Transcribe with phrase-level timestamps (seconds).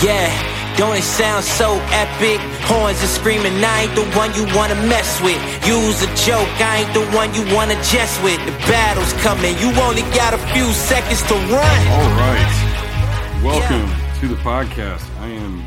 [0.00, 0.30] Yeah,
[0.76, 2.38] don't it sound so epic?
[2.70, 5.42] Horns are screaming, I ain't the one you wanna mess with.
[5.66, 8.38] Use a joke, I ain't the one you wanna jest with.
[8.46, 11.88] The battle's coming, you only got a few seconds to run.
[11.88, 13.42] All right.
[13.42, 13.90] Welcome
[14.20, 15.04] to the podcast.
[15.18, 15.66] I am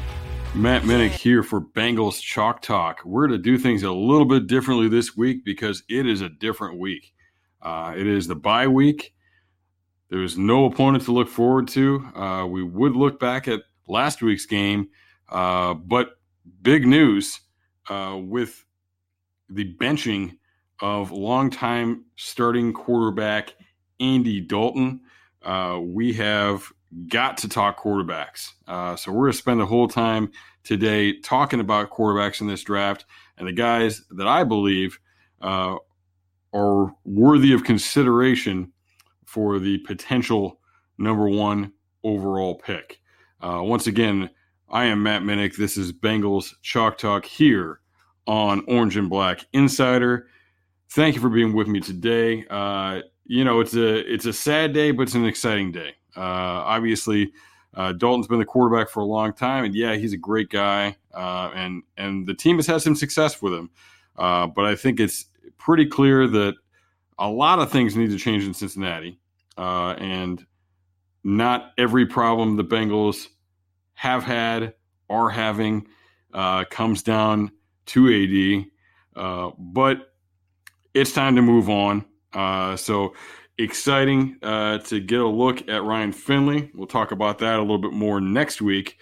[0.56, 3.02] Matt Minnick here for Bengals Chalk Talk.
[3.04, 6.80] We're to do things a little bit differently this week because it is a different
[6.80, 7.14] week.
[7.62, 9.14] Uh, it is the bye week.
[10.10, 12.00] There's no opponent to look forward to.
[12.16, 14.90] Uh, we would look back at last week's game,
[15.30, 16.20] uh, but
[16.62, 17.42] big news
[17.90, 18.66] uh, with
[19.50, 20.38] the benching
[20.80, 23.54] of longtime starting quarterback
[24.00, 25.02] Andy Dalton.
[25.44, 26.72] Uh, we have
[27.08, 28.50] got to talk quarterbacks.
[28.68, 30.32] Uh, so we're going to spend the whole time
[30.64, 33.06] today talking about quarterbacks in this draft
[33.38, 35.00] and the guys that I believe
[35.42, 35.76] uh,
[36.54, 38.72] are worthy of consideration
[39.26, 40.60] for the potential
[40.98, 41.74] number one
[42.04, 43.01] overall pick.
[43.42, 44.30] Uh, once again,
[44.70, 45.56] I am Matt Minnick.
[45.56, 47.80] This is Bengals Chalk Talk here
[48.28, 50.28] on Orange and Black Insider.
[50.90, 52.46] Thank you for being with me today.
[52.52, 55.96] Uh, you know, it's a it's a sad day, but it's an exciting day.
[56.16, 57.32] Uh, obviously,
[57.74, 60.96] uh, Dalton's been the quarterback for a long time, and yeah, he's a great guy,
[61.14, 63.72] uh, and and the team has had some success with him.
[64.18, 65.26] Uh, but I think it's
[65.58, 66.54] pretty clear that
[67.18, 69.18] a lot of things need to change in Cincinnati,
[69.58, 70.46] and
[71.24, 73.28] not every problem the Bengals
[73.94, 74.74] have had,
[75.10, 75.88] are having,
[76.34, 77.52] uh, comes down
[77.88, 78.66] to
[79.16, 79.56] AD.
[79.58, 80.14] but
[80.94, 82.06] it's time to move on.
[82.78, 83.14] so
[83.58, 86.72] exciting uh, to get a look at Ryan Finley.
[86.74, 88.98] We'll talk about that a little bit more next week.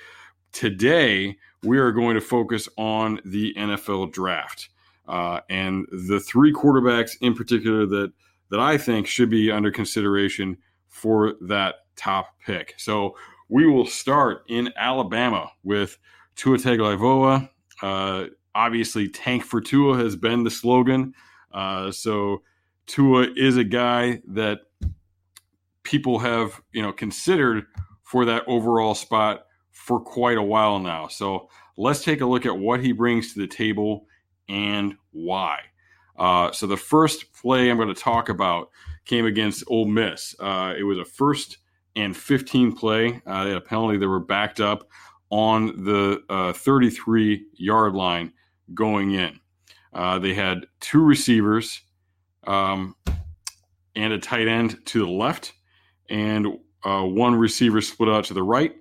[0.52, 4.70] Today, we are going to focus on the NFL draft
[5.08, 8.12] uh, and the three quarterbacks in particular that
[8.52, 12.74] that I think should be under consideration for that top pick.
[12.78, 13.16] So
[13.50, 15.98] we will start in Alabama with
[16.36, 17.50] Tua Tagovailoa.
[17.82, 21.14] Uh, obviously, "Tank for Tua" has been the slogan.
[21.52, 22.44] Uh, so
[22.88, 24.60] Tua is a guy that
[25.84, 27.66] people have, you know, considered
[28.04, 31.08] for that overall spot for quite a while now.
[31.08, 34.06] So let's take a look at what he brings to the table
[34.48, 35.60] and why.
[36.18, 38.70] Uh, so the first play I'm going to talk about
[39.06, 40.36] came against Ole Miss.
[40.40, 41.60] Uh, it was a first
[42.00, 43.22] and 15 play.
[43.26, 43.98] Uh, they had a penalty.
[43.98, 44.90] They were backed up
[45.30, 48.32] on the uh, 33 yard line
[48.74, 49.40] going in.
[49.94, 51.82] Uh, they had two receivers
[52.48, 52.96] um,
[53.96, 55.54] and a tight end to the left,
[56.10, 56.48] and
[56.84, 58.76] uh, one receiver split out to the right.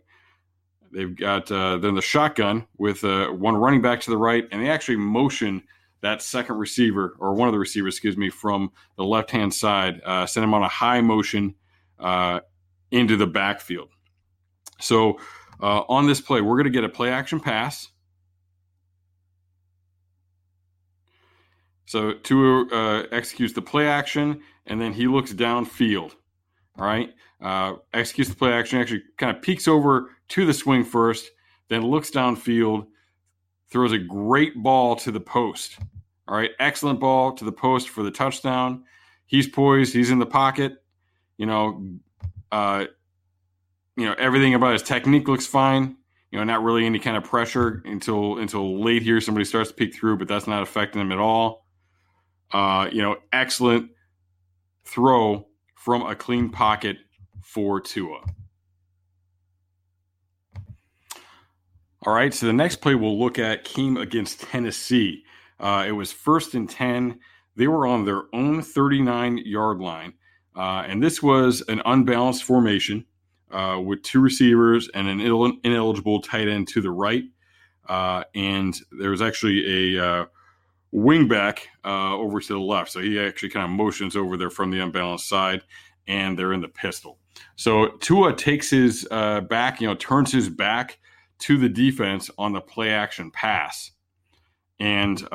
[0.93, 4.97] They've got then the shotgun with one running back to the right, and they actually
[4.97, 5.63] motion
[6.01, 10.01] that second receiver or one of the receivers, excuse me, from the left hand side,
[10.05, 11.55] uh, send him on a high motion
[12.91, 13.89] into the backfield.
[14.81, 15.19] So
[15.61, 17.89] uh, on this play, we're going to get a play action pass
[21.89, 26.13] So Tua uh, executes the play action, and then he looks downfield.
[26.79, 28.79] All right, uh, executes the play action.
[28.79, 31.31] Actually, kind of peeks over to the swing first,
[31.69, 32.87] then looks downfield,
[33.71, 35.79] throws a great ball to the post.
[36.29, 38.85] All right, excellent ball to the post for the touchdown.
[39.25, 39.95] He's poised.
[39.95, 40.83] He's in the pocket.
[41.39, 41.83] You know,
[42.53, 42.87] uh,
[43.97, 45.97] you know everything about his technique looks fine.
[46.31, 49.21] You know, not really any kind of pressure until until late here.
[49.21, 51.67] Somebody starts to peek through, but that's not affecting him at all.
[52.53, 53.91] Uh, you know, excellent
[54.85, 56.99] throw from a clean pocket
[57.43, 58.21] for Tua.
[62.07, 65.25] All right, so the next play we'll look at came against Tennessee.
[65.59, 67.19] Uh, it was first and 10.
[67.57, 70.15] They were on their own 39 yard line.
[70.57, 73.05] Uh, and this was an unbalanced formation
[73.51, 77.25] uh, with two receivers and an ineligible tight end to the right.
[77.89, 80.27] Uh, and there was actually a uh,
[80.93, 82.91] wingback uh, over to the left.
[82.91, 85.63] So he actually kind of motions over there from the unbalanced side,
[86.07, 87.19] and they're in the pistol.
[87.57, 90.99] So Tua takes his uh, back, you know, turns his back
[91.41, 93.93] to the defense on the play action pass,
[94.81, 95.27] and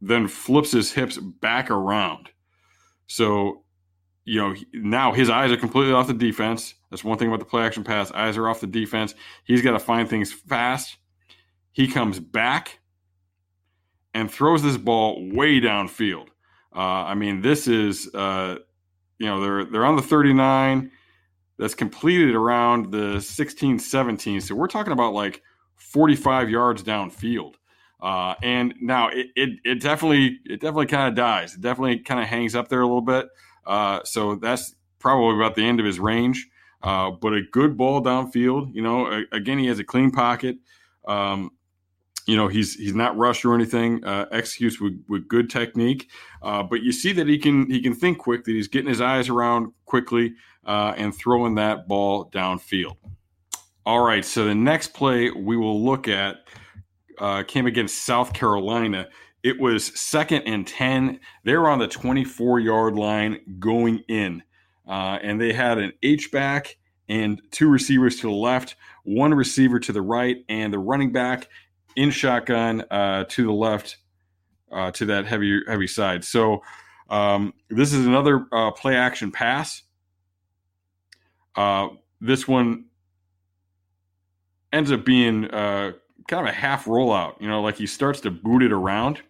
[0.00, 2.30] then flips his hips back around.
[3.06, 3.64] So,
[4.30, 6.74] you know, now his eyes are completely off the defense.
[6.88, 8.12] That's one thing about the play action pass.
[8.12, 9.12] Eyes are off the defense.
[9.42, 10.98] He's got to find things fast.
[11.72, 12.78] He comes back
[14.14, 16.28] and throws this ball way downfield.
[16.72, 18.58] Uh, I mean, this is uh,
[19.18, 20.92] you know they're they're on the 39
[21.58, 25.42] that's completed around the 16 17 so we're talking about like
[25.74, 27.54] 45 yards downfield
[28.00, 32.20] uh, and now it, it, it definitely it definitely kind of dies it definitely kind
[32.20, 33.26] of hangs up there a little bit
[33.66, 36.48] uh, so that's probably about the end of his range
[36.82, 38.74] uh, but a good ball downfield.
[38.74, 40.56] You know, again, he has a clean pocket.
[41.06, 41.52] Um,
[42.26, 44.04] you know, he's he's not rushed or anything.
[44.04, 46.08] Uh, executes with, with good technique,
[46.42, 48.44] uh, but you see that he can he can think quick.
[48.44, 50.34] That he's getting his eyes around quickly
[50.64, 52.96] uh, and throwing that ball downfield.
[53.84, 56.36] All right, so the next play we will look at
[57.18, 59.08] uh, came against South Carolina.
[59.42, 61.20] It was second and 10.
[61.44, 64.42] They were on the 24 yard line going in,
[64.86, 66.76] uh, and they had an H back
[67.08, 71.48] and two receivers to the left, one receiver to the right, and the running back
[71.96, 73.96] in shotgun uh, to the left
[74.70, 76.24] uh, to that heavy heavy side.
[76.24, 76.62] So
[77.08, 79.82] um, this is another uh, play action pass.
[81.56, 81.88] Uh,
[82.20, 82.84] this one
[84.72, 85.92] ends up being uh,
[86.28, 87.40] kind of a half rollout.
[87.40, 89.20] You know, like he starts to boot it around,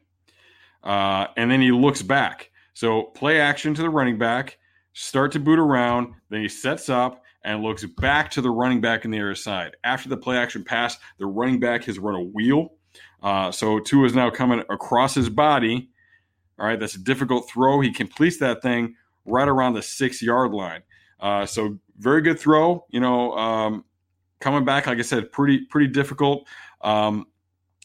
[0.82, 2.50] uh, and then he looks back.
[2.74, 4.58] So play action to the running back,
[4.92, 9.04] start to boot around, then he sets up and looks back to the running back
[9.04, 9.76] in the other side.
[9.84, 12.72] After the play action pass, the running back has run a wheel.
[13.22, 15.90] Uh, so Tua is now coming across his body.
[16.58, 17.80] All right, that's a difficult throw.
[17.80, 18.94] He completes that thing
[19.24, 20.82] right around the six yard line.
[21.18, 22.84] Uh, so very good throw.
[22.90, 23.84] You know, um,
[24.40, 26.46] coming back, like I said, pretty pretty difficult.
[26.82, 27.26] Um,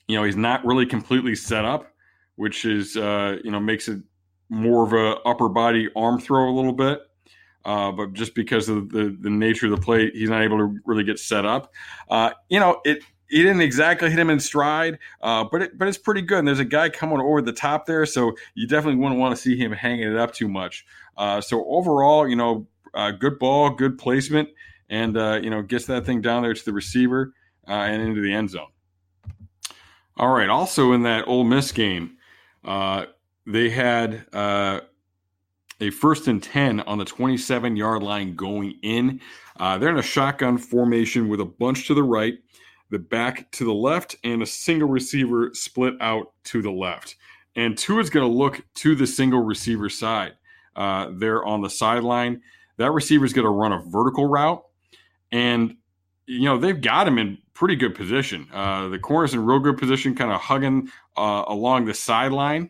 [0.08, 1.88] you know, he's not really completely set up,
[2.36, 4.02] which is uh, you know makes it
[4.50, 7.02] more of a upper body arm throw a little bit.
[7.64, 10.78] Uh, but just because of the, the nature of the play, he's not able to
[10.86, 11.74] really get set up.
[12.10, 15.88] Uh, you know, it he didn't exactly hit him in stride, uh, but it, but
[15.88, 16.40] it's pretty good.
[16.40, 19.42] And there's a guy coming over the top there, so you definitely wouldn't want to
[19.42, 20.86] see him hanging it up too much.
[21.18, 24.50] Uh, so overall, you know, uh, good ball, good placement,
[24.90, 27.34] and uh, you know gets that thing down there to the receiver
[27.68, 28.68] and into the end zone.
[30.18, 30.50] All right.
[30.50, 32.15] Also in that Ole Miss game,
[33.46, 34.26] they had
[35.82, 39.20] a first and 10 on the 27 yard line going in.
[39.60, 42.36] Uh, they're in a shotgun formation with a bunch to the right,
[42.90, 47.16] the back to the left, and a single receiver split out to the left.
[47.56, 50.34] And Tua is going to look to the single receiver side.
[50.76, 52.42] Uh, they're on the sideline.
[52.78, 54.64] That receiver is going to run a vertical route.
[55.32, 55.78] And,
[56.28, 58.48] you know, they've got him in pretty good position.
[58.54, 62.70] Uh, the corner's in real good position, kind of hugging uh, along the sideline.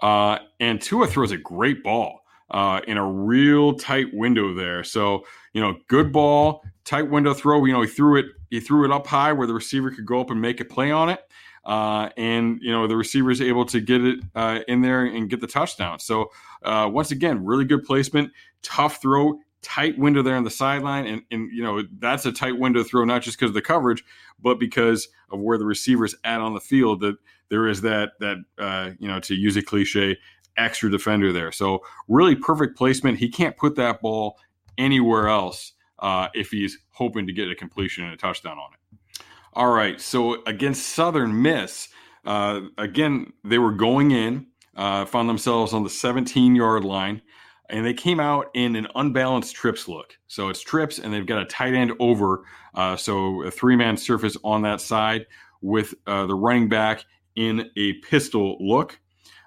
[0.00, 4.84] Uh, and Tua throws a great ball uh, in a real tight window there.
[4.84, 7.64] So you know, good ball, tight window throw.
[7.64, 10.20] You know, he threw it he threw it up high where the receiver could go
[10.20, 11.20] up and make a play on it.
[11.64, 15.30] Uh, and you know the receiver is able to get it uh, in there and
[15.30, 15.98] get the touchdown.
[15.98, 16.30] So
[16.62, 18.32] uh, once again, really good placement,
[18.62, 22.58] tough throw, tight window there on the sideline, and and you know that's a tight
[22.58, 24.04] window throw not just because of the coverage,
[24.40, 27.00] but because of where the receiver's at on the field.
[27.00, 27.16] That
[27.48, 30.18] there is that that uh, you know to use a cliche
[30.56, 31.52] extra defender there.
[31.52, 33.18] So really perfect placement.
[33.18, 34.38] He can't put that ball
[34.78, 39.24] anywhere else uh, if he's hoping to get a completion and a touchdown on it.
[39.54, 40.00] All right.
[40.00, 41.88] So against Southern Miss,
[42.24, 47.22] uh, again they were going in, uh, found themselves on the 17 yard line.
[47.72, 50.16] And they came out in an unbalanced trips look.
[50.28, 52.44] So it's trips, and they've got a tight end over.
[52.74, 55.26] Uh, so a three man surface on that side
[55.62, 57.04] with uh, the running back
[57.34, 59.00] in a pistol look.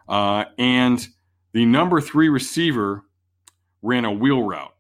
[0.10, 1.08] Uh, and
[1.54, 3.04] the number three receiver
[3.82, 4.74] ran a wheel route.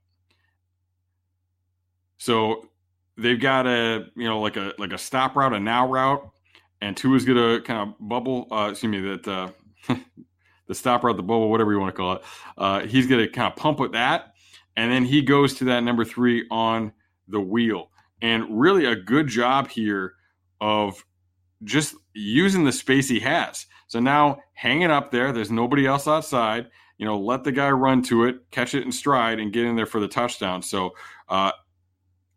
[2.17, 2.69] So
[3.17, 6.27] they've got a you know like a like a stop route, a now route,
[6.81, 8.47] and two is gonna kind of bubble.
[8.51, 9.49] Uh, excuse me, that uh,
[10.67, 12.21] the stop route, the bubble, whatever you want to call it.
[12.57, 14.33] Uh, he's gonna kind of pump with that,
[14.75, 16.91] and then he goes to that number three on
[17.27, 17.91] the wheel.
[18.21, 20.13] And really a good job here
[20.61, 21.03] of
[21.63, 23.65] just using the space he has.
[23.87, 26.67] So now hanging up there, there's nobody else outside.
[26.97, 29.75] You know, let the guy run to it, catch it in stride, and get in
[29.75, 30.61] there for the touchdown.
[30.61, 30.91] So,
[31.27, 31.51] uh,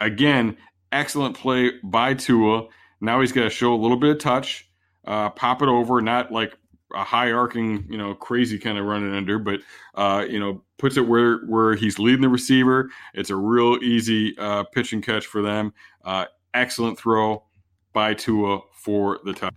[0.01, 0.57] again,
[0.91, 2.67] excellent play by Tua.
[3.01, 4.69] Now he's got to show a little bit of touch,
[5.07, 6.57] uh, pop it over, not like
[6.95, 9.61] a high arcing, you know, crazy kind of running under, but
[9.95, 12.91] uh, you know, puts it where where he's leading the receiver.
[13.15, 15.73] It's a real easy uh, pitch and catch for them.
[16.05, 17.45] Uh, excellent throw
[17.93, 19.55] by Tua for the touch.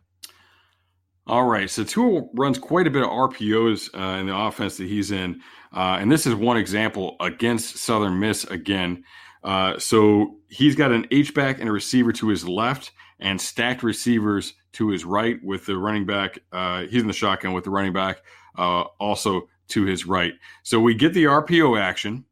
[1.27, 4.87] All right, so Tua runs quite a bit of RPOs uh, in the offense that
[4.87, 9.03] he's in, uh, and this is one example against Southern Miss again.
[9.43, 13.83] Uh, so he's got an H back and a receiver to his left, and stacked
[13.83, 16.39] receivers to his right with the running back.
[16.51, 18.21] Uh, he's in the shotgun with the running back
[18.57, 20.33] uh, also to his right.
[20.63, 22.25] So we get the RPO action.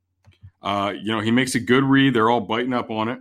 [0.61, 2.13] Uh, you know, he makes a good read.
[2.13, 3.19] They're all biting up on it,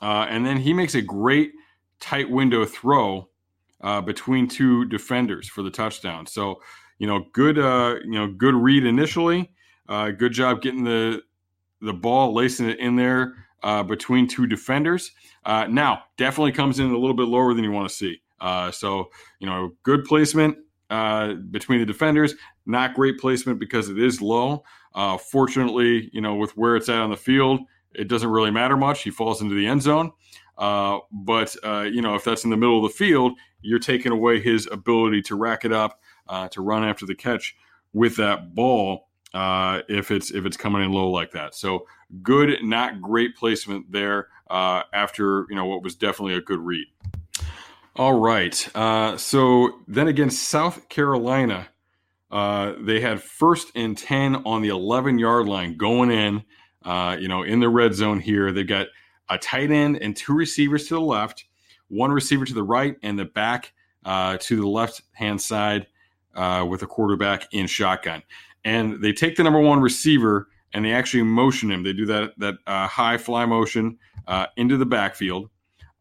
[0.00, 1.52] and then he makes a great
[2.00, 3.28] tight window throw
[3.80, 6.26] uh, between two defenders for the touchdown.
[6.26, 6.60] So,
[6.98, 9.50] you know, good, uh, you know, good read initially.
[9.88, 11.22] Uh, good job getting the
[11.80, 15.12] the ball, lacing it in there uh, between two defenders.
[15.44, 18.20] Uh, now, definitely comes in a little bit lower than you want to see.
[18.40, 20.56] Uh, so, you know, good placement
[20.90, 22.34] uh, between the defenders,
[22.66, 24.62] not great placement because it is low.
[24.94, 27.60] Uh, fortunately, you know, with where it's at on the field,
[27.94, 29.02] it doesn't really matter much.
[29.02, 30.12] He falls into the end zone.
[30.56, 31.54] Uh, but,
[31.92, 35.22] you know, if that's in the middle of the field, you're taking away his ability
[35.22, 36.00] to rack it up,
[36.50, 37.54] to run after the catch
[37.92, 41.54] with that ball uh, if it's if it's coming in low like that.
[41.54, 41.86] So
[42.22, 46.86] good, not great placement there uh, after you know what was definitely a good read.
[47.98, 48.68] All right.
[48.76, 51.68] Uh, so then again, South Carolina,
[52.30, 56.44] uh, they had first and ten on the 11 yard line going in.
[56.84, 58.86] Uh, you know, in the red zone here, they've got
[59.28, 61.44] a tight end and two receivers to the left,
[61.88, 63.72] one receiver to the right, and the back
[64.04, 65.86] uh, to the left hand side
[66.66, 68.22] with a quarterback in shotgun
[68.64, 71.82] and they take the number one receiver and they actually motion him.
[71.82, 75.48] They do that that uh, high fly motion uh, into the backfield.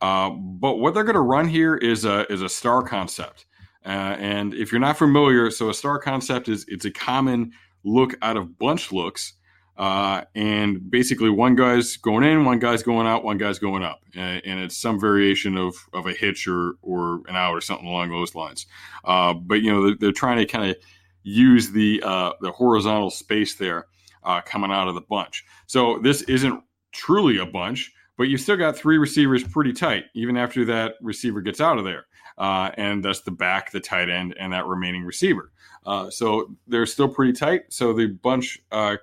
[0.02, 3.46] Uh, but what they're going to run here is a is a star concept.
[3.86, 7.52] Uh, and if you're not familiar, so a star concept is it's a common
[7.84, 9.34] look out of bunch looks.
[9.78, 14.00] Uh, and basically, one guy's going in, one guy's going out, one guy's going up,
[14.16, 17.88] and, and it's some variation of, of a hitch or or an out or something
[17.88, 18.66] along those lines.
[19.06, 20.78] Uh, but you know, they're, they're trying to kind of
[21.22, 23.86] use the uh, the horizontal space there
[24.24, 25.46] uh, coming out of the bunch.
[25.68, 30.38] So this isn't truly a bunch, but you've still got three receivers pretty tight, even
[30.38, 32.06] after that receiver gets out of there.
[32.38, 35.52] Uh, and that's the back, the tight end, and that remaining receiver.
[35.86, 37.64] Uh, so they're still pretty tight.
[37.70, 38.98] So the bunch uh,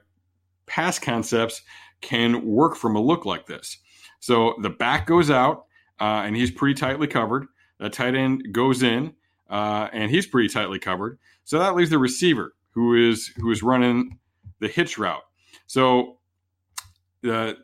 [0.66, 1.62] pass concepts
[2.00, 3.78] can work from a look like this.
[4.20, 5.66] So the back goes out,
[6.00, 7.46] uh, and he's pretty tightly covered.
[7.78, 9.14] The tight end goes in,
[9.48, 11.18] uh, and he's pretty tightly covered.
[11.44, 14.18] So that leaves the receiver who is who is running
[14.60, 15.22] the hitch route.
[15.66, 16.18] So
[17.28, 17.54] uh,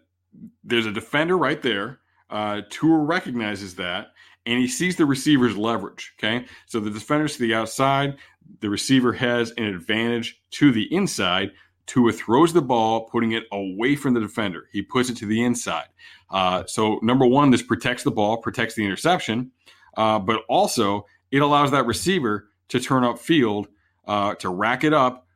[0.65, 2.01] there's a defender right there.
[2.29, 4.09] Uh, Tua recognizes that,
[4.47, 6.15] and he sees the receiver's leverage.
[6.19, 8.17] Okay, so the defender's to the outside.
[8.61, 11.53] The receiver has an advantage to the inside.
[11.87, 14.69] Tua throws the ball, putting it away from the defender.
[14.73, 15.89] He puts it to the inside.
[16.31, 19.51] Uh, so number one, this protects the ball, protects the interception,
[19.97, 23.67] uh, but also it allows that receiver to turn up field
[24.07, 25.27] uh, to rack it up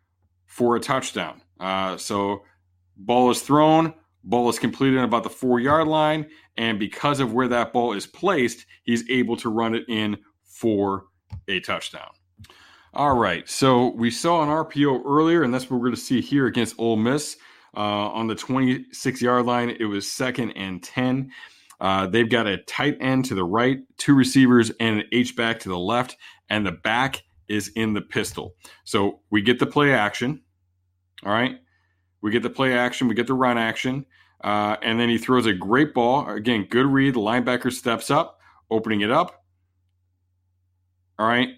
[0.47, 1.41] for a touchdown.
[1.59, 2.43] Uh, so
[2.97, 3.93] ball is thrown,
[4.25, 6.27] ball is completed about the four yard line,
[6.57, 11.07] and because of where that ball is placed, he's able to run it in for
[11.49, 12.11] a touchdown.
[12.93, 16.21] All right, so we saw an RPO earlier, and that's what we're going to see
[16.21, 17.37] here against Ole Miss.
[17.77, 21.29] Uh, on the 26 yard line, it was second and 10.
[21.81, 25.59] Uh, they've got a tight end to the right, two receivers, and an H back
[25.61, 26.17] to the left,
[26.49, 28.55] and the back is in the pistol.
[28.85, 30.43] So we get the play action.
[31.25, 31.57] All right.
[32.25, 34.07] We get the play action, we get the run action.
[34.43, 36.27] Uh, and then he throws a great ball.
[36.27, 37.13] Again, good read.
[37.13, 38.39] The linebacker steps up,
[38.71, 39.45] opening it up.
[41.19, 41.51] All right.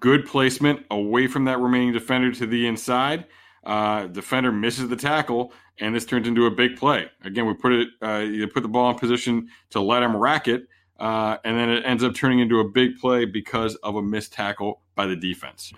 [0.00, 3.26] Good placement away from that remaining defender to the inside.
[3.62, 7.08] Uh, defender misses the tackle, and this turns into a big play.
[7.22, 10.48] Again, we put it, uh, you put the ball in position to let him rack
[10.48, 10.66] it,
[10.98, 14.32] uh, and then it ends up turning into a big play because of a missed
[14.32, 15.72] tackle by the defense.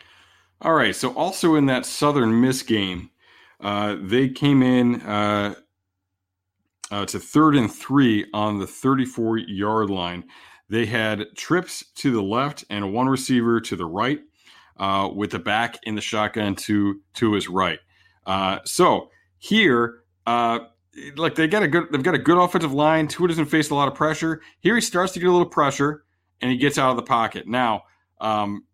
[0.63, 3.11] All right, so also in that Southern Miss game,
[3.63, 5.55] uh, they came in uh,
[6.91, 10.25] uh to third and three on the 34 yard line.
[10.69, 14.21] They had trips to the left and one receiver to the right,
[14.79, 17.79] uh, with the back in the shotgun to to his right.
[18.27, 20.03] Uh, so here,
[21.17, 23.09] like they got a good, they've got a good offensive line.
[23.09, 24.41] Tua doesn't face a lot of pressure.
[24.61, 26.05] Here he starts to get a little pressure,
[26.41, 27.47] and he gets out of the pocket.
[27.47, 27.83] Now,
[28.21, 28.65] um,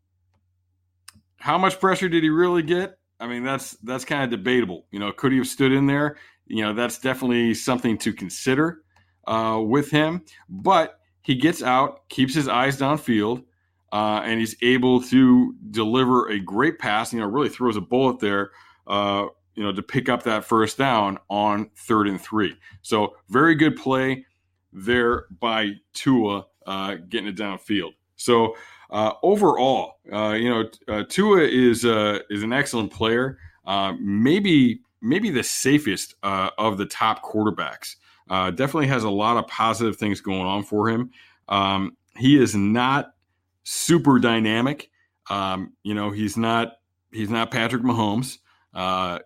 [1.37, 2.98] how much pressure did he really get?
[3.21, 4.87] I mean, that's that's kind of debatable.
[4.91, 6.17] You know, could he have stood in there?
[6.47, 8.83] You know, that's definitely something to consider
[9.27, 10.25] uh, with him.
[10.49, 13.45] But he gets out, keeps his eyes downfield,
[13.93, 17.13] uh, and he's able to deliver a great pass.
[17.13, 18.51] You know, really throws a bullet there.
[18.87, 22.55] Uh, you know, to pick up that first down on third and three.
[22.83, 24.25] So very good play
[24.73, 27.95] there by Tua uh, getting it downfield.
[28.15, 28.55] So
[28.91, 33.39] uh, overall, uh, you know, uh, Tua is uh, is an excellent player.
[33.67, 37.97] Uh, maybe maybe the safest of the top quarterbacks.
[38.29, 41.11] definitely has a lot of positive things going on for him.
[41.49, 43.15] Um, he is not
[43.63, 44.91] super dynamic.
[45.31, 46.79] Um, you know, he's not
[47.13, 48.39] he's not Patrick Mahomes.
[48.75, 49.19] Uh,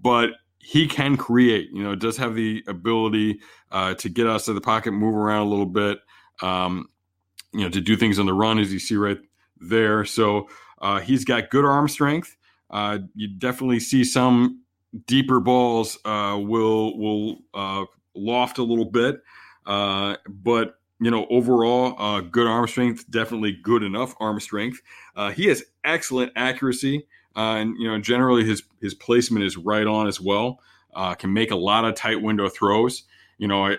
[0.00, 1.70] but he can create.
[1.72, 3.40] You know, does have the ability
[3.72, 5.98] uh, to get us to the pocket, move around a little bit.
[6.42, 6.88] Um,
[7.52, 9.18] you know, to do things on the run, as you see right
[9.60, 10.04] there.
[10.04, 10.48] So
[10.80, 12.36] uh, he's got good arm strength.
[12.70, 14.62] Uh, you definitely see some
[15.06, 19.22] deeper balls uh, will will uh, loft a little bit,
[19.66, 24.80] uh, but you know overall uh, good arm strength, definitely good enough arm strength.
[25.16, 30.06] Uh, he has excellent accuracy, and you know generally his his placement is right on
[30.06, 30.60] as well.
[31.18, 33.02] can make a lot of tight window throws.
[33.38, 33.78] You know, I,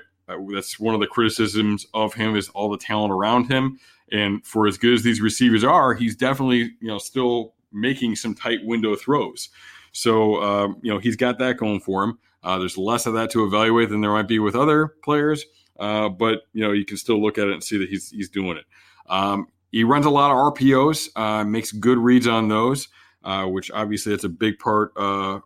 [0.54, 3.80] that's one of the criticisms of him is all the talent around him.
[4.12, 8.36] And for as good as these receivers are, he's definitely you know still making some
[8.36, 9.50] tight window throws.
[9.92, 12.20] So, um, you know, he's got that going for him.
[12.44, 15.46] Uh, there's less of that to evaluate than there might be with other players,
[15.80, 18.30] uh, but you know, you can still look at it and see that he's he's
[18.30, 18.66] doing it.
[19.08, 22.88] Um, he runs a lot of RPOs, uh, makes good reads on those,
[23.24, 25.40] uh, which obviously that's a big part uh,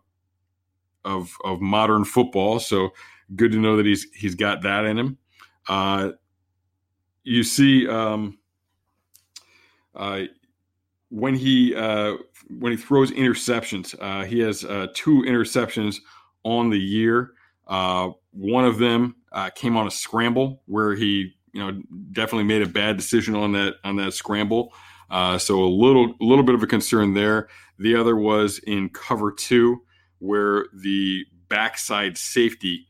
[1.04, 2.58] of of modern football.
[2.60, 2.90] So,
[3.34, 5.18] good to know that he's he's got that in him.
[5.68, 6.10] Uh,
[7.24, 7.88] you see.
[7.88, 8.38] Um,
[11.10, 12.14] when he uh,
[12.48, 15.96] when he throws interceptions, uh, he has uh, two interceptions
[16.44, 17.32] on the year.
[17.66, 21.80] Uh, one of them uh, came on a scramble where he, you know,
[22.12, 24.72] definitely made a bad decision on that on that scramble.
[25.10, 27.48] Uh, so a little a little bit of a concern there.
[27.78, 29.82] The other was in cover two,
[30.18, 32.86] where the backside safety,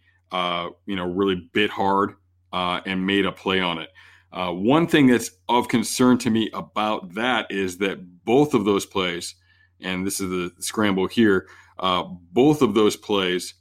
[0.86, 2.14] you know, really bit hard
[2.52, 3.90] and made a play on it.
[4.32, 8.84] Uh, one thing that's of concern to me about that is that both of those
[8.84, 9.34] plays,
[9.80, 12.02] and this is the scramble here, uh,
[12.32, 13.54] both of those plays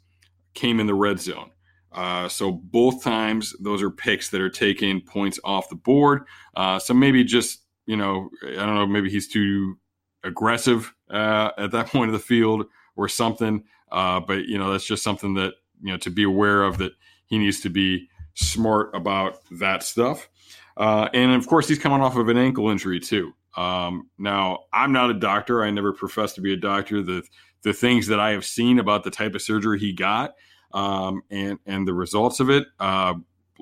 [0.54, 1.52] came in the red zone.
[1.92, 6.24] Uh, so both times those are picks that are taking points off the board.
[6.56, 9.78] Uh, so maybe just you know I don't know maybe he's too
[10.24, 12.66] aggressive uh, at that point of the field
[12.98, 13.64] or something.
[13.92, 16.94] Uh, but you know that's just something that you know to be aware of that
[17.26, 20.30] he needs to be smart about that stuff.
[20.78, 23.34] Uh, and of course, he's coming off of an ankle injury too.
[23.56, 25.64] Um, now, I'm not a doctor.
[25.64, 27.02] I never professed to be a doctor.
[27.02, 27.24] The
[27.64, 30.36] the things that I have seen about the type of surgery he got
[30.74, 33.16] um, and and the results of it uh,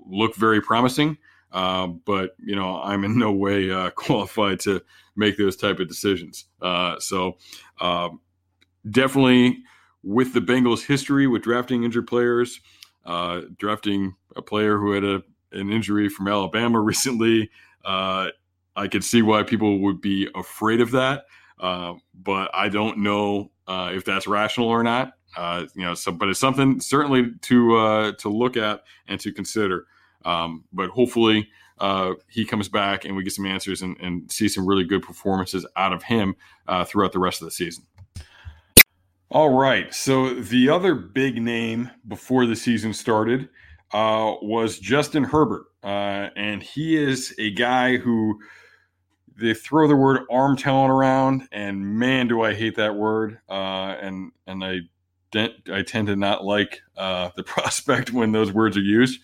[0.05, 1.17] look very promising.
[1.51, 4.81] Uh, but you know, I'm in no way uh, qualified to
[5.15, 6.45] make those type of decisions.
[6.61, 7.37] Uh, so,
[7.79, 8.19] um,
[8.89, 9.63] definitely
[10.03, 12.59] with the Bengals' history with drafting injured players,
[13.05, 17.49] uh, drafting a player who had a an injury from Alabama recently.
[17.85, 18.29] Uh,
[18.75, 21.25] I could see why people would be afraid of that,
[21.59, 25.13] uh, but I don't know uh, if that's rational or not.
[25.37, 29.31] Uh, you know, so but it's something certainly to uh, to look at and to
[29.31, 29.85] consider.
[30.25, 31.49] Um, but hopefully
[32.29, 35.65] he comes back and we get some answers and, and see some really good performances
[35.75, 36.35] out of him
[36.85, 37.83] throughout the rest of the season.
[39.33, 39.91] All right.
[39.91, 43.49] So the other big name before the season started
[43.91, 45.65] uh, was Justin Herbert.
[45.83, 48.39] Uh, and he is a guy who
[49.35, 53.39] they throw the word arm talent around, and man, do I hate that word.
[53.49, 54.81] Uh, and and I
[55.71, 59.19] I tend to not like uh, the prospect when those words are used.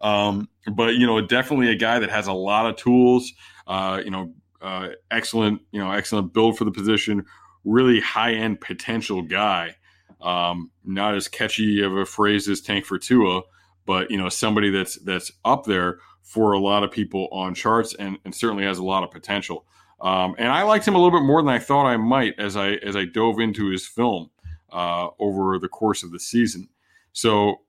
[0.00, 3.32] Um, but you know, definitely a guy that has a lot of tools.
[3.68, 5.62] Uh, you know, uh, excellent.
[5.70, 7.24] You know, excellent build for the position.
[7.64, 9.76] Really high end potential guy.
[10.20, 13.42] Um, not as catchy of a phrase as Tank for Tua,
[13.86, 17.94] but you know somebody that's that's up there for a lot of people on charts
[17.94, 19.66] and, and certainly has a lot of potential.
[20.00, 22.56] Um, and I liked him a little bit more than I thought I might as
[22.56, 24.30] I as I dove into his film
[24.72, 26.68] uh, over the course of the season.
[27.12, 27.60] So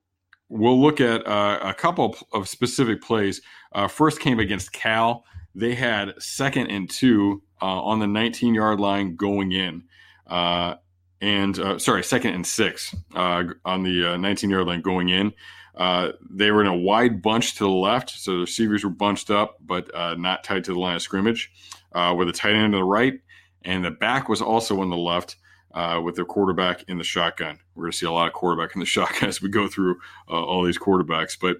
[0.49, 3.41] we'll look at uh, a couple of specific plays.
[3.73, 5.25] Uh, first came against Cal.
[5.55, 9.83] They had second and two uh, on the 19 yard line going in.
[10.27, 10.75] Uh,
[11.21, 15.33] and uh, sorry, second and six on the 19 yard line going in.
[15.75, 19.31] Uh, they were in a wide bunch to the left, so the receivers were bunched
[19.31, 21.51] up, but uh, not tied to the line of scrimmage,
[21.93, 23.19] uh, with a tight end to the right,
[23.63, 25.37] and the back was also on the left.
[25.75, 28.75] Uh, with their quarterback in the shotgun, we're going to see a lot of quarterback
[28.75, 29.95] in the shotgun as we go through
[30.29, 31.35] uh, all these quarterbacks.
[31.39, 31.57] But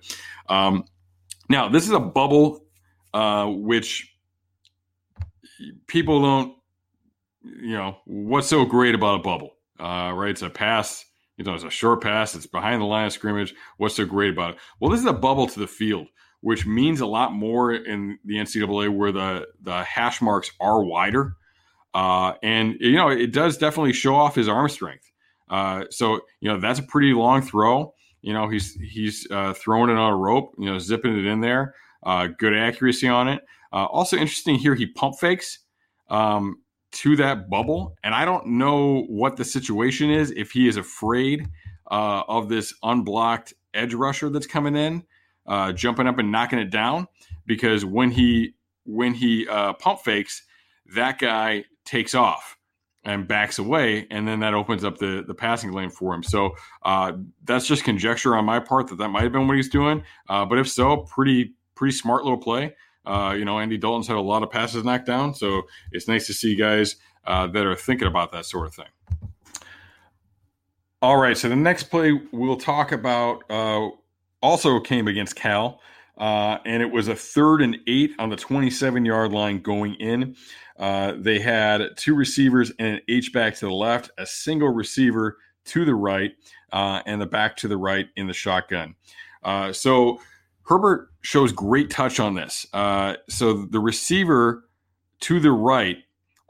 [0.53, 0.85] um,
[1.49, 2.63] now this is a bubble,
[3.13, 4.15] which
[5.87, 6.55] people don't,
[7.43, 10.31] you know, what's so great about a bubble, uh, right?
[10.31, 11.05] It's a pass
[11.37, 12.35] you know, it's a short pass.
[12.35, 13.53] It's behind the line of scrimmage.
[13.77, 14.59] What's so great about it?
[14.79, 16.07] Well, this is a bubble to the field,
[16.41, 21.35] which means a lot more in the NCAA where the the hash marks are wider,
[21.93, 25.11] uh, and you know it does definitely show off his arm strength.
[25.49, 27.93] Uh, so you know that's a pretty long throw.
[28.21, 30.53] You know he's he's uh, throwing it on a rope.
[30.59, 31.73] You know zipping it in there.
[32.05, 33.43] Uh, good accuracy on it.
[33.71, 35.59] Uh, also interesting here, he pump fakes.
[36.09, 36.57] Um,
[36.91, 37.95] to that bubble.
[38.03, 41.47] And I don't know what the situation is, if he is afraid
[41.89, 45.01] uh, of this unblocked edge rusher that's coming in,
[45.47, 47.07] uh, jumping up and knocking it down.
[47.47, 48.53] Because when he
[48.85, 50.43] when he uh, pump fakes,
[50.93, 52.57] that guy takes off.
[53.05, 56.23] and backs away, and then that opens up the the passing lane for him.
[56.23, 57.13] So uh,
[57.43, 60.03] that's just conjecture on my part that that might have been what he's doing.
[60.29, 62.75] Uh, but if so, pretty pretty smart little play.
[63.05, 66.27] Uh, you know, Andy Dalton's had a lot of passes knocked down, so it's nice
[66.27, 68.85] to see guys uh, that are thinking about that sort of thing.
[71.01, 73.89] All right, so the next play we'll talk about uh,
[74.41, 75.81] also came against Cal,
[76.17, 80.35] uh, and it was a third and eight on the 27 yard line going in.
[80.79, 85.37] Uh, they had two receivers and an H back to the left, a single receiver
[85.65, 86.31] to the right,
[86.71, 88.95] uh, and the back to the right in the shotgun.
[89.73, 90.19] So
[90.65, 92.65] Herbert shows great touch on this.
[92.73, 94.65] Uh, so the receiver
[95.21, 95.97] to the right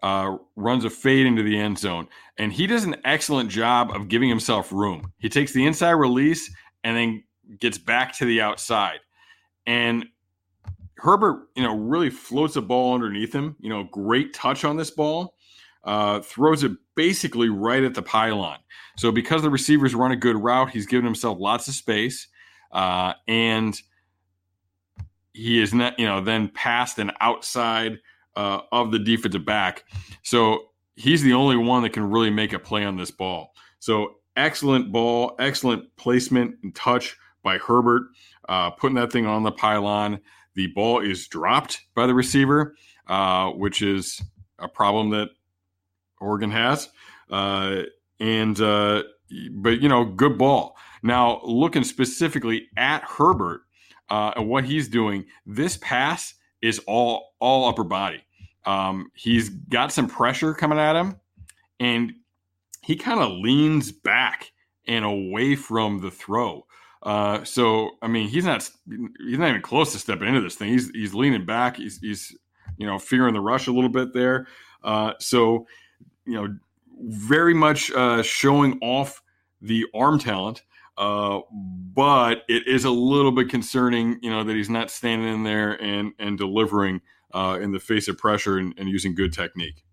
[0.01, 4.09] uh, runs a fade into the end zone, and he does an excellent job of
[4.09, 5.11] giving himself room.
[5.17, 7.23] He takes the inside release and then
[7.59, 8.99] gets back to the outside,
[9.65, 10.05] and
[10.97, 13.57] Herbert, you know, really floats a ball underneath him.
[13.59, 15.35] You know, great touch on this ball.
[15.83, 18.57] Uh, throws it basically right at the pylon.
[18.95, 22.29] So because the receivers run a good route, he's given himself lots of space,
[22.71, 23.77] uh, and
[25.33, 27.99] he is not, you know, then past and outside
[28.35, 29.83] uh, of the defensive back.
[30.23, 33.53] So he's the only one that can really make a play on this ball.
[33.79, 38.03] So excellent ball, excellent placement and touch by Herbert,
[38.47, 40.19] uh, putting that thing on the pylon.
[40.55, 42.75] The ball is dropped by the receiver,
[43.07, 44.21] uh, which is
[44.59, 45.29] a problem that
[46.21, 46.89] Oregon has.
[47.29, 47.83] Uh,
[48.19, 49.03] and uh,
[49.51, 50.77] but you know, good ball.
[51.01, 53.62] Now looking specifically at Herbert
[54.09, 58.23] uh, and what he's doing, this pass is all all upper body.
[58.65, 61.19] Um, he's got some pressure coming at him,
[61.79, 62.13] and
[62.81, 64.51] he kind of leans back
[64.87, 66.65] and away from the throw.
[67.01, 70.69] Uh, so I mean, he's not he's not even close to stepping into this thing.
[70.69, 71.77] He's he's leaning back.
[71.77, 72.35] He's he's
[72.77, 74.47] you know fearing the rush a little bit there.
[74.83, 75.67] Uh, so
[76.25, 76.55] you know,
[77.01, 79.21] very much uh, showing off
[79.61, 80.63] the arm talent.
[80.97, 81.39] Uh,
[81.95, 85.81] but it is a little bit concerning, you know, that he's not standing in there
[85.81, 87.01] and and delivering
[87.33, 89.83] uh, in the face of pressure and, and, using good technique.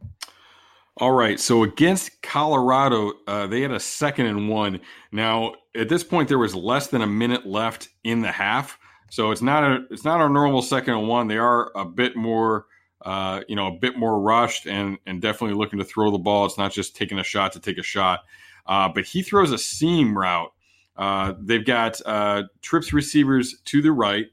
[0.98, 4.80] All right, so against Colorado, uh, they had a second and one.
[5.10, 9.30] Now at this point, there was less than a minute left in the half, so
[9.30, 11.28] it's not a it's not our normal second and one.
[11.28, 12.66] They are a bit more.
[13.02, 16.44] Uh, you know, a bit more rushed and and definitely looking to throw the ball.
[16.44, 18.24] It's not just taking a shot to take a shot.
[18.66, 20.52] Uh, but he throws a seam route
[21.00, 24.26] uh, they've got uh, trips receivers to the right,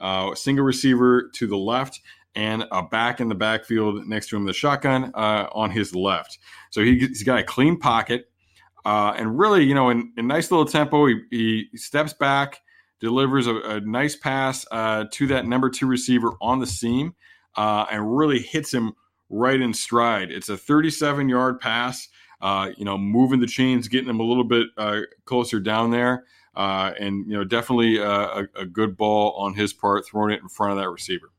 [0.00, 2.00] uh, single receiver to the left,
[2.36, 6.38] and a back in the backfield next to him, the shotgun uh, on his left.
[6.70, 8.30] So he, has got a clean pocket.
[8.84, 12.60] Uh, and really, you know, in, in nice little tempo, he, he steps back,
[13.00, 17.14] delivers a, a nice pass to that number two receiver on the seam,
[17.56, 18.92] and really hits him
[19.28, 20.30] right in stride.
[20.30, 22.08] It's a 37 yard pass
[22.42, 26.24] uh, you know, moving the chains, getting them a little bit uh, closer down there.
[26.54, 30.48] Uh, and, you know, definitely a, a, good ball on his part, throwing it in
[30.48, 31.30] front of that receiver.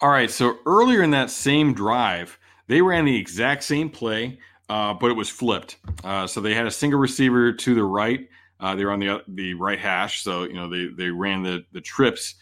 [0.00, 0.28] All right.
[0.28, 5.14] So earlier in that same drive, they ran the exact same play, uh, but it
[5.14, 5.76] was flipped.
[6.02, 8.28] Uh, so they had a single receiver to the right.
[8.58, 11.62] Uh, they were on the the right hash, so you know they they ran the
[11.72, 12.36] the trips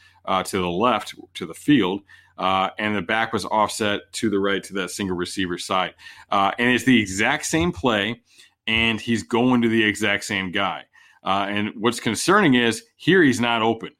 [0.44, 2.02] to the left to the field,
[2.38, 5.94] uh, and the back was offset to the right to that single receiver side.
[6.30, 8.20] Uh, and it's the exact same play,
[8.66, 10.84] and he's going to the exact same guy.
[11.22, 13.90] Uh, and what's concerning is here he's not open.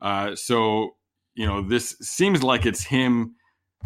[0.00, 0.96] Uh, so,
[1.34, 3.34] you know, this seems like it's him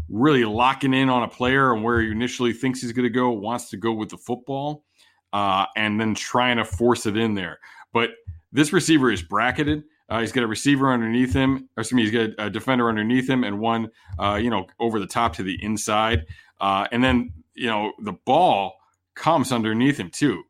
[0.09, 3.31] really locking in on a player and where he initially thinks he's going to go,
[3.31, 4.85] wants to go with the football,
[5.33, 7.59] uh, and then trying to force it in there.
[7.93, 8.11] But
[8.53, 9.85] this receiver is bracketed.
[10.09, 11.69] Uh, he's got a receiver underneath him.
[11.77, 14.99] Or excuse me, he's got a defender underneath him and one, uh, you know, over
[14.99, 16.25] the top to the inside.
[16.61, 18.77] Uh, and then, you know, the ball
[19.15, 20.43] comes underneath him too.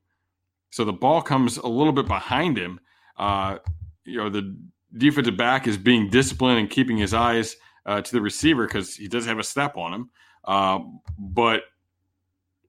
[0.71, 2.79] So the ball comes a little bit behind him.
[3.17, 3.59] Uh,
[4.05, 4.57] you know, the
[4.97, 9.09] defensive back is being disciplined and keeping his eyes uh, to the receiver because he
[9.09, 10.11] does have a step on him.
[10.45, 10.79] Uh,
[11.19, 11.63] but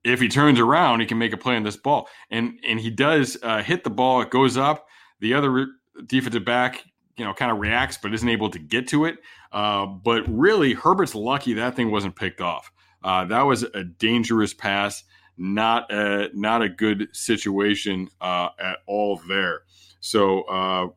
[0.03, 2.07] if he turns around, he can make a play on this ball.
[2.31, 4.21] And and he does hit the ball.
[4.21, 4.87] It goes up.
[5.19, 5.67] The other
[6.05, 6.85] defensive back,
[7.17, 9.17] you know, kind of reacts but isn't able to get to it.
[9.51, 12.71] Uh, but really, Herbert's lucky that thing wasn't picked off.
[13.03, 15.03] Uh, that was a dangerous pass,
[15.37, 19.61] not a not a good situation uh, at all there.
[20.01, 20.87] So uh,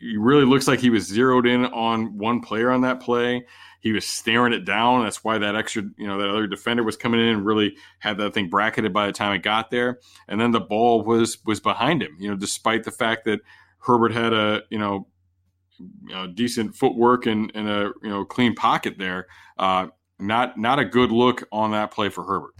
[0.00, 3.44] it really looks like he was zeroed in on one player on that play.
[3.80, 5.02] He was staring it down.
[5.02, 8.16] That's why that extra, you know, that other defender was coming in and really had
[8.18, 9.98] that thing bracketed by the time it got there.
[10.28, 12.16] And then the ball was was behind him.
[12.18, 13.40] You know, despite the fact that
[13.82, 15.06] Herbert had a you know,
[16.34, 19.26] decent footwork and, and a you know clean pocket there.
[19.58, 22.54] Uh, not not a good look on that play for Herbert.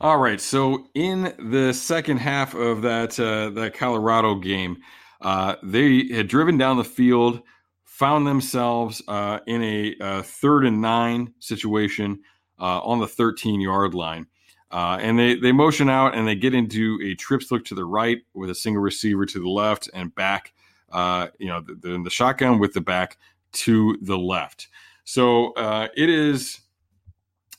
[0.00, 0.40] All right.
[0.40, 4.78] So in the second half of that uh, that Colorado game,
[5.20, 7.42] uh, they had driven down the field,
[7.84, 12.20] found themselves uh, in a, a, uh, third and nine situation
[12.60, 14.26] uh, on the 13 yard line.
[14.72, 17.84] Uh, and they, they motion out and they get into a trip look to the
[17.84, 20.54] right with a single receiver to the left and back,
[21.38, 23.18] you know, the, the, the, shotgun with the back
[23.52, 24.68] to the left.
[25.04, 25.52] So
[25.94, 26.60] it is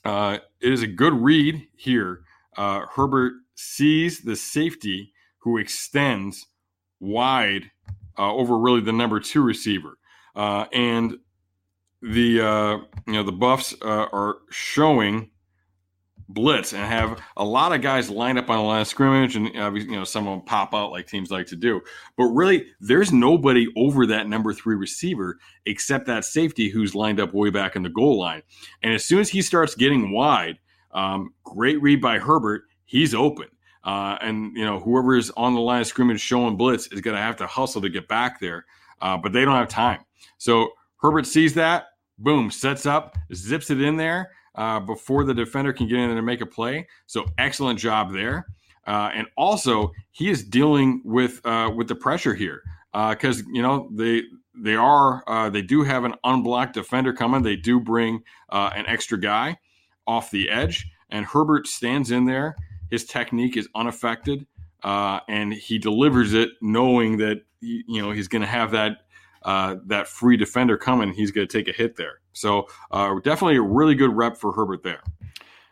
[0.05, 2.23] it is a good read here
[2.57, 6.47] uh, Herbert sees the safety who extends
[6.99, 7.71] wide
[8.17, 9.97] uh, over really the number two receiver,
[10.35, 11.17] uh, and
[12.01, 15.31] the uh, you know the Buffs uh, are showing
[16.29, 19.53] blitz and have a lot of guys lined up on the line of scrimmage, and
[19.53, 21.81] you know some of them pop out like teams like to do.
[22.17, 27.33] But really, there's nobody over that number three receiver except that safety who's lined up
[27.33, 28.41] way back in the goal line.
[28.81, 30.59] And as soon as he starts getting wide,
[30.91, 32.63] um, great read by Herbert.
[32.85, 33.47] He's open.
[33.83, 37.15] Uh, and, you know, whoever is on the line of scrimmage showing blitz is going
[37.15, 38.65] to have to hustle to get back there.
[39.01, 39.99] Uh, but they don't have time.
[40.37, 45.73] So Herbert sees that, boom, sets up, zips it in there uh, before the defender
[45.73, 46.87] can get in there to make a play.
[47.05, 48.47] So excellent job there.
[48.85, 52.61] Uh, and also, he is dealing with uh, with the pressure here
[52.91, 54.23] because uh, you know they
[54.55, 57.41] they are uh, they do have an unblocked defender coming.
[57.41, 59.57] They do bring an extra guy,
[60.05, 62.55] off the edge, and Herbert stands in there.
[62.91, 64.45] His technique is unaffected,
[64.83, 68.97] and he delivers it knowing that you know he's going to have that
[69.45, 71.13] uh, that free defender coming.
[71.13, 72.19] He's going to take a hit there.
[72.33, 75.01] So uh, definitely a really good rep for Herbert there.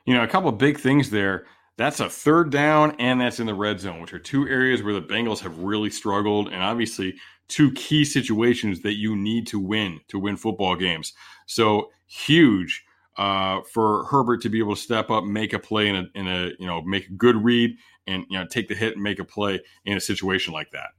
[0.05, 1.45] You know, a couple of big things there.
[1.77, 4.93] That's a third down, and that's in the red zone, which are two areas where
[4.93, 7.15] the Bengals have really struggled, and obviously
[7.47, 11.13] two key situations that you need to win to win football games.
[11.47, 12.85] So huge
[13.17, 16.27] uh, for Herbert to be able to step up, make a play in a, in
[16.27, 17.75] a you know make a good read,
[18.07, 20.89] and you know take the hit and make a play in a situation like that.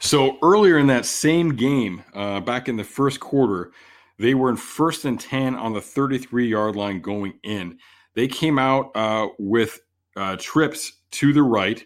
[0.00, 3.72] So earlier in that same game, uh, back in the first quarter,
[4.18, 7.78] they were in first and ten on the 33 yard line going in.
[8.14, 9.80] They came out uh, with
[10.16, 11.84] uh, trips to the right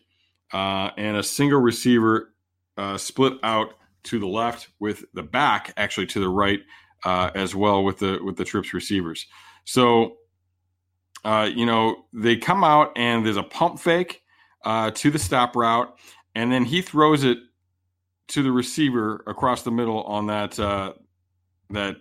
[0.53, 2.35] uh, and a single receiver
[2.77, 6.61] uh, split out to the left with the back actually to the right
[7.05, 9.27] uh, as well with the with the trips receivers.
[9.65, 10.17] So,
[11.25, 14.23] you know, they come out and there's a pump fake
[14.65, 15.97] to the stop route,
[16.35, 17.39] and then he throws it
[18.33, 20.93] to the receiver across the middle on that uh,
[21.71, 21.97] that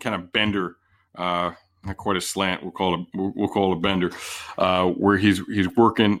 [0.00, 0.76] kind of bender.
[1.14, 1.52] Uh,
[1.84, 2.62] not quite a slant.
[2.62, 3.06] We'll call it.
[3.14, 4.12] We'll call it a bender,
[4.58, 6.20] uh, where he's he's working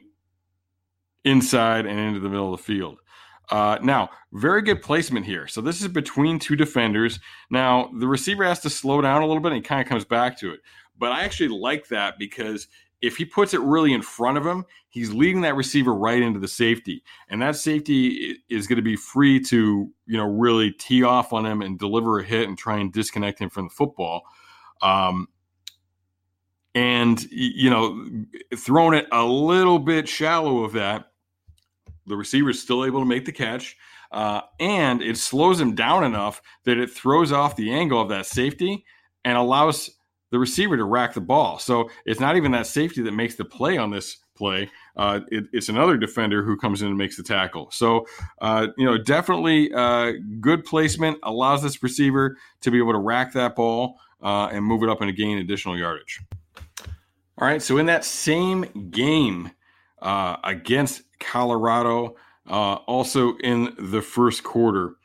[1.24, 2.98] inside and into the middle of the field.
[3.50, 5.46] Uh, now, very good placement here.
[5.46, 7.20] So this is between two defenders.
[7.50, 10.38] Now, the receiver has to slow down a little bit and kind of comes back
[10.38, 10.60] to it.
[10.98, 12.66] But I actually like that because
[13.02, 16.40] if he puts it really in front of him, he's leading that receiver right into
[16.40, 17.02] the safety.
[17.28, 21.44] And that safety is going to be free to, you know, really tee off on
[21.44, 24.22] him and deliver a hit and try and disconnect him from the football.
[24.80, 25.28] Um,
[26.74, 28.24] and, you know,
[28.56, 31.12] throwing it a little bit shallow of that
[32.06, 33.76] the receiver is still able to make the catch,
[34.10, 38.26] uh, and it slows him down enough that it throws off the angle of that
[38.26, 38.84] safety
[39.24, 39.90] and allows
[40.32, 41.58] the receiver to rack the ball.
[41.58, 44.70] So it's not even that safety that makes the play on this play.
[44.96, 47.70] Uh, it, it's another defender who comes in and makes the tackle.
[47.70, 48.06] So,
[48.40, 53.34] uh, you know, definitely uh, good placement allows this receiver to be able to rack
[53.34, 56.20] that ball uh, and move it up and gain additional yardage.
[57.38, 57.60] All right.
[57.60, 59.50] So in that same game
[60.00, 62.16] uh, against Colorado.
[62.48, 64.96] Uh, also in the first quarter,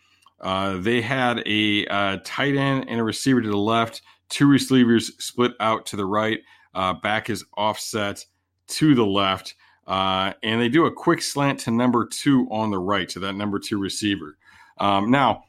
[0.80, 5.86] they had a tight end and a receiver to the left, two receivers split out
[5.88, 6.40] to the right,
[6.74, 8.26] uh, back is offset
[8.68, 9.56] to the left,
[9.88, 13.34] uh, and they do a quick slant to number two on the right, to that
[13.34, 14.38] number two receiver.
[14.80, 15.44] Um, now,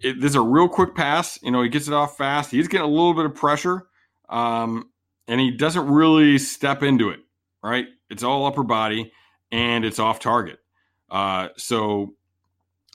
[0.00, 1.38] it, there's a real quick pass.
[1.42, 2.50] You know, he gets it off fast.
[2.50, 3.86] He's getting a little bit of pressure,
[4.28, 4.90] um,
[5.28, 7.20] and he doesn't really step into it.
[7.62, 9.12] Right, it's all upper body
[9.52, 10.58] and it's off target.
[11.10, 12.14] Uh, so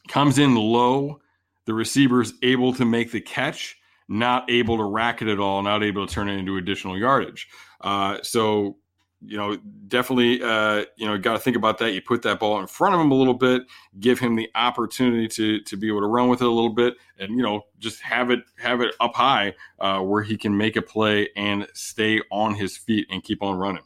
[0.08, 1.20] comes in low.
[1.66, 5.62] The receiver is able to make the catch, not able to rack it at all,
[5.64, 7.48] not able to turn it into additional yardage.
[7.82, 8.78] Uh, so,
[9.22, 11.94] you know, definitely, uh, you know, got to think about that.
[11.94, 13.64] You put that ball in front of him a little bit,
[14.00, 16.96] give him the opportunity to to be able to run with it a little bit,
[17.18, 20.76] and you know, just have it have it up high uh, where he can make
[20.76, 23.84] a play and stay on his feet and keep on running.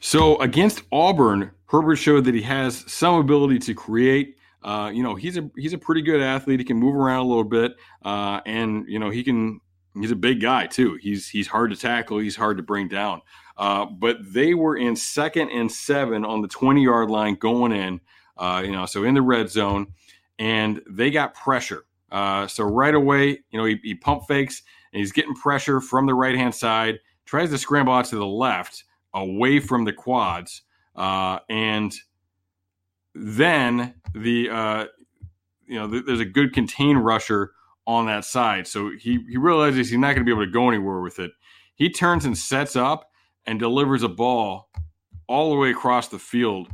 [0.00, 4.36] So against Auburn, Herbert showed that he has some ability to create.
[4.62, 6.60] Uh, you know, he's a he's a pretty good athlete.
[6.60, 9.60] He can move around a little bit, uh, and you know he can
[9.98, 10.98] he's a big guy too.
[11.00, 12.18] He's he's hard to tackle.
[12.18, 13.22] He's hard to bring down.
[13.56, 18.00] Uh, but they were in second and seven on the 20 yard line going in,
[18.38, 19.86] uh, you know, so in the red zone,
[20.38, 21.84] and they got pressure.
[22.10, 26.06] Uh, so right away, you know, he, he pump fakes and he's getting pressure from
[26.06, 30.62] the right hand side, tries to scramble out to the left away from the quads,
[30.96, 31.94] uh, and
[33.14, 34.86] then the uh,
[35.70, 37.52] you know, th- there's a good contain rusher
[37.86, 38.66] on that side.
[38.66, 41.30] So he, he realizes he's not going to be able to go anywhere with it.
[41.76, 43.10] He turns and sets up
[43.46, 44.68] and delivers a ball
[45.28, 46.68] all the way across the field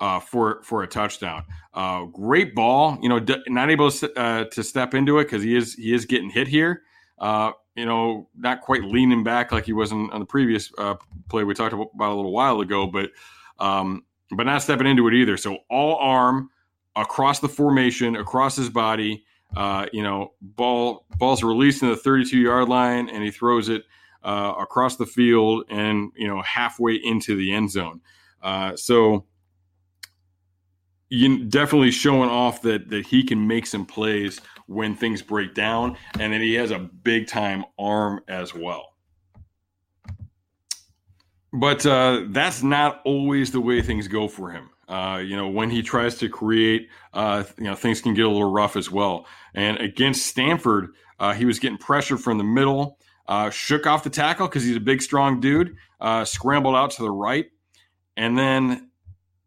[0.00, 1.44] uh, for for a touchdown.
[1.72, 2.98] Uh, great ball.
[3.00, 5.94] You know, d- not able to, uh, to step into it because he is he
[5.94, 6.82] is getting hit here.
[7.18, 10.96] Uh, you know, not quite leaning back like he was on, on the previous uh,
[11.28, 13.10] play we talked about a little while ago, but
[13.58, 15.36] um, but not stepping into it either.
[15.36, 16.50] So all arm
[16.96, 19.24] across the formation, across his body.
[19.56, 23.84] Uh, you know, ball ball's released in the 32 yard line, and he throws it
[24.22, 28.00] uh, across the field and you know halfway into the end zone.
[28.42, 29.24] Uh, so
[31.08, 35.96] you definitely showing off that that he can make some plays when things break down,
[36.20, 38.94] and that he has a big time arm as well.
[41.52, 44.70] But uh, that's not always the way things go for him.
[44.88, 48.28] Uh, you know, when he tries to create, uh, you know, things can get a
[48.28, 49.26] little rough as well.
[49.54, 54.10] And against Stanford, uh, he was getting pressure from the middle, uh, shook off the
[54.10, 57.46] tackle because he's a big, strong dude, uh, scrambled out to the right,
[58.16, 58.90] and then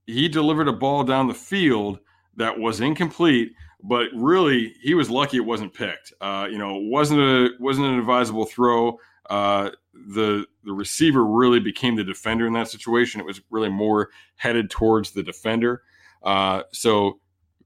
[0.05, 1.99] he delivered a ball down the field
[2.37, 3.53] that was incomplete.
[3.85, 6.13] But really, he was lucky it wasn't picked.
[6.21, 8.97] you know, wasn't a wasn't an advisable throw.
[9.93, 13.21] The the receiver really became the defender in that situation.
[13.21, 15.83] It was really more headed towards the defender.
[16.23, 17.19] Uh, so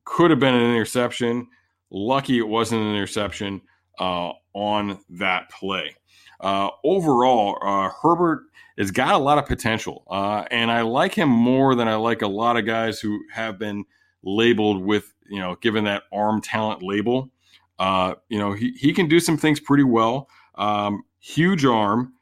[0.03, 1.47] could have been an interception.
[1.89, 3.61] Lucky it wasn't an interception
[3.99, 5.95] uh, on that play.
[6.39, 8.43] Uh, overall, uh, Herbert
[8.77, 12.21] has got a lot of potential, uh, and I like him more than I like
[12.21, 13.85] a lot of guys who have been
[14.23, 17.31] labeled with, you know, given that arm talent label.
[17.79, 20.27] Uh, you know, he, he can do some things pretty well.
[20.55, 22.13] Um, huge arm,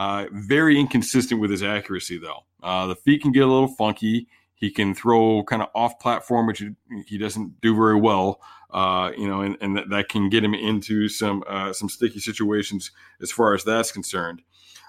[0.00, 2.46] uh, very inconsistent with his accuracy, though.
[2.62, 4.28] Uh, the feet can get a little funky.
[4.54, 6.64] He can throw kind of off platform, which
[7.06, 8.40] he doesn't do very well.
[8.70, 12.18] Uh, you know, and, and that, that, can get him into some uh, some sticky
[12.18, 14.40] situations as far as that's concerned.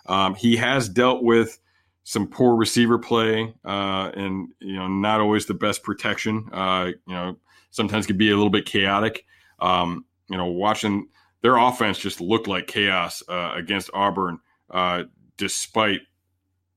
[0.06, 1.60] Um, he has dealt with
[2.06, 6.48] some poor receiver play, uh, and you know, not always the best protection.
[6.54, 7.38] Uh, you know,
[7.72, 9.26] sometimes can be a little bit chaotic.
[9.60, 11.10] Um, you know, watching
[11.42, 14.40] their offense just looked like chaos against Auburn,
[14.72, 15.04] uh,
[15.38, 16.02] despite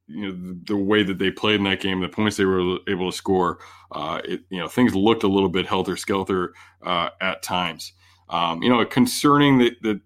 [0.06, 2.78] you know the, the, way that they played in that game, the points they were
[2.88, 3.58] able to score.
[3.92, 6.52] Uh, it, you know things looked a little bit helter skelter
[6.82, 7.92] uh, at times.
[8.28, 10.00] Um, you know, concerning that, that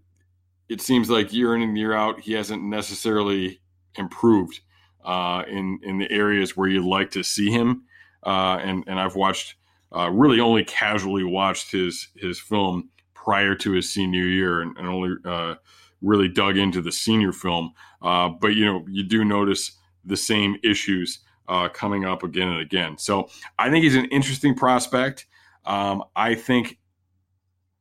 [0.68, 3.60] it seems like year in and year out he hasn't necessarily
[3.96, 4.60] improved
[5.04, 7.84] uh, in in the areas where you'd like to see him.
[8.24, 9.56] Uh, and and I've watched
[9.92, 15.16] really only casually watched his his film prior to his senior year and, and only
[15.24, 15.54] uh,
[16.02, 17.72] really dug into the senior film.
[18.02, 19.72] Uh, but you know, you do notice
[20.04, 22.96] the same issues uh, coming up again and again.
[22.98, 25.26] So I think he's an interesting prospect.
[25.64, 26.78] Um, I think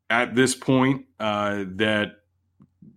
[0.10, 2.14] at this point uh, that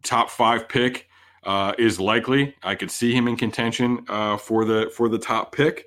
[0.02, 1.08] top five pick
[1.44, 2.54] uh, is likely.
[2.62, 5.86] I could see him in contention uh, for the for the top pick.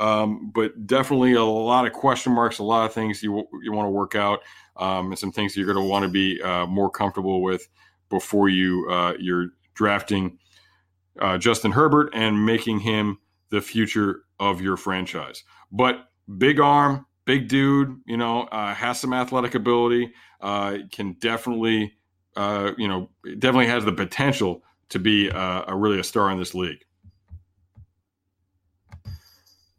[0.00, 3.86] Um, but definitely a lot of question marks, a lot of things you you want
[3.86, 4.40] to work out
[4.76, 7.68] um, and some things you're going to want to be uh, more comfortable with
[8.14, 10.38] before you uh, you're drafting
[11.20, 13.18] uh, Justin Herbert and making him
[13.50, 15.42] the future of your franchise.
[15.72, 21.94] But big arm, big dude, you know, uh, has some athletic ability, uh, can definitely,
[22.36, 26.54] uh, you know, definitely has the potential to be a really a star in this
[26.54, 26.84] league.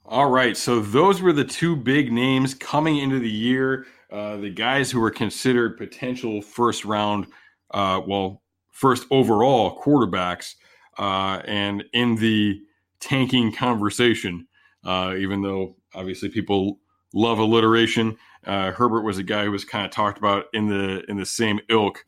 [0.03, 4.49] All right, so those were the two big names coming into the year uh, the
[4.49, 7.27] guys who were considered potential first round,
[7.71, 10.55] uh, well, first overall quarterbacks,
[10.97, 12.61] uh, and in the
[12.99, 14.47] tanking conversation,
[14.83, 16.79] uh, even though obviously people
[17.13, 21.03] love alliteration, uh, Herbert was a guy who was kind of talked about in the
[21.09, 22.05] in the same ilk.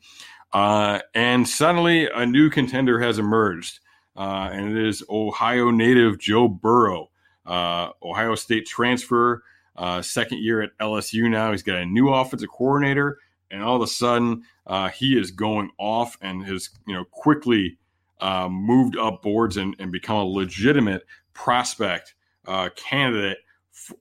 [0.53, 3.79] and suddenly, a new contender has emerged,
[4.15, 7.09] and it is Ohio native Joe Burrow,
[7.47, 9.43] Ohio State transfer.
[9.77, 11.51] Uh, second year at LSU now.
[11.51, 13.19] He's got a new offensive coordinator,
[13.51, 17.77] and all of a sudden uh, he is going off and has you know quickly
[18.21, 21.03] uh, moved up boards and, and become a legitimate
[21.33, 22.13] prospect
[22.45, 23.37] uh, candidate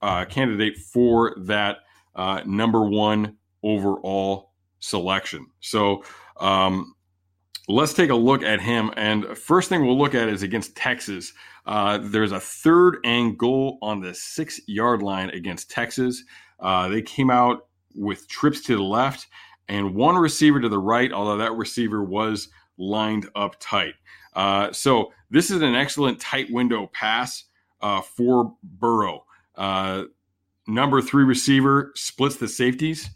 [0.02, 1.78] uh, candidate for that
[2.14, 5.46] uh, number one overall selection.
[5.60, 6.04] So.
[6.38, 6.94] Um,
[7.68, 8.92] let's take a look at him.
[8.96, 11.32] And first thing we'll look at is against Texas.
[11.66, 16.22] Uh, there's a third and goal on the six yard line against Texas.
[16.60, 19.26] Uh, they came out with trips to the left
[19.68, 22.48] and one receiver to the right, although that receiver was
[22.78, 23.94] lined up tight.
[24.34, 27.44] Uh, so this is an excellent tight window pass
[27.80, 29.24] uh, for Burrow.
[29.56, 30.04] Uh,
[30.66, 33.10] number three receiver splits the safeties,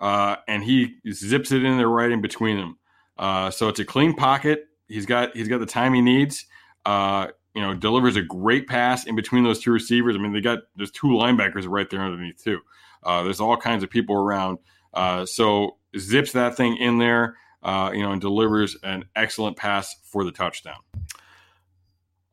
[0.00, 2.78] uh, and he zips it in there right in between them.
[3.18, 4.66] Uh, so it's a clean pocket.
[4.88, 6.46] He's got he's got the time he needs.
[6.84, 10.16] Uh, you know, delivers a great pass in between those two receivers.
[10.16, 12.60] I mean, they got there's two linebackers right there underneath too.
[13.04, 14.58] There's all kinds of people around.
[15.28, 20.24] So zips that thing in there, uh, you know, and delivers an excellent pass for
[20.24, 20.78] the touchdown.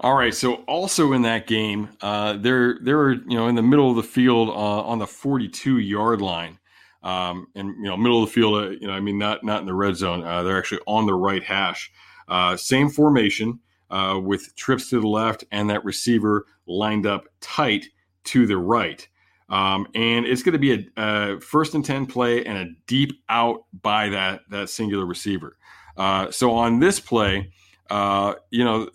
[0.02, 0.34] All right.
[0.34, 4.04] So also in that game, uh, they're they're you know in the middle of the
[4.04, 4.52] field uh,
[4.84, 6.58] on the 42 yard line,
[7.04, 8.64] um, and you know middle of the field.
[8.64, 10.24] Uh, you know, I mean not not in the red zone.
[10.24, 11.92] Uh, they're actually on the right hash.
[12.30, 17.88] Uh, same formation uh, with trips to the left and that receiver lined up tight
[18.24, 19.08] to the right.
[19.50, 23.12] Um, and it's going to be a, a, first and 10 play and a deep
[23.30, 25.58] out by that, that singular receiver.
[25.98, 27.52] Uh, so on this play,
[27.90, 28.90] uh, you know,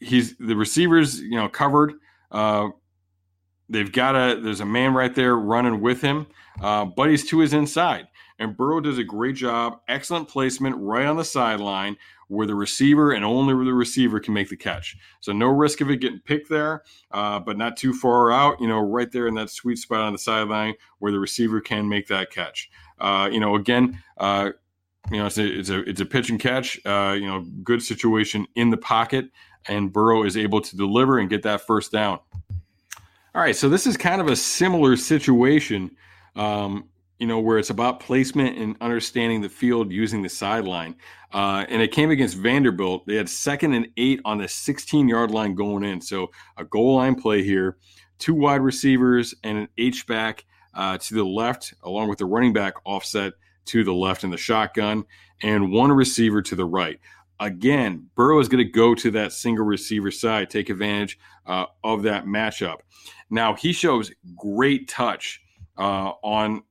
[0.00, 1.94] he's the receivers, you know, covered.
[2.30, 2.68] Uh,
[3.68, 6.26] they've got a, there's a man right there running with him,
[6.60, 8.06] uh, but he's to his inside.
[8.42, 13.12] And Burrow does a great job, excellent placement right on the sideline where the receiver
[13.12, 14.96] and only the receiver can make the catch.
[15.20, 16.82] So no risk of it getting picked there,
[17.12, 18.60] uh, but not too far out.
[18.60, 21.88] You know, right there in that sweet spot on the sideline where the receiver can
[21.88, 22.68] make that catch.
[22.98, 24.50] Uh, you know, again, uh,
[25.12, 26.80] you know, it's a, it's a it's a pitch and catch.
[26.84, 29.26] Uh, you know, good situation in the pocket,
[29.68, 32.18] and Burrow is able to deliver and get that first down.
[33.36, 35.96] All right, so this is kind of a similar situation.
[36.34, 36.88] Um,
[37.18, 40.96] you know, where it's about placement and understanding the field using the sideline.
[41.32, 43.06] Uh, and it came against Vanderbilt.
[43.06, 46.00] They had second and eight on the 16 yard line going in.
[46.00, 47.76] So a goal line play here,
[48.18, 50.44] two wide receivers and an H back
[50.74, 53.34] uh, to the left, along with the running back offset
[53.66, 55.04] to the left in the shotgun,
[55.42, 56.98] and one receiver to the right.
[57.40, 62.02] Again, Burrow is going to go to that single receiver side, take advantage uh, of
[62.04, 62.78] that matchup.
[63.30, 65.40] Now, he shows great touch
[65.76, 66.62] uh, on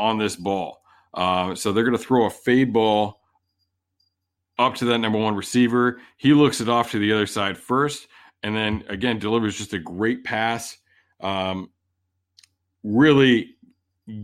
[0.00, 0.82] on this ball.
[1.12, 3.20] Uh, so they're going to throw a fade ball
[4.58, 6.00] up to that number one receiver.
[6.16, 8.08] He looks it off to the other side first,
[8.42, 10.78] and then again delivers just a great pass.
[11.20, 11.70] Um,
[12.82, 13.56] really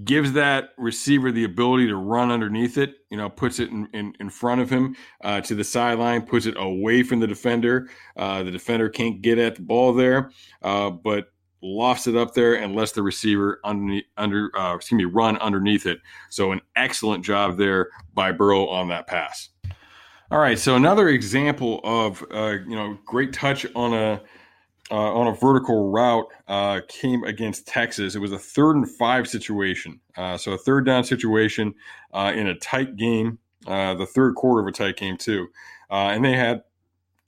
[0.05, 2.97] gives that receiver the ability to run underneath it.
[3.11, 6.47] You know, puts it in, in, in front of him uh, to the sideline, puts
[6.47, 7.89] it away from the defender.
[8.17, 10.31] Uh, the defender can't get at the ball there,
[10.63, 11.33] uh, but
[11.67, 15.87] lofts it up there and lets the receiver under, under uh, excuse me run underneath
[15.87, 16.01] it.
[16.31, 19.51] So an excellent job there by Burrow on that pass.
[20.31, 24.21] All right, so another example of uh, you know great touch on a
[24.91, 28.17] uh, on a vertical route uh, came against Texas.
[28.17, 31.75] It was a third and five situation, uh, so a third down situation
[32.13, 33.39] uh, in a tight game,
[33.69, 35.47] uh, the third quarter of a tight game too,
[35.91, 36.63] Uh and they had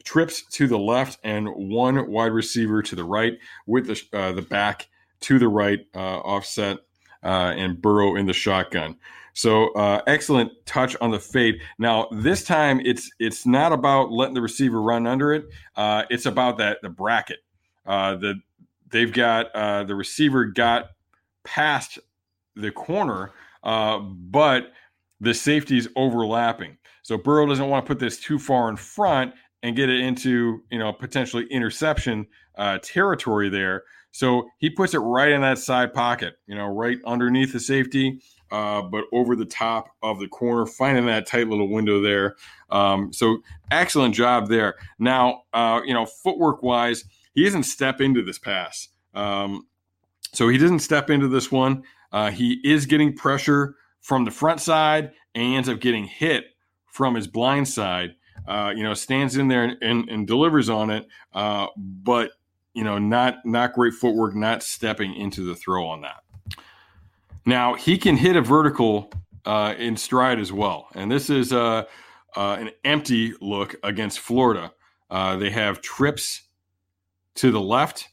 [0.08, 4.40] trips to the left and one wide receiver to the right with the, uh, the
[4.40, 4.88] back
[5.20, 6.78] to the right uh, offset
[7.22, 8.96] uh, and Burrow in the shotgun.
[9.34, 11.60] So uh, excellent touch on the fade.
[11.78, 15.44] Now this time it's it's not about letting the receiver run under it.
[15.76, 17.40] It's about that the bracket.
[17.84, 18.40] The
[18.90, 19.52] they've got
[19.86, 20.86] the receiver got
[21.44, 21.98] past
[22.56, 23.32] the corner,
[23.62, 24.72] but
[25.20, 26.78] the safety is overlapping.
[27.02, 30.62] So Burrow doesn't want to put this too far in front and get it into
[30.70, 33.84] you know potentially interception uh, territory there.
[34.10, 38.20] So he puts it right in that side pocket, you know, right underneath the safety,
[38.50, 42.36] uh, but over the top of the corner, finding that tight little window there.
[42.70, 43.38] Um, so
[43.70, 44.76] excellent job there.
[44.98, 47.04] Now, uh, you know, footwork wise,
[47.34, 48.88] he doesn't step into this pass.
[49.14, 49.66] Um,
[50.32, 51.82] so he doesn't step into this one.
[52.10, 56.44] Uh, he is getting pressure from the front side and ends up getting hit
[56.86, 58.14] from his blind side
[58.48, 62.32] uh, you know, stands in there and, and, and delivers on it, uh, but
[62.72, 66.24] you know, not not great footwork, not stepping into the throw on that.
[67.44, 69.12] Now he can hit a vertical
[69.44, 71.84] uh, in stride as well, and this is uh,
[72.36, 74.72] uh, an empty look against Florida.
[75.10, 76.42] Uh, they have trips
[77.34, 78.08] to the left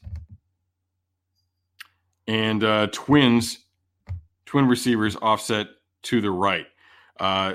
[2.28, 3.60] and twins,
[4.44, 5.68] twin receivers offset
[6.02, 6.66] to the right.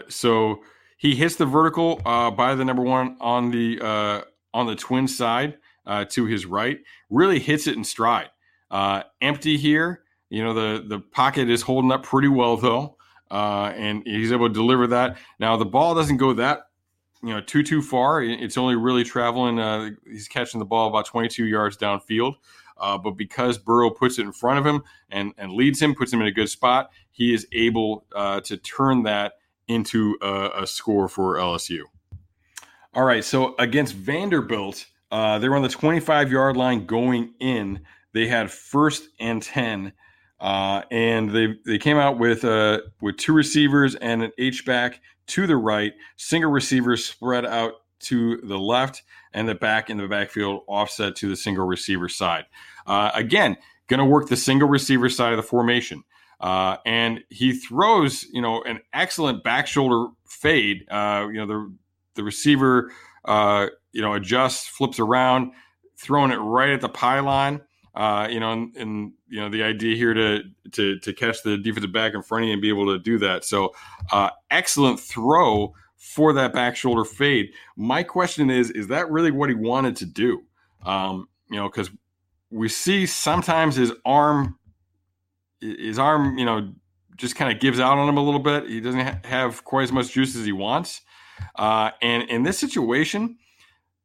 [0.10, 0.62] So
[1.02, 4.22] he hits the vertical uh, by the number one on the uh,
[4.54, 6.80] on the twin side uh, to his right.
[7.10, 8.30] Really hits it in stride.
[8.70, 10.04] Uh, empty here.
[10.30, 12.98] You know the the pocket is holding up pretty well though,
[13.32, 15.18] uh, and he's able to deliver that.
[15.40, 16.68] Now the ball doesn't go that
[17.24, 18.22] you know too too far.
[18.22, 19.60] It's only really traveling.
[19.60, 22.36] Uh, he's catching the ball about 22 yards downfield.
[22.78, 26.12] Uh, but because Burrow puts it in front of him and, and leads him, puts
[26.12, 29.34] him in a good spot, he is able uh, to turn that
[29.68, 31.84] into a, a, score for LSU.
[32.94, 37.82] All right, so against Vanderbilt, uh, they were on the 25 yard line going in.
[38.14, 39.94] They had first and 10.
[40.42, 45.00] Uh, and they they came out with uh, with two receivers and an H back
[45.28, 49.04] to the right, single receivers spread out to the left,
[49.34, 52.46] and the back in the backfield offset to the single receiver side.
[52.88, 53.56] Uh, again,
[53.88, 56.04] going to work the single receiver side of the formation.
[56.42, 60.86] Uh, and he throws, you know, an excellent back shoulder fade.
[60.90, 61.74] Uh, you know, the
[62.16, 62.92] the receiver,
[63.26, 65.52] uh, you know, adjusts, flips around,
[65.98, 67.62] throwing it right at the pylon.
[67.94, 71.58] Uh, you know, and, and, you know the idea here to to to catch the
[71.58, 73.46] defensive back in front of you and be able to do that.
[73.46, 73.74] So,
[74.12, 77.52] uh, excellent throw for that back shoulder fade.
[77.78, 80.42] My question is, is that really what he wanted to do?
[80.84, 81.92] Um, you know, because
[82.50, 84.58] we see sometimes his arm,
[85.62, 86.74] his arm, you know,
[87.16, 88.68] just kind of gives out on him a little bit.
[88.68, 91.02] He doesn't ha- have quite as much juice as he wants.
[91.56, 93.38] Uh, and in this situation,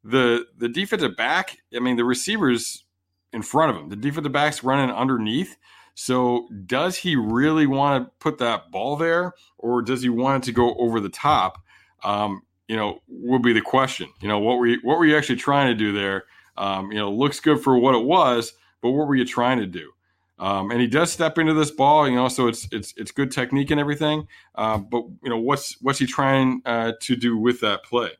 [0.04, 2.84] the the defensive back, I mean, the receivers
[3.32, 5.56] in front of him, the defensive back's running underneath.
[5.94, 10.46] So does he really want to put that ball there, or does he want it
[10.46, 11.58] to go over the top?
[12.04, 14.08] Um, you know, would be the question.
[14.20, 16.24] You know, what were you, what were you actually trying to do there?
[16.58, 18.52] Um, you know, looks good for what it was,
[18.82, 19.92] but what were you trying to do?
[20.38, 23.30] Um, and he does step into this ball, you know, so it's it's it's good
[23.30, 24.28] technique and everything.
[24.54, 28.10] Uh, but you know, what's what's he trying uh, to do with that play?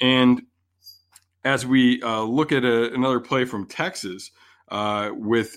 [0.00, 0.42] And
[1.44, 4.30] as we uh, look at a, another play from Texas
[4.70, 5.56] uh, with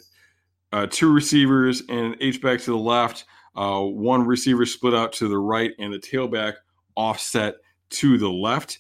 [0.72, 5.12] uh, two receivers and an H back to the left, uh, one receiver split out
[5.14, 6.54] to the right, and the tailback
[6.96, 7.56] offset
[7.90, 8.80] to the left.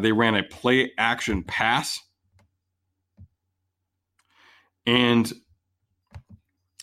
[0.00, 2.00] they ran a play action pass
[4.86, 5.32] and,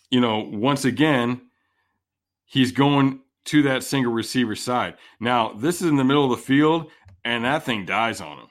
[0.09, 1.41] you know, once again,
[2.45, 4.95] he's going to that single receiver side.
[5.19, 6.91] Now, this is in the middle of the field,
[7.23, 8.47] and that thing dies on him.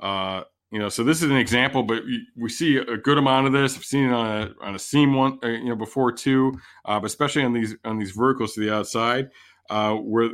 [0.00, 2.02] Uh, you know, so this is an example, but
[2.36, 3.76] we see a good amount of this.
[3.76, 7.00] I've seen it on a on a seam one, uh, you know, before too, uh,
[7.00, 9.30] but especially on these on these verticals to the outside,
[9.70, 10.28] uh, where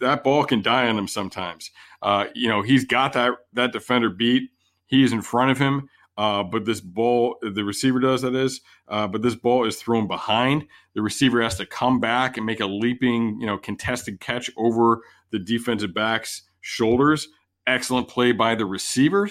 [0.00, 1.70] that ball can die on him sometimes.
[2.02, 4.50] Uh, you know, he's got that that defender beat.
[4.86, 5.88] He's in front of him.
[6.20, 10.06] Uh, but this ball, the receiver does that is, uh, but this ball is thrown
[10.06, 10.66] behind.
[10.92, 15.00] The receiver has to come back and make a leaping, you know, contested catch over
[15.30, 17.28] the defensive back's shoulders.
[17.66, 19.30] Excellent play by the receiver.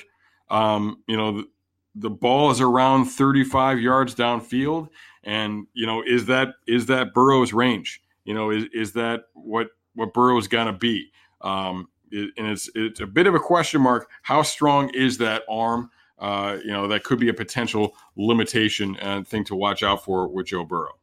[0.50, 1.48] Um, you know, the,
[1.94, 4.90] the ball is around 35 yards downfield,
[5.24, 8.02] and you know, is that is that Burrow's range?
[8.24, 11.12] You know, is is that what what Burrow's gonna be?
[11.42, 14.10] Um, it, and it's it's a bit of a question mark.
[14.24, 15.92] How strong is that arm?
[16.20, 20.28] Uh, you know, that could be a potential limitation and thing to watch out for
[20.28, 20.94] with Joe Burrow.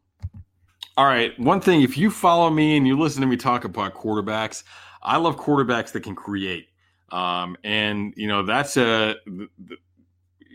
[0.97, 3.95] All right, one thing, if you follow me and you listen to me talk about
[3.95, 4.64] quarterbacks,
[5.03, 6.69] I love quarterbacks that can create.
[7.12, 9.14] Um, and, you know, that's a,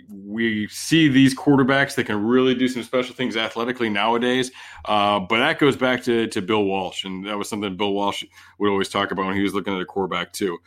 [0.10, 4.52] we see these quarterbacks that can really do some special things athletically nowadays.
[4.86, 7.06] Uh, but that goes back to, to Bill Walsh.
[7.06, 8.26] And that was something Bill Walsh
[8.58, 10.58] would always talk about when he was looking at a quarterback, too.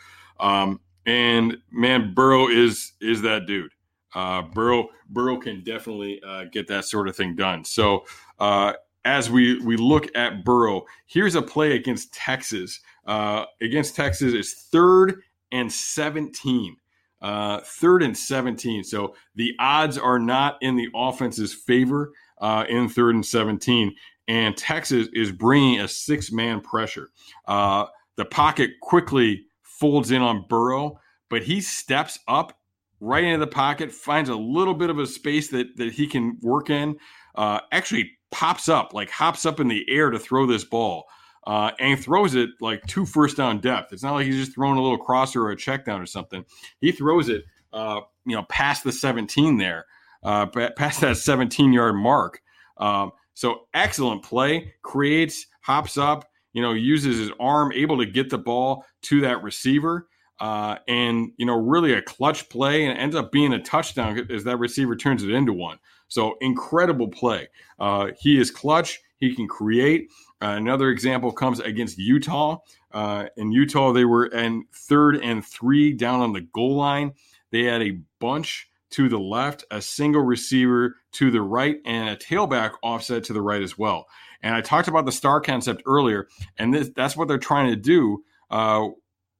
[0.41, 3.74] Um, and man, Burrow is is that dude
[4.15, 7.65] uh, Burrow Burrow can definitely uh, get that sort of thing done.
[7.65, 8.05] So
[8.39, 12.81] uh, as we we look at Burrow, here's a play against Texas.
[13.07, 16.77] Uh, against Texas is third and seventeen.
[17.23, 18.85] Uh, third and 17.
[18.85, 23.95] So the odds are not in the offense's favor uh, in third and 17.
[24.29, 27.09] And Texas is bringing a six man pressure.
[27.47, 31.01] the pocket quickly folds in on Burrow,
[31.31, 32.59] but he steps up
[33.05, 36.39] right into the pocket, finds a little bit of a space that that he can
[36.41, 36.97] work in.
[37.35, 41.05] Uh, actually pops up, like hops up in the air to throw this ball.
[41.47, 43.93] Uh, and throws it like two first down depth.
[43.93, 46.43] It's not like he's just throwing a little crosser or a check down or something.
[46.81, 49.85] He throws it, uh, you know, past the 17 there,
[50.23, 52.41] uh, past that 17 yard mark.
[52.79, 56.25] Um, so excellent play, creates, hops up,
[56.55, 60.09] you know, uses his arm, able to get the ball to that receiver
[60.41, 64.45] uh, and you know really a clutch play and ends up being a touchdown as
[64.45, 65.79] that receiver turns it into one.
[66.09, 67.49] So incredible play.
[67.79, 69.01] Uh, he is clutch.
[69.19, 70.11] He can create.
[70.43, 72.59] Uh, another example comes against Utah.
[72.93, 77.13] Uh, in Utah, they were in third and three down on the goal line.
[77.51, 82.17] They had a bunch to the left, a single receiver to the right, and a
[82.17, 84.07] tailback offset to the right as well.
[84.43, 86.29] And I talked about the star concept earlier,
[86.59, 88.89] and this, that's what they're trying to do uh,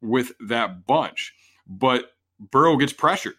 [0.05, 1.35] with that bunch.
[1.67, 2.11] but
[2.51, 3.37] Burrow gets pressured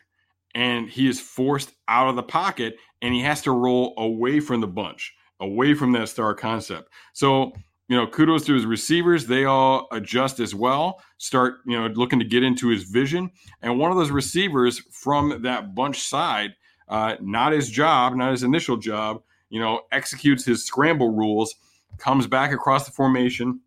[0.53, 4.61] and he is forced out of the pocket and he has to roll away from
[4.61, 6.89] the bunch, away from that star concept.
[7.13, 7.51] So,
[7.87, 9.27] you know, kudos to his receivers.
[9.27, 13.29] They all adjust as well, start, you know, looking to get into his vision.
[13.61, 16.55] And one of those receivers from that bunch side,
[16.87, 21.53] uh, not his job, not his initial job, you know, executes his scramble rules,
[21.97, 23.59] comes back across the formation.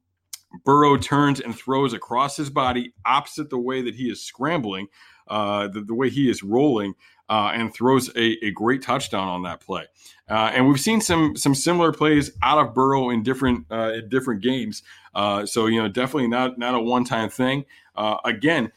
[0.65, 4.89] Burrow turns and throws across his body opposite the way that he is scrambling
[5.29, 6.95] uh, the, the, way he is rolling
[7.29, 9.85] uh, and throws a, a, great touchdown on that play.
[10.29, 14.09] Uh, and we've seen some some similar plays out of Burrow in different uh, in
[14.09, 14.83] different games.
[15.15, 17.65] Uh, so you know, definitely not not a one time thing.
[17.95, 18.73] Uh, again,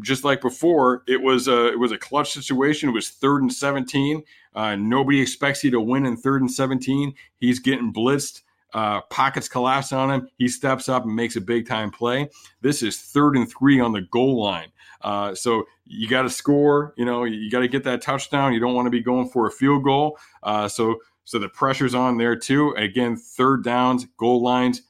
[0.00, 2.90] just like before, it was a it was a clutch situation.
[2.90, 4.22] It was third and seventeen.
[4.54, 7.14] nobody expects you to win in third and seventeen.
[7.38, 8.42] He's getting blitzed.
[8.74, 10.28] Uh, pockets collapse on him.
[10.36, 12.28] He steps up and makes a big time play.
[12.60, 14.72] This is third and three on the goal line.
[15.00, 16.92] Uh, so you got to score.
[16.96, 18.52] You know, you got to get that touchdown.
[18.52, 20.18] You don't want to be going for a field goal.
[20.42, 22.70] Uh, so so the pressure's on there too.
[22.76, 24.82] Again, third downs, goal lines,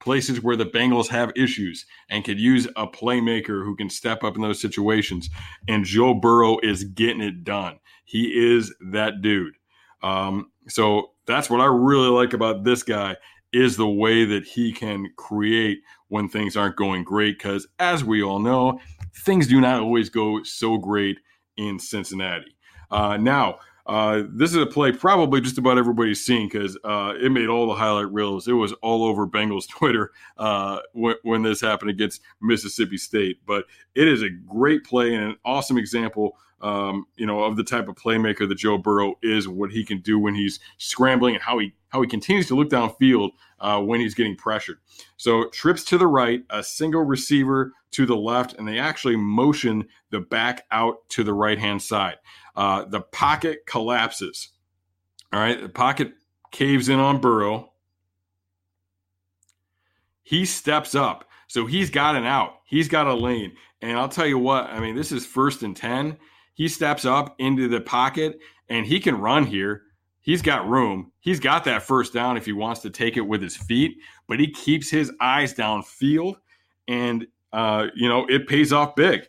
[0.00, 4.36] places where the Bengals have issues and could use a playmaker who can step up
[4.36, 5.30] in those situations.
[5.66, 7.78] And Joe Burrow is getting it done.
[8.04, 9.57] He is that dude.
[10.02, 13.16] Um, so that's what I really like about this guy
[13.52, 17.38] is the way that he can create when things aren't going great.
[17.38, 18.80] Because as we all know,
[19.24, 21.18] things do not always go so great
[21.56, 22.56] in Cincinnati.
[22.90, 27.32] Uh, now, uh, this is a play probably just about everybody's seen because uh, it
[27.32, 28.46] made all the highlight reels.
[28.46, 33.40] It was all over Bengals Twitter uh, when, when, this happened against Mississippi State.
[33.46, 33.64] But
[33.94, 37.88] it is a great play and an awesome example um, you know, of the type
[37.88, 41.58] of playmaker that Joe Burrow is, what he can do when he's scrambling, and how
[41.58, 43.30] he how he continues to look downfield
[43.60, 44.78] uh, when he's getting pressured.
[45.16, 49.86] So trips to the right, a single receiver to the left, and they actually motion
[50.10, 52.16] the back out to the right hand side.
[52.58, 54.50] Uh, the pocket collapses.
[55.32, 56.12] All right, the pocket
[56.50, 57.72] caves in on Burrow.
[60.22, 61.24] He steps up.
[61.46, 62.56] So he's got an out.
[62.66, 63.54] He's got a lane.
[63.80, 66.18] And I'll tell you what, I mean, this is first and 10
[66.58, 69.82] he steps up into the pocket and he can run here.
[70.20, 71.12] He's got room.
[71.20, 74.40] He's got that first down if he wants to take it with his feet, but
[74.40, 76.34] he keeps his eyes downfield,
[76.88, 79.26] and uh, you know it pays off big.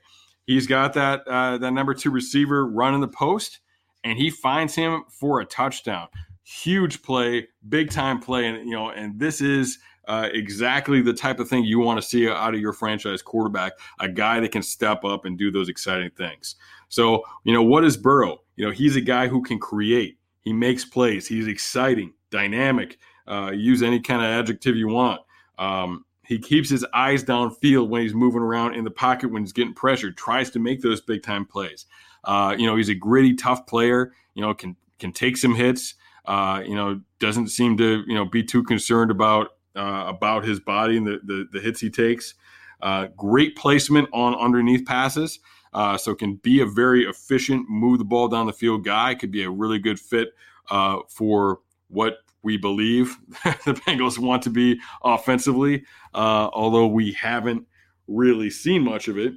[0.50, 3.60] He's got that uh, that number two receiver running the post,
[4.04, 6.08] and he finds him for a touchdown.
[6.42, 9.78] Huge play, big time play, and you know, and this is
[10.08, 13.74] uh, exactly the type of thing you want to see out of your franchise quarterback,
[14.00, 16.56] a guy that can step up and do those exciting things.
[16.88, 18.40] So, you know, what is Burrow?
[18.56, 20.18] You know, he's a guy who can create.
[20.42, 21.28] He makes plays.
[21.28, 22.98] He's exciting, dynamic.
[23.28, 25.22] Uh, use any kind of adjective you want.
[25.60, 29.52] Um, he keeps his eyes downfield when he's moving around in the pocket when he's
[29.52, 30.16] getting pressured.
[30.16, 31.88] Tries to make those big time plays.
[32.24, 34.14] Uh, you know, he's a gritty, tough player.
[34.36, 35.96] You know, can can take some hits.
[36.26, 40.60] Uh, you know, doesn't seem to you know be too concerned about uh, about his
[40.60, 42.36] body and the, the, the hits he takes.
[42.80, 45.40] Uh, great placement on underneath passes.
[45.74, 49.16] Uh, so can be a very efficient, move the ball down the field guy.
[49.16, 50.36] Could be a really good fit
[50.70, 53.18] uh, for what we believe
[53.66, 55.84] the Bengals want to be offensively,
[56.14, 57.66] uh, although we haven't
[58.08, 59.34] really seen much of it.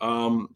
[0.00, 0.54] Um,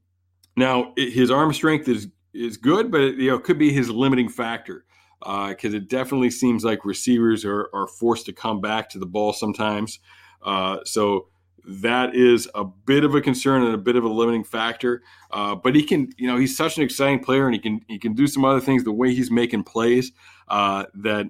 [0.56, 3.90] now, it, his arm strength is is good, but it, you know could be his
[3.90, 4.84] limiting factor
[5.20, 9.06] because uh, it definitely seems like receivers are, are forced to come back to the
[9.06, 9.98] ball sometimes.
[10.42, 11.26] Uh, so
[11.66, 15.02] that is a bit of a concern and a bit of a limiting factor.
[15.30, 17.98] Uh, but he can, you know, he's such an exciting player, and he can he
[17.98, 18.84] can do some other things.
[18.84, 20.12] The way he's making plays,
[20.48, 21.26] uh, that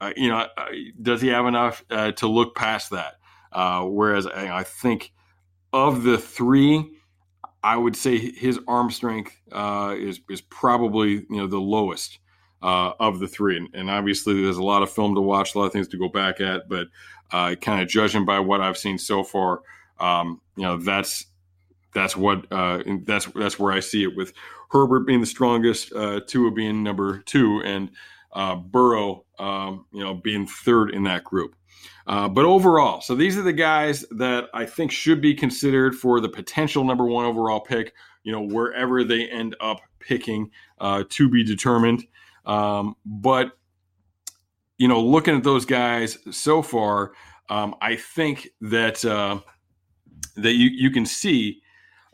[0.00, 0.66] uh, you know, uh,
[1.02, 3.14] does he have enough uh, to look past that?
[3.52, 5.12] Uh, whereas I, think
[5.72, 6.90] of the three,
[7.62, 12.18] I would say his arm strength is is probably you know the lowest.
[12.60, 15.66] of the three, and, and obviously there's a lot of film to watch, a lot
[15.66, 16.88] of things to go back at, but
[17.30, 19.62] uh, kind of judging by what I've seen so far,
[19.98, 21.26] um, you know, that's
[21.94, 24.32] that's what uh, that's that's where I see it with
[24.70, 27.90] Herbert being the strongest, uh, Tua being number two, and
[28.32, 31.54] uh, Burrow, um, you know, being third in that group.
[32.06, 36.20] Uh, but overall, so these are the guys that I think should be considered for
[36.20, 37.92] the potential number one overall pick.
[38.22, 42.04] You know, wherever they end up picking uh, to be determined.
[42.46, 43.52] Um, but
[44.78, 47.12] you know, looking at those guys so far,
[47.50, 49.40] um, I think that uh,
[50.36, 51.62] that you you can see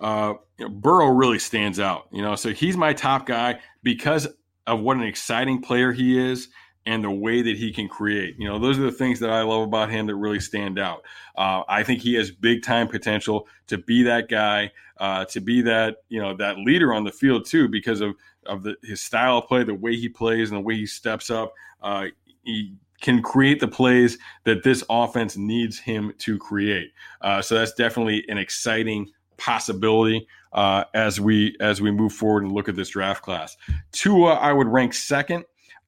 [0.00, 2.08] uh, you know, Burrow really stands out.
[2.12, 4.28] You know, so he's my top guy because
[4.66, 6.48] of what an exciting player he is,
[6.86, 8.36] and the way that he can create.
[8.38, 11.02] You know, those are the things that I love about him that really stand out.
[11.36, 15.62] Uh, I think he has big time potential to be that guy, uh, to be
[15.62, 18.14] that you know that leader on the field too, because of
[18.46, 21.30] of the, his style of play, the way he plays, and the way he steps
[21.30, 21.52] up.
[21.82, 22.06] Uh,
[22.42, 26.92] he can create the plays that this offense needs him to create.
[27.20, 32.52] Uh, so that's definitely an exciting possibility uh, as we as we move forward and
[32.52, 33.56] look at this draft class.
[33.92, 35.44] Tua, I would rank second.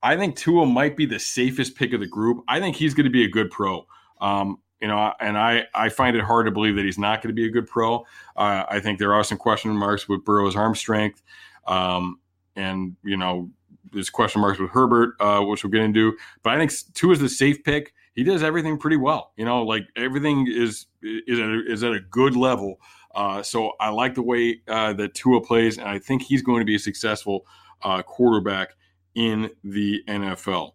[0.06, 2.44] I think Tua might be the safest pick of the group.
[2.46, 3.88] I think he's going to be a good pro.
[4.20, 7.34] Um, you know, and I, I find it hard to believe that he's not going
[7.34, 8.06] to be a good pro.
[8.36, 11.24] Uh, I think there are some question marks with Burrow's arm strength.
[11.66, 12.20] Um,
[12.54, 13.50] and, you know,
[13.92, 16.16] there's question marks with Herbert, uh, which we'll get into.
[16.44, 17.92] But I think Tua is the safe pick.
[18.14, 19.32] He does everything pretty well.
[19.36, 22.80] You know, like everything is is at a, is at a good level.
[23.12, 26.60] Uh, so I like the way uh, that Tua plays, and I think he's going
[26.60, 27.44] to be a successful
[27.82, 28.75] uh, quarterback
[29.16, 30.72] in the NFL.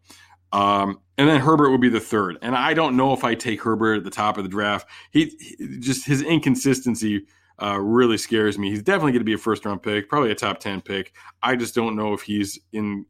[0.51, 2.37] Um, and then Herbert would be the third.
[2.41, 4.89] And I don't know if I take Herbert at the top of the draft.
[5.11, 7.25] He, he just his inconsistency
[7.61, 8.69] uh, really scares me.
[8.69, 11.13] He's definitely going to be a first round pick, probably a top 10 pick.
[11.41, 13.05] I just don't know if he's in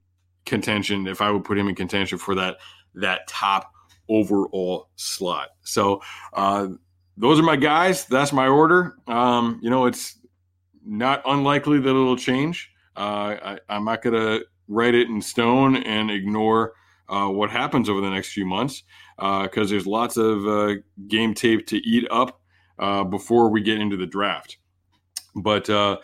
[0.45, 2.57] contention, if I would put him in contention for that
[2.95, 3.71] that top
[4.09, 5.49] overall slot.
[5.61, 6.01] So
[6.33, 6.67] uh,
[7.15, 8.05] those are my guys.
[8.05, 8.95] That's my order.
[9.07, 10.17] Um, you know, it's
[10.85, 12.69] not unlikely that it'll change.
[12.97, 16.73] Uh, I, I'm not going to write it in stone and ignore
[17.09, 18.83] uh, what happens over the next few months
[19.17, 20.75] because uh, there's lots of uh,
[21.07, 22.39] game tape to eat up
[22.79, 24.57] uh, before we get into the draft.
[25.35, 25.97] But uh,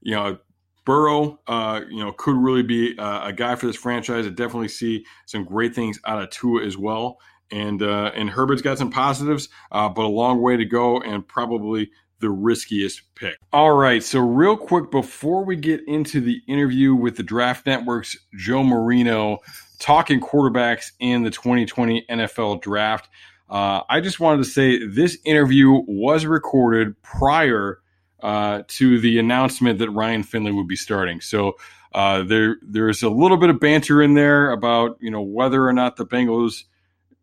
[0.00, 0.38] you know,
[0.84, 4.26] Burrow, uh, you know, could really be a guy for this franchise.
[4.26, 7.18] I definitely see some great things out of Tua as well.
[7.50, 11.90] And and Herbert's got some positives, but a long way to go, and probably
[12.24, 13.36] the riskiest pick.
[13.52, 18.16] All right, so real quick before we get into the interview with the Draft Network's
[18.34, 19.40] Joe Marino
[19.78, 23.10] talking quarterbacks in the 2020 NFL Draft,
[23.50, 27.80] uh, I just wanted to say this interview was recorded prior
[28.22, 31.20] uh, to the announcement that Ryan Finley would be starting.
[31.20, 31.56] So
[31.92, 35.74] uh, there there's a little bit of banter in there about you know whether or
[35.74, 36.64] not the Bengals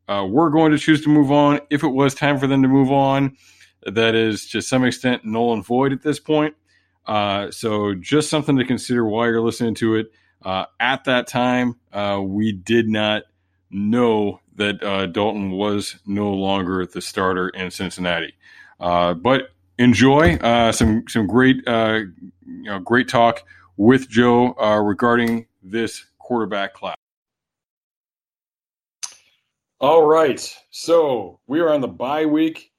[0.08, 2.68] uh, were going to choose to move on, if it was time for them to
[2.68, 3.36] move on
[3.86, 6.56] that is to some extent null and void at this point.
[7.06, 10.12] Uh, so just something to consider while you're listening to it.
[10.44, 13.24] Uh, at that time, uh, we did not
[13.70, 18.34] know that uh, Dalton was no longer the starter in Cincinnati.
[18.80, 22.14] Uh, but enjoy uh, some some great you
[22.46, 23.44] know great talk
[23.78, 26.96] with Joe regarding this quarterback class.
[29.80, 32.71] All right, so we are on the bye week.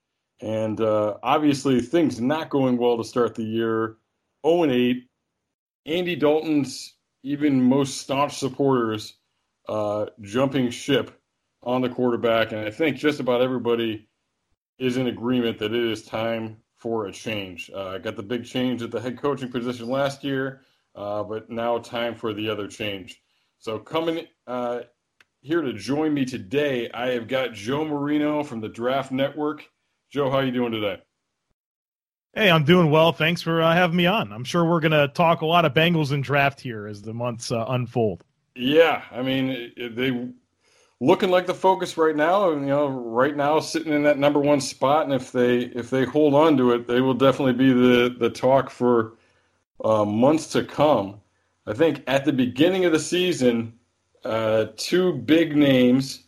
[0.42, 3.96] And uh, obviously, things not going well to start the year.
[4.44, 5.08] 0 and 8.
[5.86, 9.14] Andy Dalton's even most staunch supporters
[9.68, 11.18] uh, jumping ship
[11.62, 12.50] on the quarterback.
[12.50, 14.08] And I think just about everybody
[14.78, 17.70] is in agreement that it is time for a change.
[17.72, 20.62] Uh, got the big change at the head coaching position last year,
[20.96, 23.22] uh, but now time for the other change.
[23.58, 24.80] So coming uh,
[25.40, 29.68] here to join me today, I have got Joe Marino from the Draft Network.
[30.12, 31.00] Joe, how are you doing today?
[32.34, 33.12] Hey, I'm doing well.
[33.12, 34.30] Thanks for uh, having me on.
[34.30, 37.14] I'm sure we're going to talk a lot of Bengals and draft here as the
[37.14, 38.22] months uh, unfold.
[38.54, 40.28] Yeah, I mean, they
[41.00, 42.50] looking like the focus right now.
[42.50, 46.04] You know, right now sitting in that number one spot, and if they if they
[46.04, 49.14] hold on to it, they will definitely be the the talk for
[49.82, 51.22] uh, months to come.
[51.66, 53.78] I think at the beginning of the season,
[54.26, 56.24] uh, two big names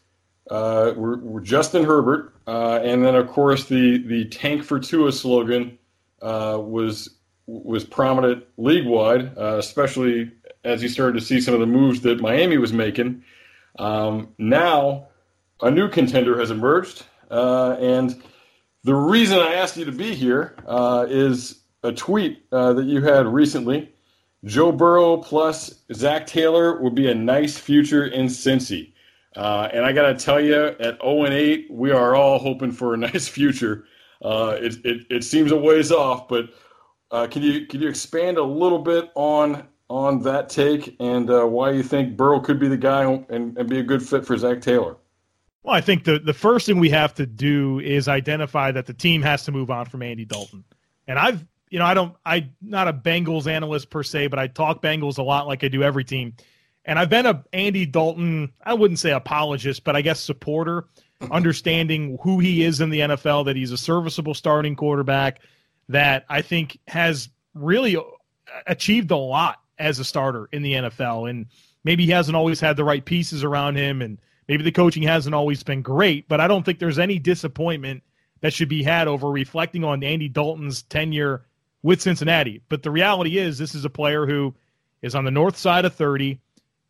[0.51, 5.13] uh, were, were Justin Herbert uh, and then, of course, the the tank for Tua
[5.13, 5.79] slogan
[6.21, 7.09] uh, was
[7.47, 10.31] was prominent league wide, uh, especially
[10.65, 13.23] as you started to see some of the moves that Miami was making.
[13.79, 15.09] Um, now,
[15.61, 18.23] a new contender has emerged, uh, and
[18.83, 23.03] the reason I asked you to be here uh, is a tweet uh, that you
[23.03, 23.91] had recently.
[24.45, 28.93] Joe Burrow plus Zac Taylor would be a nice future in Cincy.
[29.37, 32.73] Uh, and I got to tell you, at 0 and 8, we are all hoping
[32.73, 33.85] for a nice future.
[34.23, 36.51] Uh, it, it, it, seems a ways off, but
[37.11, 41.45] uh, can you can you expand a little bit on on that take and uh,
[41.45, 44.37] why you think Burrow could be the guy and, and be a good fit for
[44.37, 44.97] Zac Taylor?
[45.63, 48.95] Well, I think the, the first thing we have to do is identify that the
[48.95, 50.65] team has to move on from Andy Dalton.
[51.07, 54.47] And I've, you know, I don't, I'm not a Bengals analyst per se, but I
[54.47, 56.35] talk Bengals a lot like I do every team.
[56.85, 60.85] And I've been a Andy Dalton, I wouldn't say apologist, but I guess supporter,
[61.31, 65.41] understanding who he is in the NFL, that he's a serviceable starting quarterback
[65.89, 68.03] that I think has really uh,
[68.67, 71.31] achieved a lot as a starter in the NFL.
[71.31, 71.47] And
[71.85, 74.19] maybe he hasn't always had the right pieces around him, and
[74.49, 76.29] maybe the coaching hasn't always been great.
[76.29, 78.03] But I don't think there's any disappointment
[78.41, 81.47] that should be had over reflecting on Andy Dalton's tenure
[81.83, 82.63] with Cincinnati.
[82.69, 84.55] But the reality is, this is a player who
[85.03, 86.41] is on the north side of 30,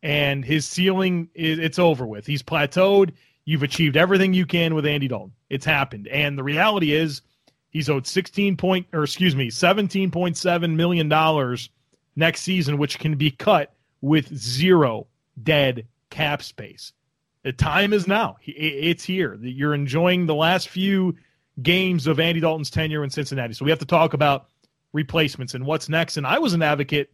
[0.05, 2.27] and his ceiling is it's over with.
[2.27, 3.11] He's plateaued.
[3.43, 5.33] You've achieved everything you can with Andy Dalton.
[5.49, 6.07] It's happened.
[6.09, 7.23] And the reality is
[7.69, 11.71] he's owed 16 point or excuse me, 17.7 million dollars
[12.15, 15.07] next season which can be cut with zero
[15.41, 16.93] dead cap space.
[17.41, 18.37] The time is now.
[18.45, 19.33] It's here.
[19.41, 21.15] You're enjoying the last few
[21.63, 23.55] games of Andy Dalton's tenure in Cincinnati.
[23.55, 24.49] So we have to talk about
[24.93, 26.17] replacements and what's next.
[26.17, 27.11] And I was an advocate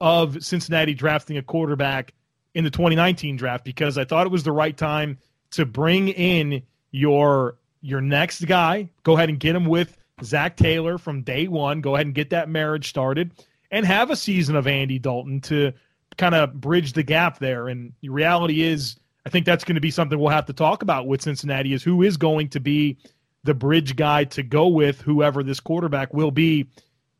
[0.00, 2.14] of Cincinnati drafting a quarterback
[2.54, 5.18] in the 2019 draft because I thought it was the right time
[5.52, 8.90] to bring in your your next guy.
[9.02, 11.80] Go ahead and get him with Zac Taylor from day one.
[11.80, 13.32] Go ahead and get that marriage started
[13.70, 15.72] and have a season of Andy Dalton to
[16.16, 17.68] kind of bridge the gap there.
[17.68, 18.96] And the reality is,
[19.26, 21.82] I think that's going to be something we'll have to talk about with Cincinnati is
[21.82, 22.98] who is going to be
[23.44, 26.68] the bridge guy to go with whoever this quarterback will be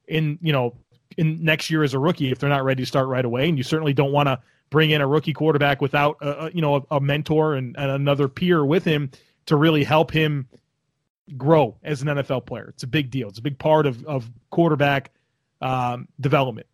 [0.06, 0.76] in, you know,
[1.16, 3.48] in next year as a rookie if they're not ready to start right away.
[3.48, 4.40] And you certainly don't want to
[4.72, 8.26] bring in a rookie quarterback without a, you know a, a mentor and, and, another
[8.26, 9.10] peer with him
[9.46, 10.48] to really help him
[11.36, 12.68] grow as an NFL player.
[12.70, 13.28] It's a big deal.
[13.28, 15.12] It's a big part of of quarterback
[15.60, 16.66] um, development.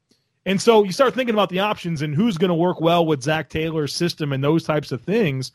[0.47, 3.23] And so you start thinking about the options and who's going to work well with
[3.23, 5.53] Zac Taylor's system and those types of things.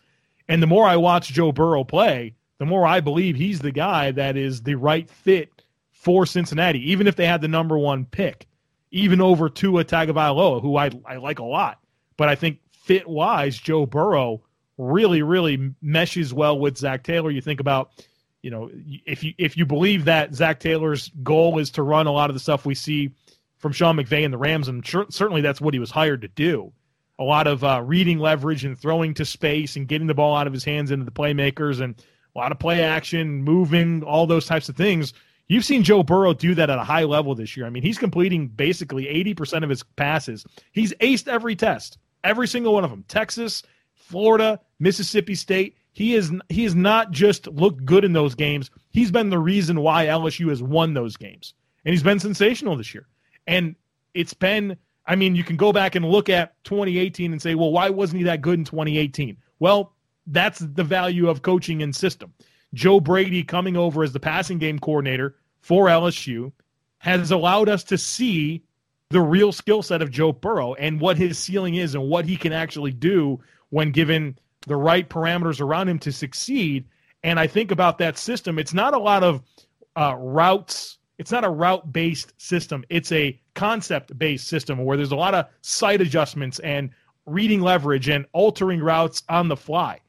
[0.48, 4.12] And the more I watch Joe Burrow play, the more I believe he's the guy
[4.12, 5.50] that is the right fit
[5.92, 8.46] for Cincinnati, even if they had the number one pick,
[8.92, 11.80] even over Tua Tagovailoa, who I, I like a lot.
[12.24, 14.42] But I think fit wise, Joe Burrow
[14.78, 17.30] really, really meshes well with Zac Taylor.
[17.30, 17.92] You think about,
[18.42, 18.70] you know,
[19.06, 22.34] if you if you believe that Zac Taylor's goal is to run a lot of
[22.34, 23.12] the stuff we see
[23.58, 26.30] from Sean McVay and the Rams, and sure, certainly that's what he was hired to
[26.30, 26.72] do.
[27.20, 30.48] A lot of uh, reading leverage and throwing to space and getting the ball out
[30.48, 32.02] of his hands into the playmakers and
[32.34, 35.14] a lot of play action, moving, all those types of things.
[35.50, 37.66] You've seen Joe Burrow do that at a high level this year.
[37.66, 40.46] I mean, he's completing basically 80% of his passes.
[40.72, 43.04] He's aced every test, every single one of them.
[43.08, 43.64] Texas,
[43.96, 45.78] Florida, Mississippi State.
[45.92, 48.72] He is he has not just looked good in those games.
[48.90, 51.54] He's been the reason why LSU has won those games.
[51.86, 53.08] And he's been sensational this year.
[53.46, 53.76] And
[54.14, 57.72] it's been I mean, you can go back and look at 2018 and say, "Well,
[57.72, 59.94] why wasn't he that good in 2018?" Well,
[60.28, 62.34] that's the value of coaching and system.
[62.74, 66.52] Joe Brady coming over as the passing game coordinator for LSU
[67.00, 68.64] has allowed us to see
[69.14, 72.36] the real skill set of Joe Burrow and what his ceiling is and what he
[72.36, 73.40] can actually do
[73.70, 76.86] when given the right parameters around him to succeed.
[77.24, 78.58] And I think about that system.
[78.58, 79.44] It's not a lot of
[79.96, 80.98] uh, routes.
[81.20, 82.84] It's not a route based system.
[82.90, 86.90] It's a concept based system where there's a lot of sight adjustments and
[87.28, 90.00] reading leverage and altering routes on the fly.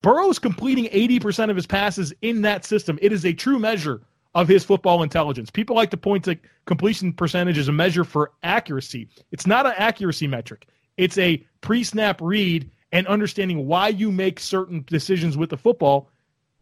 [0.00, 2.98] Burrow's completing 80% of his passes in that system.
[3.02, 4.00] It is a true measure
[4.34, 5.50] of his football intelligence.
[5.50, 9.08] People like to point to completion percentage as a measure for accuracy.
[9.30, 10.66] It's not an accuracy metric.
[10.96, 16.10] It's a pre-snap read and understanding why you make certain decisions with the football.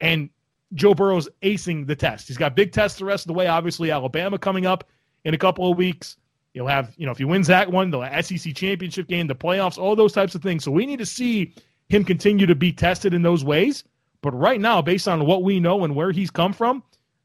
[0.00, 0.30] And
[0.74, 2.28] Joe Burrow's acing the test.
[2.28, 3.46] He's got big tests the rest of the way.
[3.46, 4.88] Obviously, Alabama coming up
[5.24, 6.16] in a couple of weeks.
[6.54, 9.78] You'll have, you know, if he wins that one, the SEC championship game, the playoffs,
[9.78, 10.64] all those types of things.
[10.64, 11.54] So we need to see
[11.88, 13.84] him continue to be tested in those ways.
[14.20, 16.82] But right now, based on what we know and where he's come from,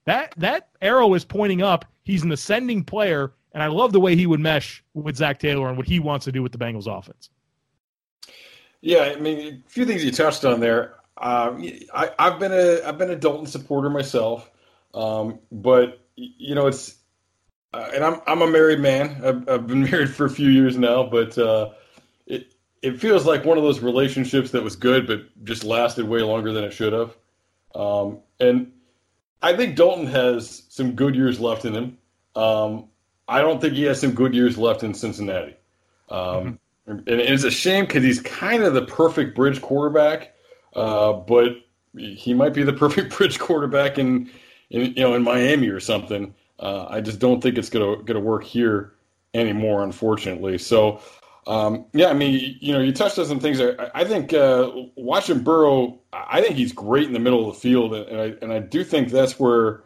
[0.08, 1.86] that that arrow is pointing up.
[2.04, 5.68] He's an ascending player, and I love the way he would mesh with Zac Taylor
[5.68, 7.30] and what he wants to do with the Bengals offense.
[8.80, 10.96] Yeah, I mean, a few things you touched on there.
[11.18, 14.50] Um, I, have been a I've been a Dalton supporter myself,
[14.94, 16.96] um, but you know it's
[17.74, 19.22] uh, and I'm I'm a married man.
[19.26, 21.72] I've, I've, been married for a few years now, but uh,
[22.28, 26.22] it it feels like one of those relationships that was good, but just lasted way
[26.22, 27.18] longer than it should have.
[27.76, 28.72] Um, and
[29.42, 31.98] I think Dalton has some good years left in him.
[32.36, 32.86] Um,
[33.28, 35.56] I don't think he has some good years left in Cincinnati.
[36.10, 36.92] Um, mm-hmm.
[36.92, 40.34] and, it's a shame because he's kind of the perfect bridge quarterback,
[40.76, 41.58] uh, but
[41.98, 44.30] he might be the perfect bridge quarterback in,
[44.70, 46.34] in you know in Miami or something.
[46.60, 48.94] Uh, I just don't think it's gonna gonna work here
[49.34, 50.58] anymore, unfortunately.
[50.58, 51.02] So
[51.48, 53.62] um, yeah, I mean, you know, you touched on some things.
[53.62, 57.62] I, I think uh, watching Burrow, I think he's great in the middle of the
[57.62, 59.82] field, and I and I do think that's where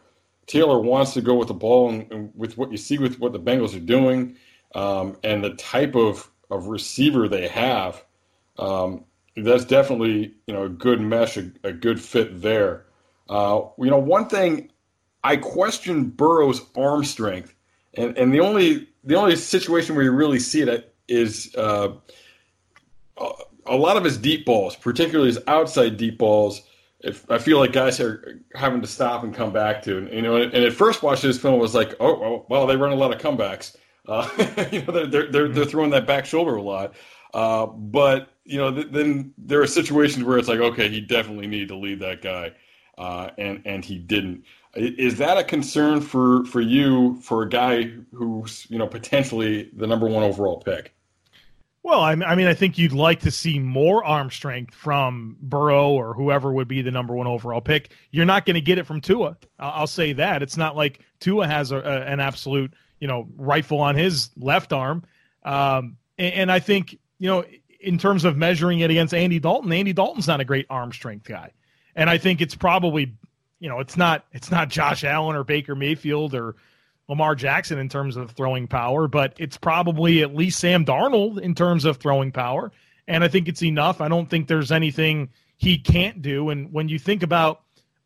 [0.48, 3.32] Taylor wants to go with the ball, and, and with what you see with what
[3.32, 4.36] the Bengals are doing,
[4.74, 8.04] um, and the type of of receiver they have.
[8.58, 9.04] Um,
[9.36, 12.86] that's definitely you know a good mesh, a, a good fit there.
[13.28, 14.68] Uh, you know, one thing
[15.22, 17.54] I question Burrow's arm strength,
[17.94, 21.92] and and the only the only situation where you really see it is uh,
[23.66, 26.62] a lot of his deep balls, particularly his outside deep balls,
[27.00, 29.98] if I feel like guys are having to stop and come back to.
[29.98, 32.76] And, you know, and at first watching this film was like, oh, well, well they
[32.76, 33.76] run a lot of comebacks.
[34.08, 34.28] Uh,
[34.72, 36.94] you know, they're, they're, they're, throwing that back shoulder a lot.
[37.34, 41.46] Uh, but, you know, th- then there are situations where it's like, okay, he definitely
[41.46, 42.52] needed to lead that guy.
[42.98, 44.44] Uh, and, and he didn't.
[44.74, 49.86] Is that a concern for, for you for a guy who's, you know, potentially the
[49.86, 50.94] number one overall pick?
[51.84, 56.14] Well, I mean, I think you'd like to see more arm strength from Burrow or
[56.14, 57.90] whoever would be the number one overall pick.
[58.12, 59.36] You're not going to get it from Tua.
[59.58, 60.42] I'll say that.
[60.42, 64.72] It's not like Tua has a, a, an absolute, you know, rifle on his left
[64.72, 65.04] arm.
[65.44, 67.44] Um, and, and I think, you know,
[67.80, 71.26] in terms of measuring it against Andy Dalton, Andy Dalton's not a great arm strength
[71.26, 71.50] guy.
[71.96, 73.12] And I think it's probably,
[73.58, 76.54] you know, it's not it's not Josh Allen or Baker Mayfield or
[77.12, 81.54] Lamar Jackson in terms of throwing power, but it's probably at least Sam Darnold in
[81.54, 82.72] terms of throwing power.
[83.06, 84.00] And I think it's enough.
[84.00, 86.48] I don't think there's anything he can't do.
[86.48, 87.60] And when you think about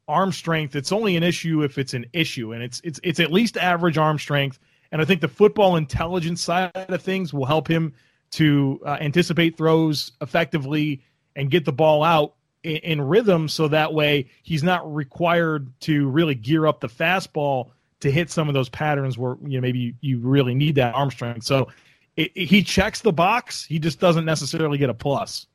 [0.09, 3.31] arm strength, it's only an issue if it's an issue, and it's it's it's at
[3.31, 4.59] least average arm strength.
[4.91, 7.95] And I think the football intelligence side of things will help him
[8.33, 11.05] to uh, anticipate throws effectively
[11.37, 12.35] and get the ball out
[12.65, 17.71] in, in rhythm, so that way he's not required to really gear up the fastball
[18.01, 20.95] to hit some of those patterns where you know maybe you, you really need that
[20.95, 21.45] arm strength.
[21.45, 21.69] So
[22.17, 23.65] it, it, he checks the box.
[23.65, 25.47] He just doesn't necessarily get a plus.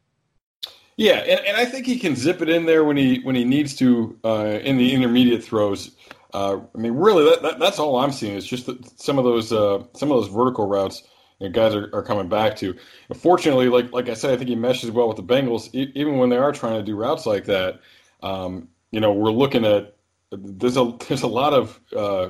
[0.98, 3.44] Yeah, and, and I think he can zip it in there when he when he
[3.44, 5.96] needs to uh, in the intermediate throws.
[6.34, 8.70] Uh, I mean, really, that, that, that's all I'm seeing is just
[9.00, 11.04] some of those uh, some of those vertical routes
[11.40, 12.76] you know, guys are, are coming back to.
[13.16, 16.18] Fortunately, like like I said, I think he meshes well with the Bengals, e- even
[16.18, 17.80] when they are trying to do routes like that.
[18.22, 19.96] Um, you know, we're looking at
[20.32, 22.30] there's a there's a lot of uh,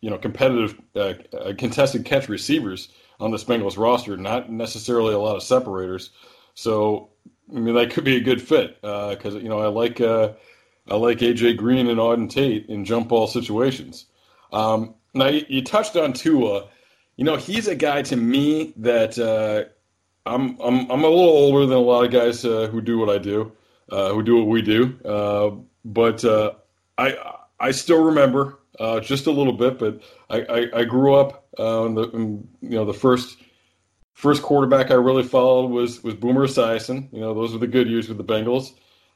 [0.00, 2.88] you know competitive uh, uh, contested catch receivers
[3.20, 6.10] on the Bengals roster, not necessarily a lot of separators.
[6.54, 7.10] So
[7.50, 10.32] I mean that could be a good fit because uh, you know I like uh,
[10.88, 14.06] I like AJ Green and Auden Tate in jump ball situations.
[14.52, 16.68] Um, now you, you, touched on Tua.
[17.16, 19.64] You know he's a guy to me that uh,
[20.26, 23.18] I'm I'm I'm a little older than a lot of guys who do what I
[23.18, 23.52] do,
[23.88, 25.64] who do what we do.
[25.84, 26.24] but
[27.02, 30.00] I I still remember uh, just a little bit, but
[30.30, 33.38] I, I, I grew up uh, in the in, you know the first
[34.14, 37.12] first quarterback I really followed was was Boomer Esiason.
[37.12, 38.72] You know those were the good years with the Bengals,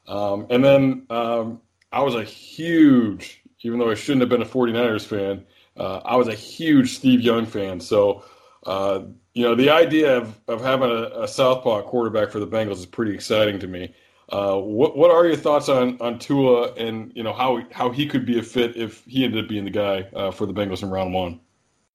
[0.07, 1.61] um, and then um,
[1.91, 5.45] I was a huge, even though I shouldn't have been a 49ers fan,
[5.77, 7.79] uh, I was a huge Steve Young fan.
[7.79, 8.23] So.
[8.65, 12.79] Uh, you know the idea of, of having a, a southpaw quarterback for the Bengals
[12.79, 13.93] is pretty exciting to me.
[14.29, 18.05] Uh, what what are your thoughts on on Tua and you know how how he
[18.05, 20.83] could be a fit if he ended up being the guy uh, for the Bengals
[20.83, 21.39] in round one?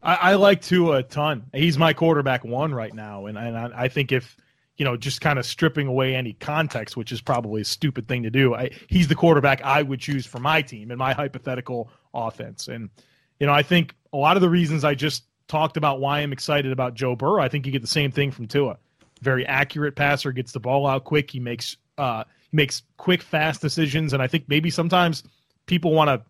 [0.03, 1.45] I, I, like Tua a ton.
[1.55, 4.37] He's my quarterback one right now, and and I, I think if
[4.79, 8.23] you know just kind of stripping away any context, which is probably a stupid thing
[8.23, 11.91] to do, I, he's the quarterback I would choose for my team in my hypothetical
[12.15, 12.67] offense.
[12.67, 12.89] And
[13.41, 16.33] you know I think a lot of the reasons I just talked about why I'm
[16.33, 18.79] excited about Joe Burrow, I think you get the same thing from Tua.
[19.21, 21.31] Very accurate passer, gets the ball out quick.
[21.31, 25.23] He makes uh, makes quick, fast decisions, and I think maybe sometimes
[25.67, 26.23] people want to,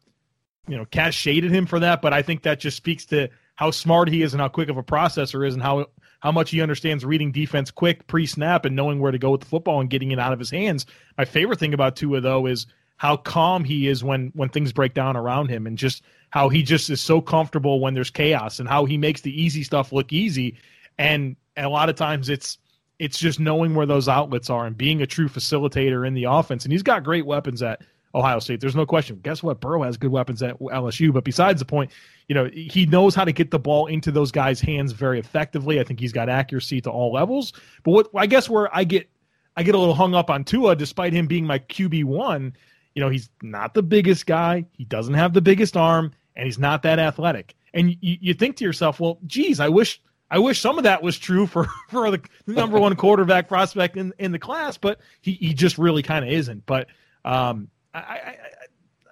[0.70, 2.02] you know, cast shade at him for that.
[2.02, 4.76] But I think that just speaks to how smart he is and how quick of
[4.76, 5.86] a processor is, and how
[6.20, 9.46] how much he understands reading defense quick pre-snap and knowing where to go with the
[9.46, 10.86] football and getting it out of his hands.
[11.18, 12.66] My favorite thing about Tua though is
[12.98, 16.62] how calm he is when when things break down around him, and just how he
[16.62, 20.12] just is so comfortable when there's chaos, and how he makes the easy stuff look
[20.12, 20.56] easy.
[20.98, 22.58] And a lot of times it's
[23.02, 26.64] it's just knowing where those outlets are and being a true facilitator in the offense.
[26.64, 27.82] And he's got great weapons at
[28.14, 28.60] Ohio State.
[28.60, 29.18] There's no question.
[29.24, 29.60] Guess what?
[29.60, 31.12] Burrow has good weapons at LSU.
[31.12, 31.90] But besides the point,
[32.28, 35.80] you know, he knows how to get the ball into those guys' hands very effectively.
[35.80, 37.52] I think he's got accuracy to all levels.
[37.82, 39.10] But what I guess where I get
[39.56, 42.54] I get a little hung up on Tua, despite him being my QB one,
[42.94, 44.64] you know, he's not the biggest guy.
[44.78, 47.56] He doesn't have the biggest arm, and he's not that athletic.
[47.74, 50.00] And you, you think to yourself, well, geez, I wish
[50.32, 54.14] I wish some of that was true for, for the number one quarterback prospect in,
[54.18, 56.64] in the class, but he, he just really kind of isn't.
[56.64, 56.88] But
[57.22, 58.36] um, I, I,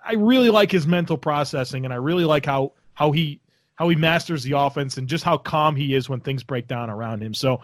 [0.02, 3.40] I really like his mental processing, and I really like how how he
[3.74, 6.88] how he masters the offense and just how calm he is when things break down
[6.88, 7.34] around him.
[7.34, 7.60] So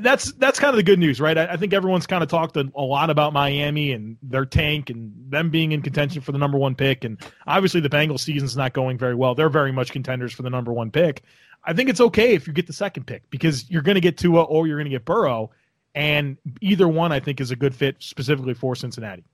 [0.00, 1.36] that's that's kind of the good news, right?
[1.36, 4.88] I, I think everyone's kind of talked a, a, lot about Miami and their tank
[4.88, 8.56] and them being in contention for the number one pick, and obviously the Bengals season's
[8.56, 9.34] not going very well.
[9.34, 11.22] They're very much contenders for the number one pick.
[11.66, 14.16] I think it's okay if you get the second pick because you're going to get
[14.16, 15.50] Tua or you're going to get Burrow,
[15.94, 19.24] and either one I think is a good fit specifically for Cincinnati.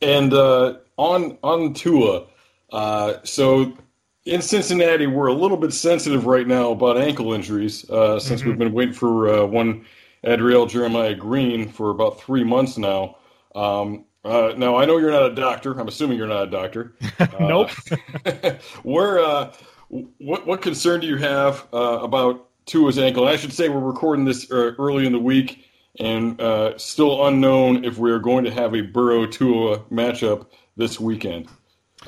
[0.00, 2.26] And uh, on on Tua,
[2.72, 3.76] uh, so
[4.24, 8.50] in Cincinnati we're a little bit sensitive right now about ankle injuries uh, since mm-hmm.
[8.50, 9.84] we've been waiting for uh, one
[10.24, 13.16] Adriel Jeremiah Green for about three months now.
[13.54, 15.78] Um, uh, now I know you're not a doctor.
[15.78, 16.94] I'm assuming you're not a doctor.
[17.40, 17.70] nope.
[18.82, 19.52] where, uh,
[19.88, 23.28] what what concern do you have uh, about Tua's ankle?
[23.28, 25.64] I should say we're recording this uh, early in the week,
[26.00, 30.98] and uh, still unknown if we are going to have a Burrow Tua matchup this
[30.98, 31.48] weekend.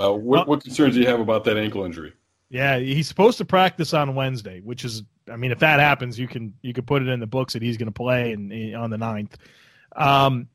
[0.01, 2.13] Uh, what, what concerns do you have about that ankle injury?
[2.49, 6.29] Yeah, he's supposed to practice on Wednesday, which is, I mean, if that happens, you
[6.29, 8.91] can you can put it in the books that he's going to play in, on
[8.91, 9.33] the 9th.
[9.97, 10.49] Um,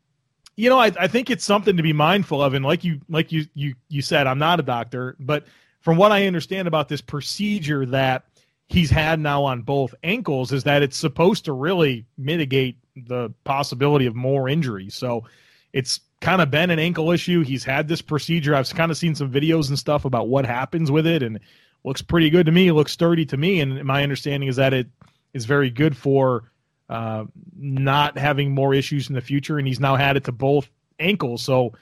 [0.56, 3.32] you know, I, I think it's something to be mindful of, and like you like
[3.32, 5.46] you you you said, I'm not a doctor, but
[5.82, 8.24] from what I understand about this procedure that
[8.68, 14.06] he's had now on both ankles, is that it's supposed to really mitigate the possibility
[14.06, 14.96] of more injuries.
[14.96, 15.26] So
[15.74, 17.44] it's kind of been an ankle issue.
[17.44, 18.56] He's had this procedure.
[18.56, 21.42] I've kind of seen some videos and stuff about what happens with it, and it
[21.84, 22.68] looks pretty good to me.
[22.68, 24.88] It looks sturdy to me, and my understanding is that it
[25.34, 26.52] is very good for
[26.90, 27.26] uh,
[27.58, 29.58] not having more issues in the future.
[29.58, 30.70] And he's now had it to both
[31.00, 31.74] ankles, so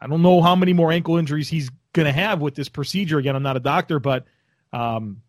[0.00, 3.18] I don't know how many more ankle injuries he's going to have with this procedure.
[3.18, 4.26] Again, I'm not a doctor, but
[4.74, 5.22] um,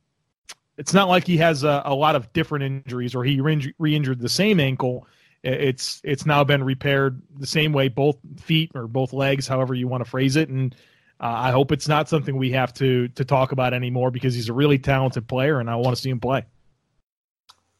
[0.78, 4.28] it's not like he has a, a, lot of different injuries or he re-injured the
[4.28, 5.08] same ankle
[5.46, 9.88] it's it's now been repaired the same way, both feet or both legs, however you
[9.88, 10.50] want to phrase it.
[10.50, 10.76] And
[11.20, 14.50] uh, I hope it's not something we have to to talk about anymore because he's
[14.50, 16.46] a really talented player, and I want to see him play.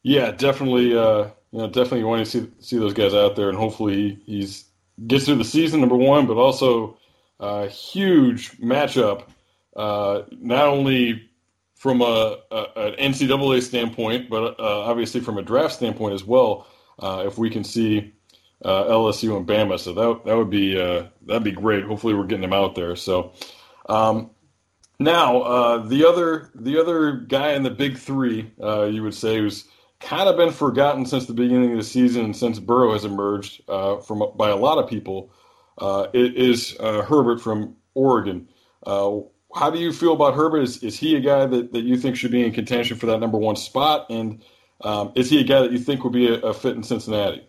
[0.04, 0.96] Yeah, definitely.
[0.96, 4.66] Uh, you know, definitely want to see see those guys out there, and hopefully he's
[5.08, 7.00] gets through the season number one, but also
[7.40, 9.24] uh, huge matchup.
[9.76, 11.30] Uh, not only
[11.76, 16.68] from a, a, an NCAA standpoint, but uh, obviously from a draft standpoint as well
[17.00, 18.14] uh, if we can see
[18.64, 19.78] uh, LSU and Bama.
[19.78, 21.84] So that that would be uh, that'd be great.
[21.84, 22.96] Hopefully, we're getting them out there.
[22.96, 23.34] So
[23.90, 24.32] um,
[24.98, 29.66] now the other the other guy in the big three, you would say, who's
[30.00, 34.24] kind of been forgotten since the beginning of the season, since Burrow has emerged from
[34.38, 35.34] by a lot of people,
[35.78, 38.48] Uh, is uh, Herbert from Oregon.
[38.86, 39.20] Uh,
[39.54, 40.62] how do you feel about Herbert?
[40.62, 43.20] Is, is he a guy that, that you think should be in contention for that
[43.20, 44.08] number one spot?
[44.10, 44.44] And
[44.82, 47.48] um, is he a guy that you think would be a, a fit in Cincinnati?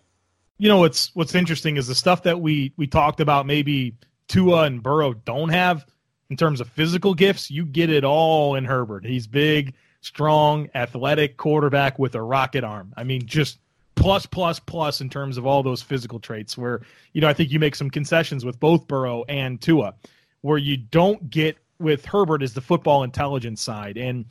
[0.59, 3.47] You know what's what's interesting is the stuff that we we talked about.
[3.47, 3.95] Maybe
[4.29, 5.85] Tua and Burrow don't have
[6.31, 7.51] in terms of physical gifts.
[7.51, 9.05] You get it all in Herbert.
[9.05, 12.95] He's big, strong, athletic quarterback with a rocket arm.
[12.97, 13.59] I mean, just
[13.97, 16.57] plus plus plus in terms of all those physical traits.
[16.57, 16.83] Where
[17.13, 19.95] you know I think you make some concessions with both Burrow and Tua.
[20.43, 24.25] Where you don't get with Herbert is the football intelligence side and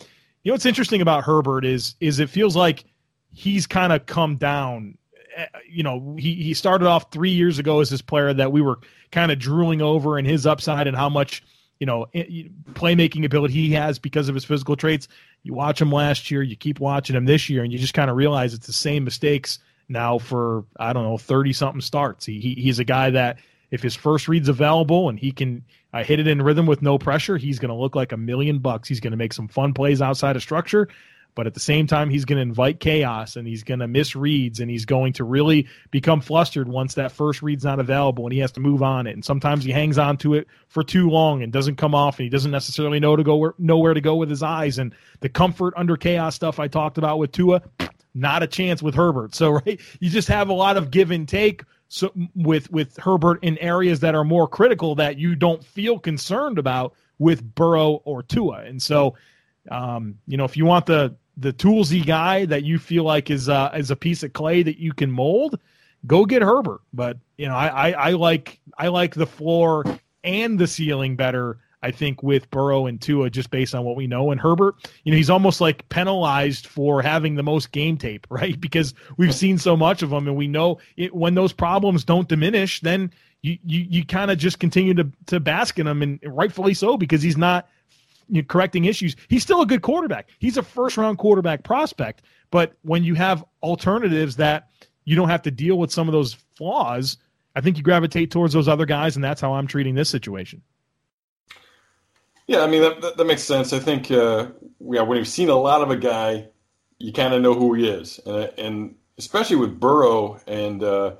[0.45, 2.85] you know what's interesting about Herbert is is it feels like
[3.31, 4.97] he's kind of come down.
[5.35, 8.61] Eh, you know, he he started off three years ago as this player that we
[8.61, 8.79] were
[9.11, 11.43] kind of drooling over and his upside and how much
[11.79, 12.07] you know
[12.73, 15.07] playmaking ability he has because of his physical traits.
[15.43, 18.09] You watch him last year, you keep watching him this year, and you just kind
[18.09, 22.25] of realize it's the same mistakes now for I don't know thirty something starts.
[22.25, 23.37] He, he he's a guy that
[23.71, 25.63] if his first read's available and he can
[25.93, 28.59] uh, hit it in rhythm with no pressure, he's going to look like a million
[28.59, 28.87] bucks.
[28.87, 30.87] He's going to make some fun plays outside of structure,
[31.35, 34.15] but at the same time, he's going to invite chaos and he's going to miss
[34.15, 38.33] reads and he's going to really become flustered once that first read's not available and
[38.33, 39.11] he has to move on it.
[39.11, 42.23] And sometimes he hangs on to it for too long and doesn't come off and
[42.23, 44.77] he doesn't necessarily know to go where, know where to go with his eyes.
[44.77, 47.61] And the comfort under chaos stuff I talked about with Tua,
[48.13, 49.35] not a chance with Herbert.
[49.35, 53.43] So right, you just have a lot of give and take so with with Herbert
[53.43, 58.23] in areas that are more critical that you don't feel concerned about with Burrow or
[58.23, 58.63] Tua.
[58.63, 59.15] And so,
[59.69, 63.49] um, you know, if you want the the toolsy guy that you feel like is
[63.49, 65.59] uh, is a piece of clay that you can mold,
[66.05, 66.81] go get Herbert.
[66.93, 69.83] But you know, I, I, I like I like the floor
[70.23, 74.07] and the ceiling better I think with Burrow and Tua, just based on what we
[74.07, 74.31] know.
[74.31, 74.73] And Herbert,
[75.03, 78.59] you know, he's almost like penalized for having the most game tape, right?
[78.59, 82.27] Because we've seen so much of him, and we know it, when those problems don't
[82.27, 83.11] diminish, then
[83.43, 86.97] you you, you kind of just continue to to bask in them, and rightfully so,
[86.97, 87.69] because he's not
[88.29, 89.15] you know, correcting issues.
[89.27, 90.29] He's still a good quarterback.
[90.39, 94.69] He's a first round quarterback prospect, but when you have alternatives that
[95.05, 97.17] you don't have to deal with some of those flaws,
[97.55, 100.61] I think you gravitate towards those other guys, and that's how I'm treating this situation.
[102.47, 103.73] Yeah, I mean that, that, that makes sense.
[103.73, 104.47] I think uh,
[104.79, 106.47] yeah, when you've seen a lot of a guy,
[106.99, 111.15] you kind of know who he is, and, and especially with Burrow and uh,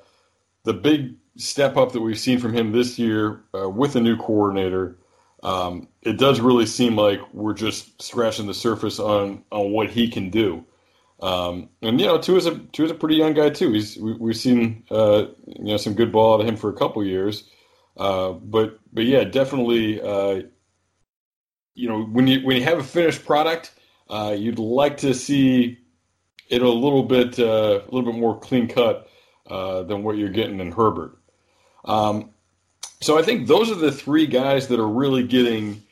[0.63, 4.17] the big step up that we've seen from him this year uh, with a new
[4.17, 4.97] coordinator.
[5.43, 10.09] Um, it does really seem like we're just scratching the surface on on what he
[10.09, 10.65] can do.
[11.21, 13.71] Um, and you know, Tua's a Tua's a pretty young guy too.
[13.71, 16.73] He's we, have seen uh, you know some good ball out of him for a
[16.73, 17.43] couple years,
[17.97, 20.43] uh, but but yeah, definitely uh,
[21.75, 23.73] you know, when you when you have a finished product,
[24.09, 25.77] uh, you'd like to see
[26.49, 29.09] it a little bit uh, a little bit more clean cut
[29.47, 31.17] uh, than what you're getting in Herbert.
[31.83, 32.31] Um,
[33.01, 35.83] so I think those are the three guys that are really getting,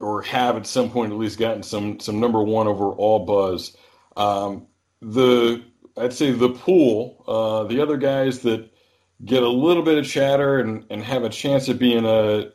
[0.00, 3.76] or have at some point at least gotten some some number one overall buzz.
[4.16, 4.66] Um,
[5.00, 5.64] the
[5.96, 8.70] I'd say the pool, uh, the other guys that
[9.24, 12.50] get a little bit of chatter and, and have a chance of being a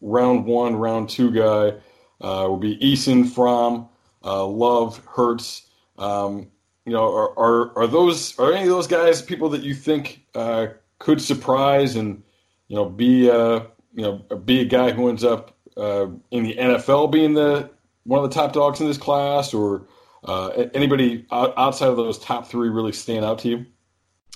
[0.00, 1.76] round one, round two guy
[2.20, 3.88] uh, will be Eason, Fromm,
[4.24, 5.68] uh, Love, Hurts.
[5.98, 6.50] Um,
[6.86, 10.24] you know, are, are, are those are any of those guys people that you think
[10.34, 10.68] uh,
[10.98, 12.22] could surprise and
[12.68, 13.60] you know be uh,
[13.94, 17.70] you know be a guy who ends up uh, in the NFL being the
[18.04, 19.86] one of the top dogs in this class, or
[20.24, 23.66] uh, anybody outside of those top three really stand out to you?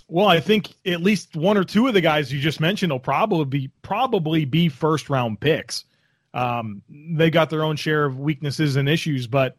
[0.08, 2.98] Well, I think at least one or two of the guys you just mentioned will
[2.98, 5.84] probably be probably be first round picks.
[6.34, 9.56] Um, they got their own share of weaknesses and issues, but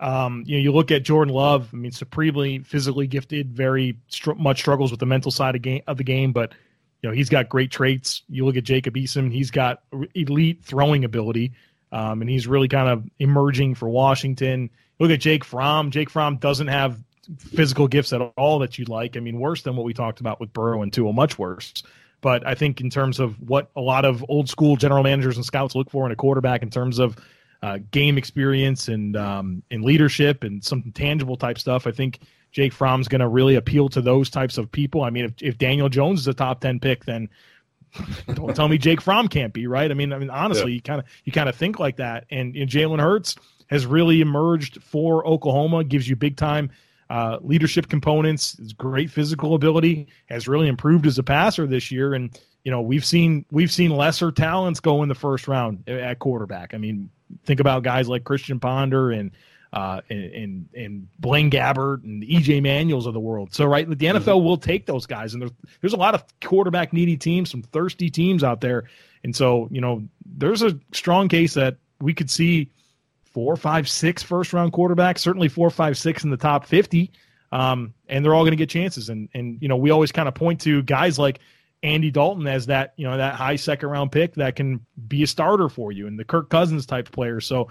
[0.00, 1.70] um, you know, you look at Jordan Love.
[1.72, 5.82] I mean, supremely physically gifted, very str- much struggles with the mental side of game
[5.86, 6.52] of the game, but
[7.04, 8.22] you know he's got great traits.
[8.30, 9.82] You look at Jacob Eason; he's got
[10.14, 11.52] elite throwing ability,
[11.92, 14.70] um, and he's really kind of emerging for Washington.
[14.98, 15.90] Look at Jake Fromm.
[15.90, 16.98] Jake Fromm doesn't have
[17.38, 19.18] physical gifts at all that you'd like.
[19.18, 21.74] I mean, worse than what we talked about with Burrow and Tua, much worse.
[22.22, 25.44] But I think in terms of what a lot of old school general managers and
[25.44, 27.18] scouts look for in a quarterback, in terms of
[27.62, 32.20] uh, game experience and um, and leadership and some tangible type stuff, I think
[32.54, 35.02] Jake Fromm's going to really appeal to those types of people.
[35.02, 37.28] I mean, if, if Daniel Jones is a top ten pick, then
[38.34, 39.90] don't tell me Jake Fromm can't be right.
[39.90, 40.76] I mean, I mean honestly, yeah.
[40.76, 42.26] you kind of you kind of think like that.
[42.30, 43.34] And, and Jalen Hurts
[43.66, 46.70] has really emerged for Oklahoma, gives you big time
[47.10, 52.14] uh, leadership components, his great physical ability has really improved as a passer this year.
[52.14, 56.20] And you know we've seen we've seen lesser talents go in the first round at
[56.20, 56.72] quarterback.
[56.72, 57.10] I mean,
[57.44, 59.32] think about guys like Christian Ponder and
[59.74, 63.52] uh, and, and, Blaine Gabbert and EJ Manuels of the world.
[63.52, 64.44] So right, the NFL mm-hmm.
[64.44, 68.08] will take those guys, and there's there's a lot of quarterback needy teams, some thirsty
[68.08, 68.84] teams out there,
[69.24, 72.70] and so you know there's a strong case that we could see
[73.34, 77.10] four, five, six first round quarterbacks, certainly four, five, six in the top 50.
[77.50, 79.08] Um, and they're all going to get chances.
[79.08, 81.40] And, and, you know, we always kind of point to guys like
[81.82, 85.26] Andy Dalton as that, you know, that high second round pick that can be a
[85.26, 87.40] starter for you and the Kirk Cousins type player.
[87.40, 87.68] So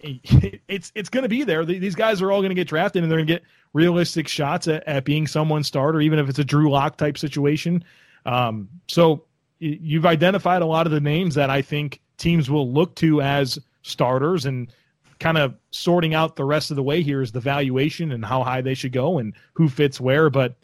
[0.68, 1.64] it's, it's going to be there.
[1.64, 3.42] These guys are all going to get drafted and they're going to get
[3.72, 7.84] realistic shots at, at being someone's starter, even if it's a Drew Lock type situation.
[8.26, 9.24] Um, so
[9.58, 13.58] you've identified a lot of the names that I think teams will look to as
[13.82, 14.72] starters and
[15.18, 18.44] kind of sorting out the rest of the way here is the valuation and how
[18.44, 20.30] high they should go and who fits where.
[20.30, 20.54] But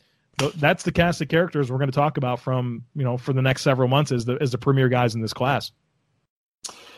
[0.56, 3.42] that's the cast of characters we're going to talk about from you know for the
[3.42, 5.72] next several months as the as the premier guys in this class.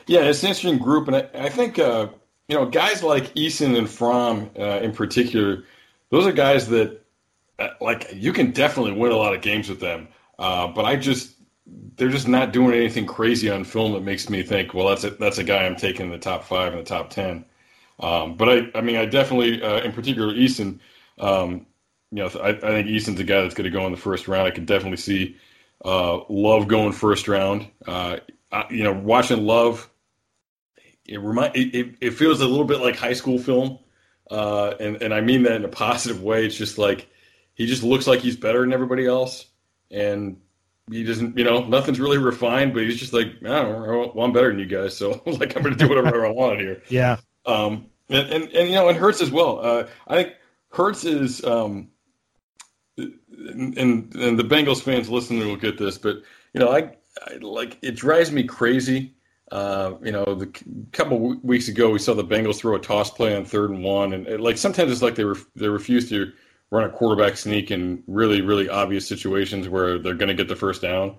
[0.07, 2.09] Yeah, it's an interesting group, and I, I think uh,
[2.49, 5.65] you know guys like Eason and Fromm uh, in particular.
[6.11, 7.01] Those are guys that
[7.59, 10.09] uh, like you can definitely win a lot of games with them.
[10.39, 11.37] Uh, but I just
[11.97, 15.11] they're just not doing anything crazy on film that makes me think, well, that's a,
[15.11, 17.45] that's a guy I'm taking in the top five and the top ten.
[17.99, 20.79] Um, but I, I mean, I definitely, uh, in particular, Eason.
[21.19, 21.67] Um,
[22.13, 24.29] you know, I, I, think Eason's a guy that's going to go in the first
[24.29, 24.47] round.
[24.47, 25.37] I can definitely see
[25.85, 27.69] uh, Love going first round.
[27.87, 28.19] Uh,
[28.53, 29.91] I, you know, watching Love,
[31.09, 33.79] it remind it, it, it, feels a little bit like high school film,
[34.31, 36.47] uh, and and I mean that in a positive way.
[36.47, 37.09] It's just like
[37.55, 39.47] he just looks like he's better than everybody else,
[39.91, 40.39] and
[40.91, 44.25] he doesn't, you know, nothing's really refined, but he's just like, I don't know, well,
[44.25, 46.83] I'm better than you guys, so like I'm going to do whatever I want here.
[46.89, 47.17] Yeah.
[47.45, 49.61] Um, and, and, and you know, and Hurts as well.
[49.65, 50.35] Uh, I think
[50.71, 51.89] Hurts is, um,
[52.97, 53.77] and,
[54.15, 56.23] and the Bengals fans listening will get this, but
[56.53, 56.93] you know, I,
[57.27, 59.16] I like it drives me crazy.
[59.53, 60.47] Uh, you know, the
[60.93, 64.13] couple weeks ago we saw the Bengals throw a toss play on third and one,
[64.13, 66.33] and it, like sometimes it's like they were they refuse to
[66.71, 70.57] run a quarterback sneak in really, really obvious situations where they're going to get the
[70.57, 71.17] first down.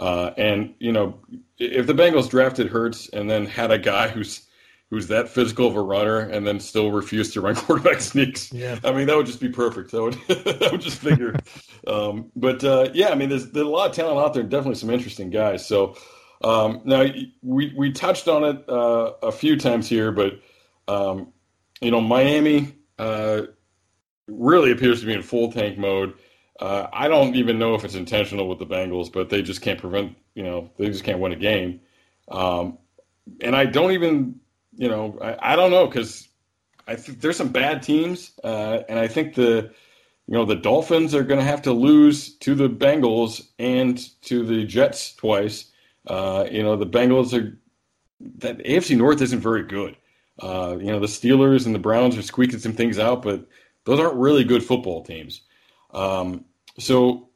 [0.00, 1.18] Uh, and you know,
[1.58, 4.46] if the Bengals drafted Hurts and then had a guy who's
[4.90, 8.78] who's that physical of a runner and then still refused to run quarterback sneaks, yeah.
[8.84, 9.90] I mean that would just be perfect.
[9.90, 11.34] That would that would just figure.
[11.86, 14.50] um, but uh, yeah, I mean, there's there's a lot of talent out there, and
[14.50, 15.66] definitely some interesting guys.
[15.66, 15.96] So
[16.42, 17.06] um, now
[17.42, 20.40] we we touched on it uh, a few times here, but
[20.88, 21.32] um,
[21.80, 22.74] you know, Miami.
[22.98, 23.42] Uh,
[24.28, 26.14] really appears to be in full tank mode.
[26.60, 29.80] Uh, I don't even know if it's intentional with the Bengals, but they just can't
[29.80, 31.80] prevent, you know, they just can't win a game.
[32.28, 32.78] Um,
[33.40, 34.40] and I don't even,
[34.76, 36.28] you know, I, I don't know because
[36.86, 39.70] I think there's some bad teams, uh, and I think the,
[40.26, 44.44] you know, the Dolphins are going to have to lose to the Bengals and to
[44.44, 45.67] the Jets twice.
[46.08, 47.58] Uh, you know, the Bengals are
[48.38, 49.96] that AFC North isn't very good.
[50.40, 53.46] Uh, you know, the Steelers and the Browns are squeaking some things out, but
[53.84, 55.42] those aren't really good football teams.
[55.92, 56.44] Um,
[56.78, 57.28] so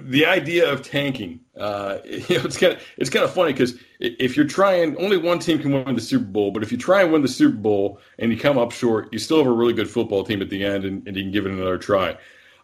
[0.00, 3.74] the idea of tanking, uh, you know, it's kind of it's kind of funny because
[4.00, 6.50] if you're trying, only one team can win the Super Bowl.
[6.50, 9.18] But if you try and win the Super Bowl and you come up short, you
[9.18, 11.46] still have a really good football team at the end, and, and you can give
[11.46, 12.16] it another try.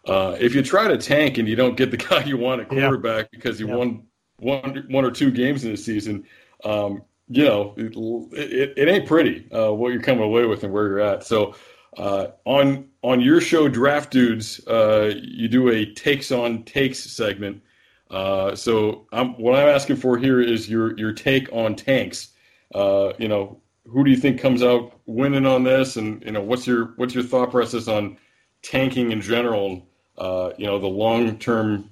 [0.05, 2.69] Uh, if you try to tank and you don't get the guy you want at
[2.69, 3.37] quarterback yeah.
[3.37, 3.75] because you yeah.
[3.75, 4.03] won
[4.37, 6.25] one one or two games in the season,
[6.63, 7.95] um, you know it,
[8.33, 11.23] it, it ain't pretty uh, what you're coming away with and where you're at.
[11.23, 11.55] So
[11.97, 17.61] uh, on on your show, Draft Dudes, uh, you do a takes on takes segment.
[18.09, 22.29] Uh, so I'm, what I'm asking for here is your your take on tanks.
[22.73, 26.41] Uh, you know, who do you think comes out winning on this, and you know,
[26.41, 28.17] what's your what's your thought process on
[28.61, 29.87] tanking in general?
[30.17, 31.89] Uh, you know, the long term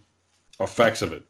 [0.59, 1.23] effects of it.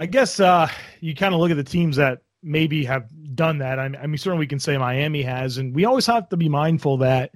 [0.00, 0.66] I guess uh,
[1.00, 3.78] you kind of look at the teams that maybe have done that.
[3.78, 6.96] I mean, certainly we can say Miami has, and we always have to be mindful
[6.98, 7.32] that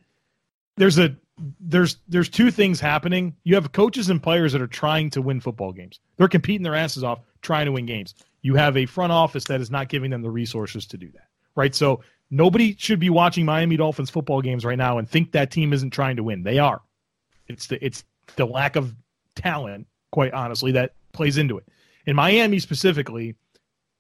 [0.78, 1.15] there's a
[1.61, 3.36] there's there's two things happening.
[3.45, 6.01] You have coaches and players that are trying to win football games.
[6.16, 8.15] They're competing their asses off trying to win games.
[8.41, 11.28] You have a front office that is not giving them the resources to do that.
[11.57, 11.74] Right?
[11.74, 12.01] So
[12.31, 15.91] nobody should be watching Miami Dolphins football games right now and think that team isn't
[15.91, 16.43] trying to win.
[16.43, 16.81] They are.
[17.47, 18.05] It's the it's
[18.36, 18.95] the lack of
[19.36, 21.69] talent, quite honestly, that plays into it.
[22.06, 23.35] In Miami specifically,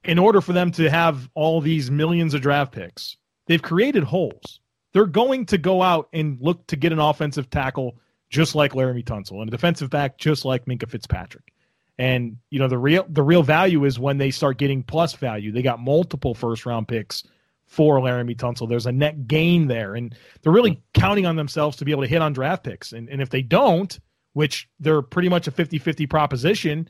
[0.04, 3.16] in order for them to have all these millions of draft picks,
[3.46, 4.60] they've created holes.
[4.92, 7.96] They're going to go out and look to get an offensive tackle
[8.28, 11.52] just like Laremy Tunsil and a defensive back just like Minkah Fitzpatrick.
[11.98, 15.52] And you know the real the real value is when they start getting plus value.
[15.52, 17.22] They got multiple first round picks
[17.66, 18.68] for Laremy Tunsil.
[18.68, 22.08] There's a net gain there, and they're really counting on themselves to be able to
[22.08, 22.92] hit on draft picks.
[22.92, 23.98] And and if they don't,
[24.32, 26.88] which they're pretty much a 50-50 proposition,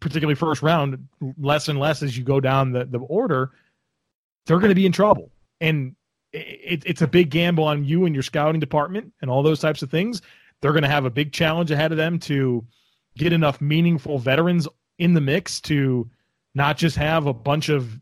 [0.00, 1.08] particularly first round,
[1.38, 3.50] less and less as you go down the, the order,
[4.46, 5.30] they're going to be in trouble.
[5.60, 5.96] And
[6.32, 9.82] it, it's a big gamble on you and your scouting department and all those types
[9.82, 10.22] of things.
[10.60, 12.64] They're going to have a big challenge ahead of them to
[13.16, 16.08] get enough meaningful veterans in the mix to
[16.54, 17.98] not just have a bunch of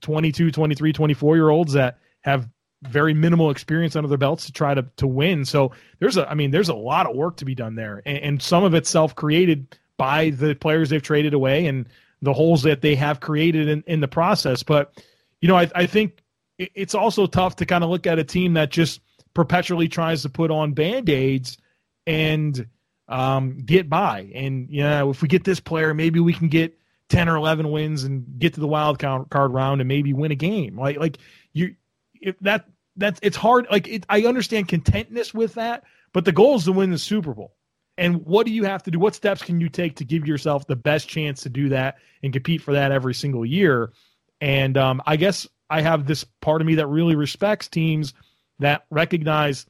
[0.00, 2.48] 22, 23, 24 year olds that have
[2.82, 5.44] very minimal experience under their belts to try to to win.
[5.44, 8.18] So there's a I mean there's a lot of work to be done there, and,
[8.18, 11.88] and some of it's self created by the players they've traded away and
[12.22, 14.62] the holes that they have created in, in the process.
[14.62, 15.02] But,
[15.40, 16.22] you know, I, I think
[16.58, 19.00] it's also tough to kind of look at a team that just
[19.34, 21.58] perpetually tries to put on band aids
[22.06, 22.66] and
[23.08, 24.30] um, get by.
[24.34, 26.78] And, you know, if we get this player, maybe we can get
[27.08, 30.36] 10 or 11 wins and get to the wild card round and maybe win a
[30.36, 30.78] game.
[30.78, 31.18] Like, like
[31.52, 31.74] you,
[32.20, 32.66] if that,
[32.96, 33.66] that's, it's hard.
[33.70, 37.34] Like, it, I understand contentness with that, but the goal is to win the Super
[37.34, 37.54] Bowl.
[37.98, 38.98] And what do you have to do?
[38.98, 42.32] What steps can you take to give yourself the best chance to do that and
[42.32, 43.92] compete for that every single year?
[44.40, 48.14] And um, I guess I have this part of me that really respects teams
[48.58, 49.66] that recognize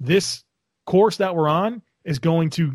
[0.00, 0.44] this
[0.86, 2.72] course that we're on is going to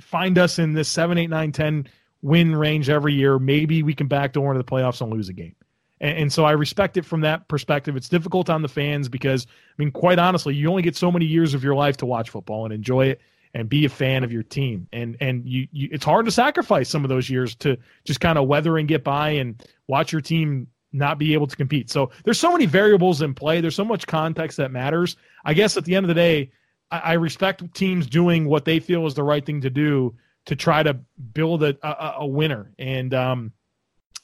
[0.00, 1.88] find us in this 7, 8, 9, 10
[2.22, 3.38] win range every year.
[3.38, 5.54] Maybe we can backdoor into the playoffs and lose a game.
[6.00, 7.96] And, and so I respect it from that perspective.
[7.96, 11.26] It's difficult on the fans because, I mean, quite honestly, you only get so many
[11.26, 13.20] years of your life to watch football and enjoy it
[13.54, 14.88] and be a fan of your team.
[14.92, 18.38] And and you, you it's hard to sacrifice some of those years to just kind
[18.38, 21.90] of weather and get by and watch your team not be able to compete.
[21.90, 23.60] So there's so many variables in play.
[23.60, 25.16] There's so much context that matters.
[25.44, 26.50] I guess at the end of the day,
[26.90, 30.14] I, I respect teams doing what they feel is the right thing to do
[30.46, 30.94] to try to
[31.32, 32.72] build a, a, a winner.
[32.78, 33.52] And um,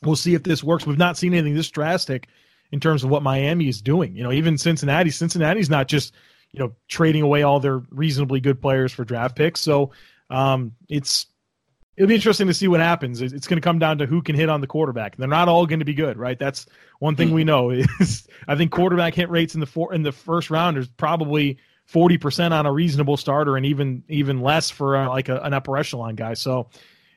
[0.03, 0.87] we'll see if this works.
[0.87, 2.29] We've not seen anything this drastic
[2.71, 4.15] in terms of what Miami is doing.
[4.15, 5.11] You know, even Cincinnati.
[5.11, 6.15] Cincinnati's not just
[6.53, 9.61] you know trading away all their reasonably good players for draft picks.
[9.61, 9.93] So
[10.31, 11.27] um, it's
[11.97, 13.21] it'll be interesting to see what happens.
[13.21, 15.17] It's going to come down to who can hit on the quarterback.
[15.17, 16.39] They're not all going to be good, right?
[16.39, 16.67] That's
[17.01, 17.71] one thing we know
[18.01, 21.59] is I think quarterback hit rates in the four in the first round is probably
[21.87, 25.53] forty percent on a reasonable starter, and even even less for uh, like a, an
[25.55, 26.35] upper echelon guy.
[26.35, 26.69] So.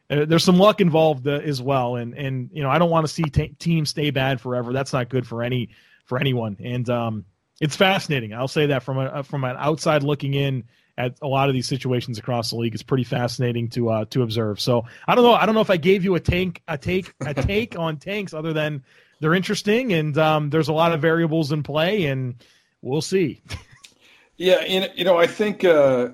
[0.10, 3.08] Uh, there's some luck involved uh, as well, and and you know I don't want
[3.08, 4.74] to see t- teams stay bad forever.
[4.74, 5.70] That's not good for any
[6.04, 6.58] for anyone.
[6.60, 7.26] And um,
[7.62, 8.34] it's fascinating.
[8.34, 10.66] I'll say that from a from an outside looking in
[10.98, 12.74] at a lot of these situations across the league.
[12.74, 14.60] It's pretty fascinating to uh, to observe.
[14.60, 15.34] So I don't know.
[15.34, 18.34] I don't know if I gave you a tank a take a take on tanks
[18.34, 18.84] other than
[19.20, 22.44] they're interesting and um, there's a lot of variables in play and
[22.82, 23.42] we'll see.
[24.38, 26.10] yeah, and you know I think uh,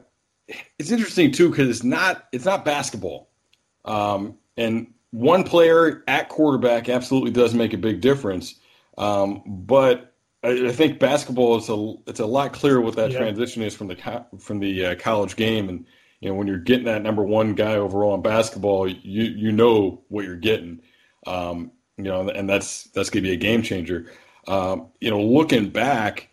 [0.78, 3.30] it's interesting too because it's not it's not basketball,
[3.86, 8.56] um, and one player at quarterback absolutely does make a big difference.
[8.98, 10.14] Um, but
[10.48, 13.20] I, I, think basketball is a it's a lot clearer what that yeah.
[13.20, 15.86] transition is from the from the uh, college game, and
[16.20, 20.04] you know when you're getting that number one guy overall in basketball, you you know
[20.10, 20.82] what you're getting,
[21.26, 24.12] um, you know, and that's that's gonna be a game changer.
[24.48, 26.30] Um, you know, looking back,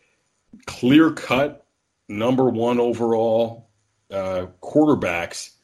[0.66, 1.66] clear cut
[2.08, 3.68] number one overall
[4.10, 5.54] uh, quarterbacks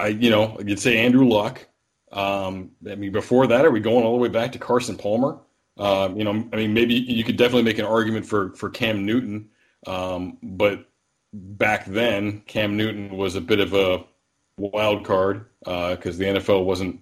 [0.00, 1.66] I you know you'd say Andrew Luck.
[2.12, 5.38] Um, I mean, before that, are we going all the way back to Carson Palmer?
[5.80, 9.06] Uh, you know, I mean, maybe you could definitely make an argument for for Cam
[9.06, 9.48] Newton,
[9.86, 10.86] um, but
[11.32, 14.04] back then, Cam Newton was a bit of a
[14.58, 17.00] wild card because uh, the NFL wasn't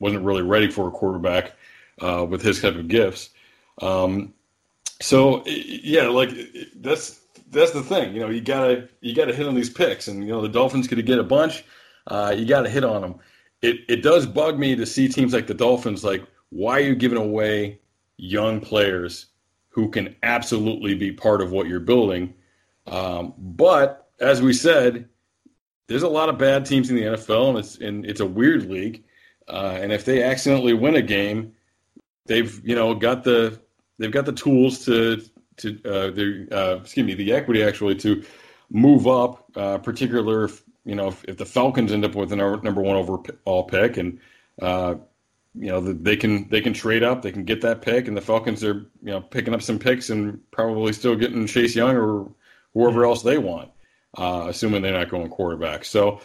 [0.00, 1.54] wasn't really ready for a quarterback
[2.02, 3.30] uh, with his type of gifts.
[3.80, 4.34] Um,
[5.00, 6.30] so yeah, like
[6.76, 7.20] that's
[7.50, 8.12] that's the thing.
[8.12, 10.88] You know, you gotta you gotta hit on these picks, and you know the Dolphins
[10.88, 11.64] could get a bunch.
[12.06, 13.14] Uh, you gotta hit on them.
[13.62, 16.04] It it does bug me to see teams like the Dolphins.
[16.04, 17.78] Like, why are you giving away
[18.20, 19.26] young players
[19.68, 22.34] who can absolutely be part of what you're building?
[22.86, 25.08] Um, but as we said,
[25.86, 28.70] there's a lot of bad teams in the NFL, and it's and it's a weird
[28.70, 29.04] league.
[29.48, 31.52] Uh, and if they accidentally win a game,
[32.26, 33.60] they've you know got the
[33.98, 35.22] they've got the tools to
[35.56, 38.24] to uh, the uh, excuse me the equity actually to
[38.70, 42.36] move up, uh, particular if, you know if, if, the Falcons end up with a
[42.36, 44.20] number one overall pick and
[44.62, 44.94] uh,
[45.54, 48.20] you know they can they can trade up, they can get that pick, and the
[48.20, 52.30] Falcons are you know picking up some picks and probably still getting Chase Young or
[52.74, 53.70] whoever else they want,
[54.16, 55.84] uh, assuming they're not going quarterback.
[55.84, 56.20] So.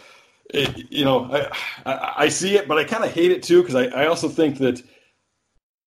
[0.54, 1.50] It, you know, I,
[1.84, 4.28] I, I see it, but I kind of hate it too because I, I also
[4.28, 4.80] think that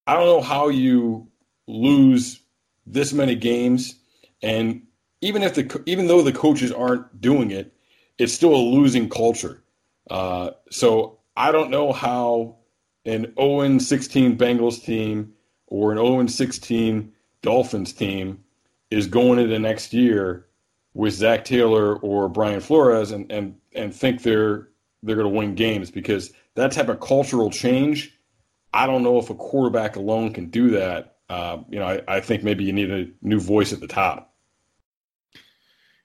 [0.06, 1.30] I don't know how you
[1.66, 2.42] lose
[2.86, 3.96] this many games,
[4.44, 4.82] and
[5.22, 7.74] even if the even though the coaches aren't doing it,
[8.18, 9.64] it's still a losing culture.
[10.10, 12.58] Uh, so I don't know how
[13.06, 15.34] an 0 16 Bengals team
[15.68, 17.12] or an 0 16
[17.42, 18.44] Dolphins team
[18.92, 20.46] is going into next year
[20.94, 24.70] with Zac Taylor or Brian Flores and and and think they're
[25.04, 28.16] they're going to win games because that type of cultural change.
[28.72, 32.20] I don't know if a quarterback alone can do that uh, you know, I, I
[32.20, 34.29] think maybe you need a new voice at the top.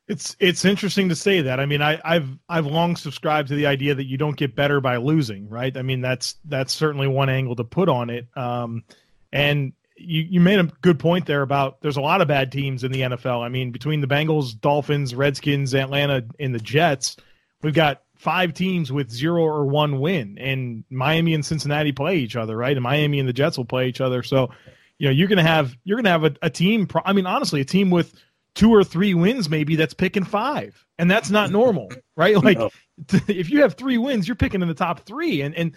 [0.07, 1.61] It's it's interesting to say that.
[1.61, 4.81] I mean, I, I've I've long subscribed to the idea that you don't get better
[4.81, 5.75] by losing, right?
[5.77, 8.27] I mean, that's that's certainly one angle to put on it.
[8.37, 8.85] Um,
[9.33, 12.85] and you you made a good point there about there's a lot of bad teams
[12.85, 13.43] in the NFL.
[13.43, 17.17] I mean, between the Bengals, Dolphins, Redskins, Atlanta, and the Jets,
[17.63, 22.37] we've got five teams with zero or one win, and Miami and Cincinnati play each
[22.37, 22.77] other, right?
[22.77, 24.23] And Miami and the Jets will play each other.
[24.23, 24.51] So
[24.99, 26.89] you know you're gonna have you're gonna have a, a team.
[27.05, 28.15] I mean, honestly, a team with
[28.55, 32.37] two or three wins maybe that's picking five, and that's not normal, right?
[32.43, 32.71] Like no.
[33.29, 35.77] if you have three wins, you're picking in the top three, and and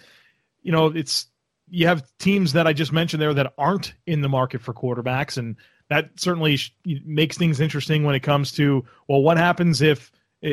[0.62, 1.26] you know it's
[1.70, 5.36] you have teams that I just mentioned there that aren't in the market for quarterbacks,
[5.36, 5.56] and
[5.88, 6.58] that certainly
[7.04, 10.10] makes things interesting when it comes to well, what happens if,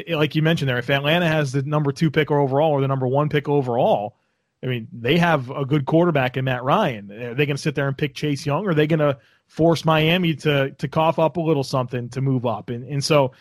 [0.10, 2.88] like you mentioned there, if Atlanta has the number two pick or overall or the
[2.88, 4.18] number one pick overall,
[4.64, 7.12] I mean, they have a good quarterback in Matt Ryan.
[7.12, 9.18] Are they going to sit there and pick Chase Young, or are they going to
[9.48, 12.70] force Miami to to cough up a little something to move up?
[12.70, 13.32] And and so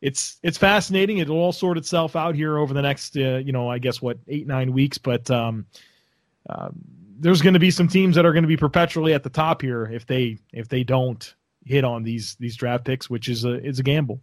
[0.00, 1.18] it's it's fascinating.
[1.18, 4.18] It'll all sort itself out here over the next, uh, you know, I guess what
[4.28, 4.98] eight nine weeks.
[4.98, 5.66] But um,
[6.48, 6.68] uh,
[7.18, 9.62] there's going to be some teams that are going to be perpetually at the top
[9.62, 11.34] here if they if they don't
[11.64, 14.20] hit on these these draft picks, which is a is a gamble.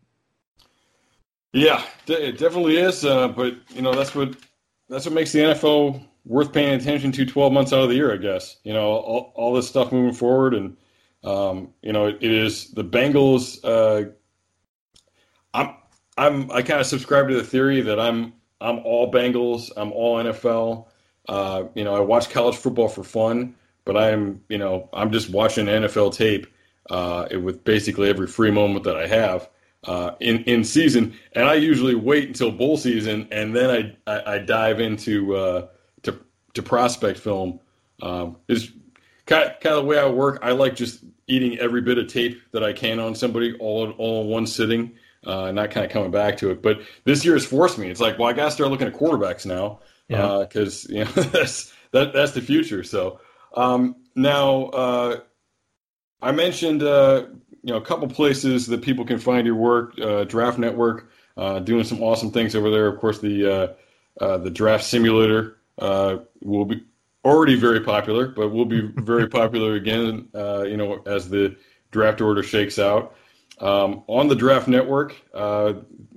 [1.51, 3.05] Yeah, it definitely is.
[3.05, 4.35] Uh, but you know, that's what
[4.89, 8.13] that's what makes the NFL worth paying attention to 12 months out of the year,
[8.13, 8.57] I guess.
[8.63, 10.53] You know, all, all this stuff moving forward.
[10.53, 10.77] And,
[11.23, 13.59] um, you know, it, it is the Bengals.
[13.63, 14.11] Uh,
[15.53, 15.75] I'm,
[16.17, 19.71] I'm, I kind of subscribe to the theory that I'm, I'm all Bengals.
[19.75, 20.87] I'm all NFL.
[21.29, 23.55] Uh, you know, I watch college football for fun,
[23.85, 26.47] but I'm, you know, I'm just watching NFL tape
[26.89, 29.49] uh, with basically every free moment that I have
[29.85, 34.35] uh, in in season, and I usually wait until bowl season, and then I I,
[34.35, 35.67] I dive into uh,
[36.03, 36.19] to
[36.53, 37.59] to prospect film.
[38.01, 38.71] Um, is
[39.25, 40.39] kind of, kind of the way I work.
[40.41, 44.23] I like just eating every bit of tape that I can on somebody all all
[44.23, 44.93] in one sitting,
[45.25, 46.61] uh, not kind of coming back to it.
[46.61, 47.89] But this year has forced me.
[47.89, 51.03] It's like, well, I got to start looking at quarterbacks now because yeah.
[51.03, 52.83] uh, you know that's that that's the future.
[52.83, 53.19] So
[53.55, 55.19] um, now uh,
[56.21, 57.25] I mentioned uh,
[57.63, 59.99] you know a couple places that people can find your work.
[59.99, 62.87] Uh, Draft Network uh, doing some awesome things over there.
[62.87, 66.83] Of course, the uh, uh the Draft Simulator uh, will be
[67.23, 70.29] already very popular, but will be very popular again.
[70.33, 71.55] Uh, you know, as the
[71.91, 73.15] draft order shakes out.
[73.59, 75.15] Um, on the Draft Network,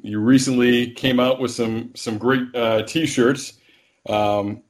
[0.03, 2.53] you recently came out with some some great
[2.87, 3.53] T-shirts.
[4.09, 4.63] Um,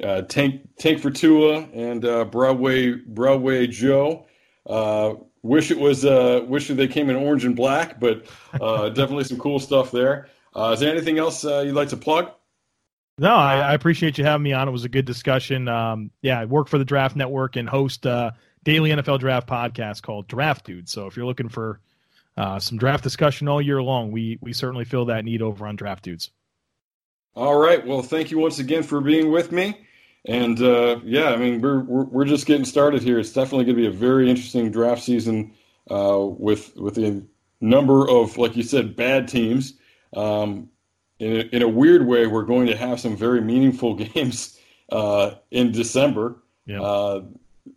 [0.00, 4.26] Tank Tank for Tua and Broadway Broadway Joe.
[4.66, 5.14] Uh,
[5.44, 6.06] Wish it was.
[6.06, 8.24] Uh, wish they came in orange and black, but
[8.62, 10.28] uh, definitely some cool stuff there.
[10.56, 12.30] Uh, is there anything else uh, you'd like to plug?
[13.16, 14.66] No, I, I, appreciate you having me on.
[14.66, 15.68] It was a good discussion.
[15.68, 18.34] Um, yeah, I work for the Draft Network and host a
[18.64, 20.88] daily NFL draft podcast called Draft Dude.
[20.88, 21.80] So if you're looking for
[22.36, 25.76] uh, some draft discussion all year long, we we certainly fill that need over on
[25.76, 26.30] Draft Dudes.
[27.36, 27.84] All right.
[27.86, 29.86] Well, thank you once again for being with me.
[30.24, 33.18] And uh, yeah, I mean, we're, we're, we're just getting started here.
[33.18, 35.52] It's definitely going to be a very interesting draft season
[35.90, 37.22] uh, with with a
[37.60, 39.74] number of, like you said, bad teams.
[40.16, 40.70] Um,
[41.18, 44.58] in a, in a weird way, we're going to have some very meaningful games
[44.90, 46.36] uh, in December.
[46.66, 46.80] Yeah.
[46.80, 47.24] Uh,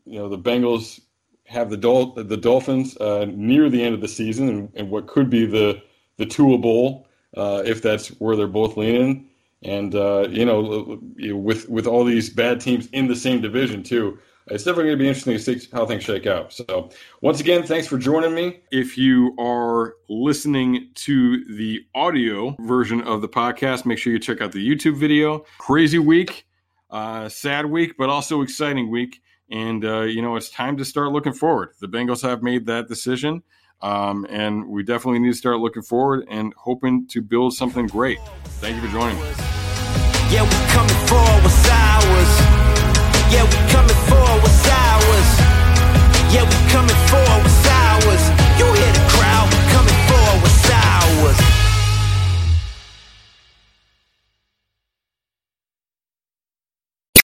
[0.06, 1.02] you know, the Bengals
[1.46, 5.08] have the Dol- the Dolphins uh, near the end of the season, and, and, what
[5.08, 5.82] could be the
[6.18, 9.28] the Tua Bowl uh, if that's where they're both leaning.
[9.64, 14.20] And uh, you know, with with all these bad teams in the same division too,
[14.50, 16.54] it's definitely going to be interesting to see how things shake out.
[16.54, 16.90] So,
[17.22, 18.62] once again, thanks for joining me.
[18.72, 24.42] If you are listening to the audio version of the podcast, make sure you check
[24.42, 25.46] out the YouTube video.
[25.58, 26.46] Crazy week,
[26.90, 29.22] uh, sad week, but also exciting week.
[29.50, 31.70] And, uh, you know, it's time to start looking forward.
[31.80, 33.44] The Bengals have made that decision.
[33.82, 38.20] Um, and we definitely need to start looking forward and hoping to build something great.
[38.60, 39.24] Thank you for joining me.
[40.30, 40.46] Yeah,
[43.30, 45.30] yeah, we coming for what's ours.
[46.34, 47.57] Yeah, we coming for what's